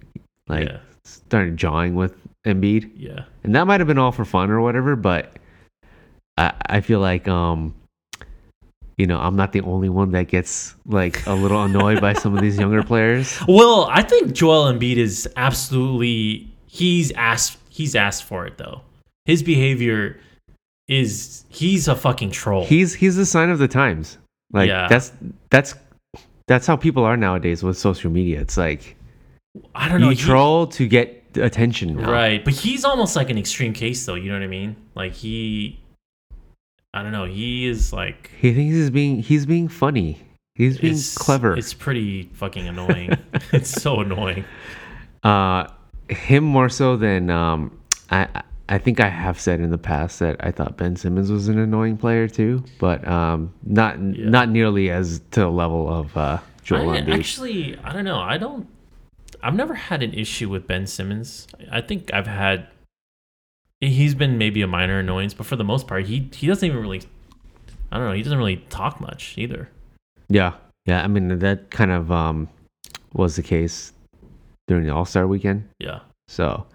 [0.47, 2.15] like yeah, started jawing with
[2.45, 2.91] Embiid.
[2.95, 3.25] yeah.
[3.43, 5.37] and that might have been all for fun or whatever but
[6.37, 7.71] i i feel like um
[8.97, 12.35] you know i'm not the only one that gets like a little annoyed by some
[12.35, 18.23] of these younger players Well, I think Joel Embiid is absolutely he's asked he's asked
[18.23, 18.81] for it though.
[19.25, 20.19] His behavior
[20.87, 22.65] is he's a fucking troll.
[22.65, 24.17] he's he's a sign of the times
[24.51, 24.87] like Yeah.
[24.87, 25.11] that's
[25.51, 25.75] that's
[26.47, 28.97] that's how people are nowadays with social media it's like
[29.75, 30.09] I don't know.
[30.09, 32.11] you he- troll to get attention now.
[32.11, 34.15] Right, but he's almost like an extreme case, though.
[34.15, 34.75] You know what I mean?
[34.95, 35.79] Like he,
[36.93, 37.25] I don't know.
[37.25, 40.19] He is like he thinks he's being he's being funny
[40.55, 43.17] he's being it's clever It's pretty fucking annoying.
[43.51, 44.45] it's so annoying.
[45.23, 45.67] Uh,
[46.09, 48.43] him more so than um, I.
[48.75, 51.59] I- think I have said in the past that I thought Ben Simmons was an
[51.59, 54.29] annoying player too, but um, not Yeah.
[54.29, 57.13] not nearly as to the level of uh, Joel I, Embiid.
[57.19, 58.19] actually, I don't know.
[58.19, 58.67] I don't.
[59.43, 61.47] I've never had an issue with Ben Simmons.
[61.71, 62.67] I think I've had.
[63.79, 66.79] He's been maybe a minor annoyance, but for the most part, he he doesn't even
[66.81, 67.01] really.
[67.91, 68.13] I don't know.
[68.13, 69.69] He doesn't really talk much either.
[70.29, 70.53] yeah,
[70.85, 71.03] yeah.
[71.03, 72.47] I mean that kind of um,
[73.13, 73.91] was the case
[74.67, 75.67] during the All Star weekend.
[75.79, 75.99] Yeah.
[76.27, 76.65] So,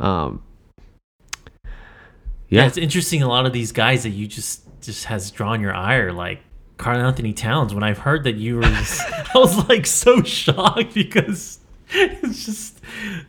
[0.00, 0.42] um,
[2.52, 3.22] yeah, yeah, it's interesting.
[3.22, 6.40] A lot of these guys that you just just has drawn your ire, like
[6.76, 7.72] Karl Anthony Towns.
[7.72, 9.00] When I've heard that you were, just,
[9.34, 12.80] I was like so shocked because it's just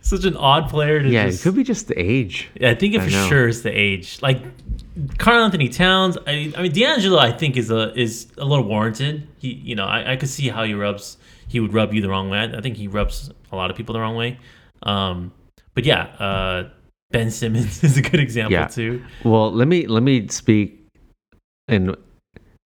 [0.01, 1.27] such an odd player to yeah.
[1.27, 1.39] just.
[1.39, 2.49] It could be just the age.
[2.59, 3.27] Yeah, I think it I for know.
[3.29, 4.21] sure is the age.
[4.21, 4.41] Like
[5.17, 6.17] Karl Anthony Towns.
[6.27, 7.17] I, I mean, D'Angelo.
[7.17, 9.25] I think is a is a little warranted.
[9.37, 11.17] He, you know, I, I could see how he rubs.
[11.47, 12.39] He would rub you the wrong way.
[12.43, 14.37] I think he rubs a lot of people the wrong way.
[14.81, 15.31] Um,
[15.75, 16.69] but yeah, uh,
[17.13, 18.67] Ben Simmons is a good example Yeah.
[18.67, 19.01] too.
[19.23, 20.85] Well, let me let me speak.
[21.69, 21.95] And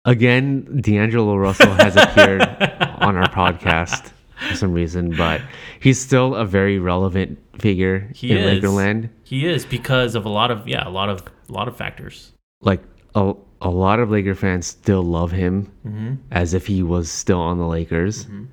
[0.06, 2.42] again, D'Angelo Russell has appeared
[3.02, 4.12] on our podcast
[4.50, 5.42] for some reason, but
[5.80, 8.64] he's still a very relevant figure He in is.
[8.64, 9.10] Lakerland.
[9.24, 12.32] He is because of a lot of yeah, a lot of a lot of factors.
[12.62, 12.82] Like
[13.16, 16.14] a, a lot of Laker fans still love him Mm-hmm.
[16.32, 18.26] as if he was still on the Lakers.
[18.26, 18.48] Mhm.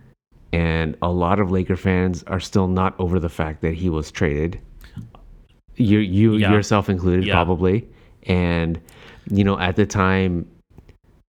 [0.53, 4.11] And a lot of Laker fans are still not over the fact that he was
[4.11, 4.59] traded.
[5.77, 6.53] You you Yeah.
[6.53, 7.35] yourself included Yeah.
[7.35, 7.87] probably.
[8.27, 8.81] And
[9.31, 10.47] you know, at the time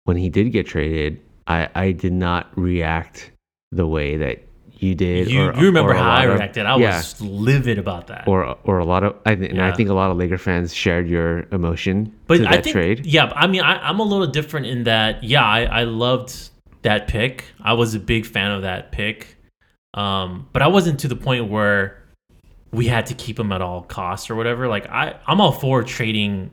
[0.04, 3.30] when he did get traded, I I did not react
[3.70, 4.42] the way that
[4.78, 5.30] you did.
[5.30, 6.66] You, or- you remember how I lot of- reacted?
[6.66, 6.96] I yeah.
[6.96, 8.26] was livid about that.
[8.26, 11.06] or or a lot of I, and I think a lot of Laker fans shared
[11.08, 13.06] your emotion But to I that think, trade.
[13.06, 16.50] yeah, I mean, I, I'm a little different in that, yeah, I, I loved
[16.82, 17.44] that pick.
[17.62, 19.36] I was a big fan of that pick.
[19.94, 22.01] Um, but I wasn't to the point where
[22.72, 24.68] we had to keep him at all costs or whatever.
[24.68, 26.50] Like I, I'm all for trading.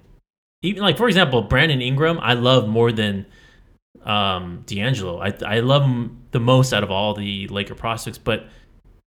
[0.61, 3.25] Even like for example, Brandon Ingram, I love more than
[4.03, 5.19] um D'Angelo.
[5.19, 8.17] I I love him the most out of all the Laker prospects.
[8.17, 8.47] But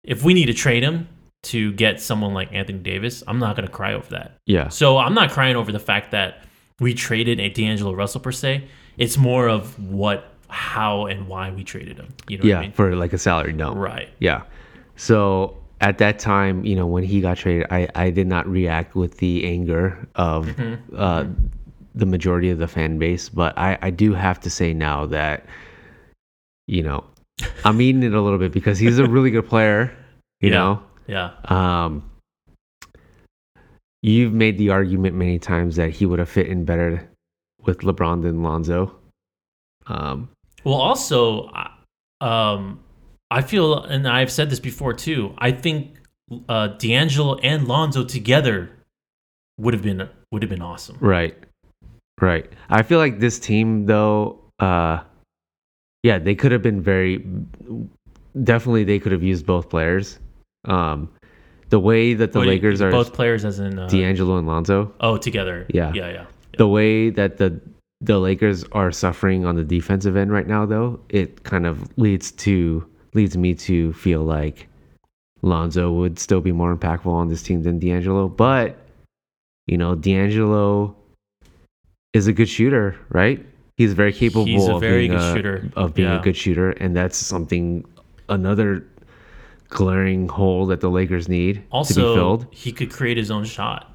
[0.03, 1.07] if we need to trade him
[1.43, 4.37] to get someone like Anthony Davis, I'm not gonna cry over that.
[4.45, 4.69] Yeah.
[4.69, 6.43] So I'm not crying over the fact that
[6.79, 8.67] we traded a D'Angelo Russell per se.
[8.97, 12.09] It's more of what, how, and why we traded him.
[12.27, 12.71] You know yeah, what I mean?
[12.73, 13.77] for like a salary dump.
[13.77, 14.09] Right.
[14.19, 14.43] Yeah.
[14.95, 18.95] So at that time, you know, when he got traded, I, I did not react
[18.95, 20.95] with the anger of Mm-hmm.
[20.97, 21.25] uh,
[21.95, 25.45] the majority of the fan base, but I, I do have to say now that,
[26.67, 27.03] you know,
[27.65, 29.95] I'm eating it a little bit because he's a really good player,
[30.41, 30.57] you Yeah.
[30.57, 30.83] know.
[31.05, 31.31] Yeah.
[31.45, 32.09] Um,
[34.01, 37.07] you've made the argument many times that he would have fit in better
[37.63, 38.95] with LeBron than Lonzo.
[39.87, 40.29] Um,
[40.63, 41.51] Well, also,
[42.21, 42.82] um,
[43.33, 45.33] I feel, and I've said this before too.
[45.37, 45.97] I think
[46.47, 48.69] uh, D'Angelo and Lonzo together
[49.59, 50.97] would have been would have been awesome.
[50.99, 51.35] Right.
[52.21, 52.51] Right.
[52.69, 54.99] I feel like this team though, uh
[56.03, 57.23] yeah, they could have been very
[58.43, 60.19] definitely they could have used both players.
[60.65, 61.09] Um
[61.69, 64.93] the way that the you- Lakers are both players as in uh, D'Angelo and Lonzo,
[64.99, 65.65] oh together.
[65.69, 65.91] Yeah.
[65.93, 66.09] Yeah.
[66.11, 66.25] Yeah.
[66.57, 67.59] the way that the
[68.01, 72.31] the Lakers are suffering on the defensive end right now though, it kind of leads
[72.31, 74.67] to leads me to feel like
[75.41, 78.27] Lonzo would still be more impactful on this team than D'Angelo.
[78.27, 78.77] But,
[79.67, 80.95] you know, D'Angelo
[82.13, 83.45] is a good shooter, right?
[83.77, 85.71] He's very capable He's a of very being good a, shooter.
[85.75, 86.19] of being Yeah.
[86.19, 87.83] a good shooter, and that's something
[88.29, 88.85] another
[89.69, 92.45] glaring hole that the Lakers need to be Also, filled.
[92.51, 93.89] he could create his own shot.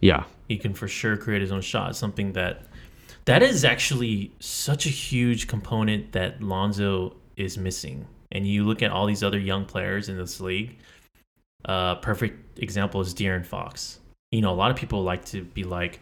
[0.00, 0.24] Yeah.
[0.48, 1.96] he can for sure create his own shot.
[1.96, 2.66] Something that
[3.26, 8.06] that is actually such a huge component that Lonzo is missing.
[8.34, 10.76] And you look at all these other young players in this league.
[11.64, 14.00] Uh, perfect example is De'Aaron Fox.
[14.32, 16.00] You know, a lot of people like to be like,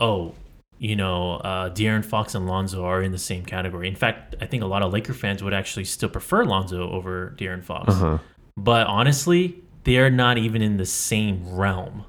[0.00, 0.34] "Oh,
[0.78, 4.46] you know, uh, De'Aaron Fox and Lonzo are in the same category." In fact, I
[4.46, 7.94] think a lot of Laker fans would actually still prefer Lonzo over De'Aaron Fox.
[7.94, 8.18] Uh-huh.
[8.56, 12.04] But honestly, they're not even in the same realm.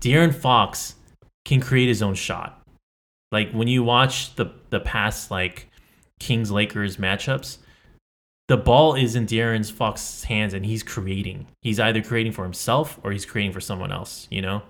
[0.00, 0.94] De'Aaron Fox
[1.44, 2.60] can create his own shot.
[3.32, 5.68] Like when you watch the the past like
[6.18, 7.58] Kings Lakers matchups,
[8.50, 11.46] the ball is in De'Aaron Fox's hands and he's creating.
[11.62, 14.60] He's either creating for himself or he's creating for someone else, you know?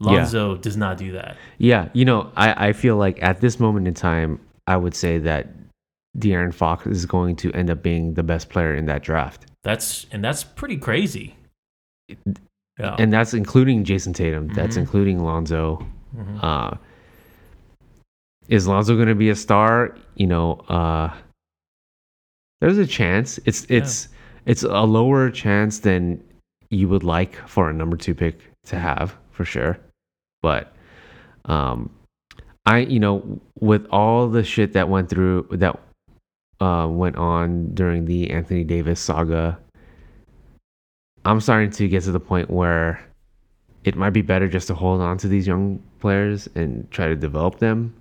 [0.00, 0.12] Yeah.
[0.12, 1.36] Lonzo does not do that.
[1.58, 5.18] Yeah, you know, I, I feel like at this moment in time, I would say
[5.18, 5.48] that
[6.18, 9.44] De'Aaron Fox is going to end up being the best player in that draft.
[9.62, 11.36] That's and that's pretty crazy.
[12.08, 12.96] Yeah.
[12.98, 14.48] And that's including Jayson Tatum.
[14.54, 14.80] That's Mhm.
[14.80, 15.86] including Lonzo.
[16.16, 16.42] Mhm.
[16.42, 16.76] Uh,
[18.48, 19.94] is Lonzo going to be a star?
[20.14, 21.10] You know, uh,
[22.60, 23.38] there's a chance.
[23.44, 24.08] It's it's
[24.46, 26.22] it's a lower chance than
[26.70, 29.78] you would like for a number two pick to have for sure.
[30.42, 30.74] But
[31.44, 31.90] um,
[32.64, 35.78] I you know with all the shit that went through that
[36.60, 39.58] uh, went on during the Anthony Davis saga,
[41.24, 43.04] I'm starting to get to the point where
[43.84, 47.16] it might be better just to hold on to these young players and try to
[47.16, 47.94] develop them.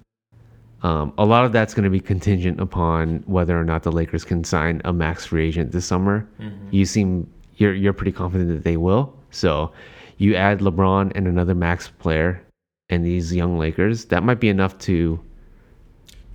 [0.83, 4.23] Um, a lot of that's going to be contingent upon whether or not the Lakers
[4.23, 6.27] can sign a max free agent this summer.
[6.39, 6.71] Mhm.
[6.71, 7.27] You seem
[7.57, 9.13] you're you're pretty confident that they will.
[9.31, 9.71] So
[10.17, 12.41] you add LeBron and another max player
[12.89, 15.19] and these young Lakers, that might be enough to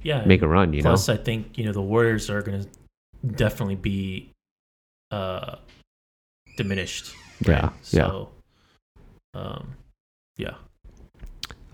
[0.02, 0.24] Yeah.
[0.24, 0.72] make a run.
[0.72, 2.68] You Plus, know, Plus, I think you know the Warriors are going to
[3.36, 4.30] definitely be
[5.12, 5.56] uh,
[6.56, 7.14] diminished.
[7.46, 8.06] yeah, yeah.
[8.08, 8.28] So,
[9.34, 9.74] um,
[10.36, 10.54] yeah.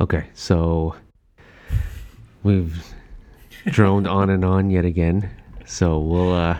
[0.00, 0.94] Okay, so
[2.46, 2.94] we've
[3.66, 5.28] droned on and on yet again.
[5.66, 6.58] So we'll uh,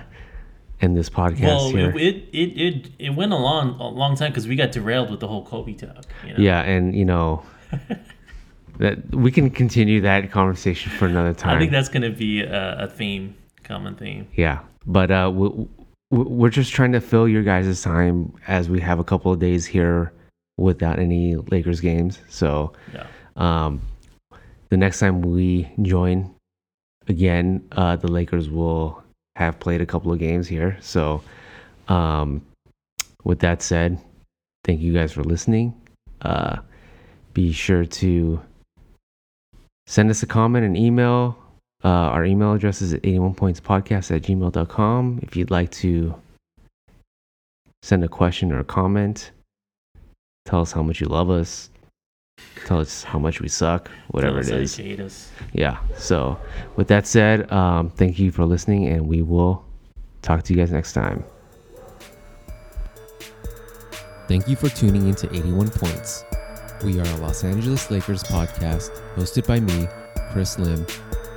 [0.81, 1.91] end this podcast Well, here.
[1.97, 5.21] it, it it it went a long a long time because we got derailed with
[5.21, 6.05] the whole Kobe talk.
[6.27, 6.39] You know?
[6.39, 7.43] Yeah, and you know
[8.79, 11.57] that we can continue that conversation for another time.
[11.57, 13.35] I think that's going to be a, a theme,
[13.65, 14.29] common theme.
[14.35, 15.67] yeah, but uh, we-
[16.13, 19.67] we're just trying to fill your guys' time as we have a couple of days
[19.67, 20.13] here
[20.57, 22.21] without any Lakers games.
[22.29, 23.07] So Yeah.
[23.35, 23.81] um,
[24.69, 26.35] the next time we join
[27.09, 29.03] again, uh, the Lakers will
[29.37, 30.79] have played a couple of games here.
[30.81, 31.23] So
[31.89, 32.45] um,
[33.25, 33.99] with that said,
[34.65, 35.75] thank you guys for listening.
[36.23, 36.59] Uh,
[37.35, 38.41] be sure to
[39.87, 41.39] send us a comment and email.
[41.85, 45.21] Uh, our email address is 81pointspodcast at gmail.com.
[45.23, 46.15] If you'd like to
[47.83, 49.31] send a question or a comment,
[50.47, 51.71] tell us how much you love us,
[52.65, 54.77] tell us how much we suck, whatever it Tell us is.
[54.77, 55.31] hate us.
[55.53, 55.79] Yeah.
[55.97, 56.39] So,
[56.77, 59.65] with that said, um, thank you for listening, and we will
[60.23, 61.25] talk to you guys next time.
[64.29, 66.25] Thank you for tuning into 81 Points.
[66.85, 69.87] We are a Los Angeles Lakers podcast hosted by me,
[70.33, 70.85] Chris Lim,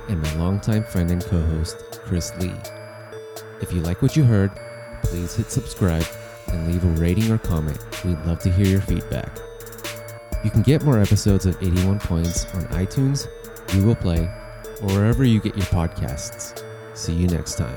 [0.08, 2.52] and my longtime friend and co host, Chris Lee.
[3.62, 4.50] If you like what you heard,
[5.04, 6.04] please hit subscribe
[6.48, 7.78] and leave a rating or comment.
[8.04, 9.38] We'd love to hear your feedback.
[10.42, 13.28] You can get more episodes of 81 Points on iTunes,
[13.72, 14.30] Google Play,
[14.82, 16.64] or wherever you get your podcasts.
[16.94, 17.76] See you next time.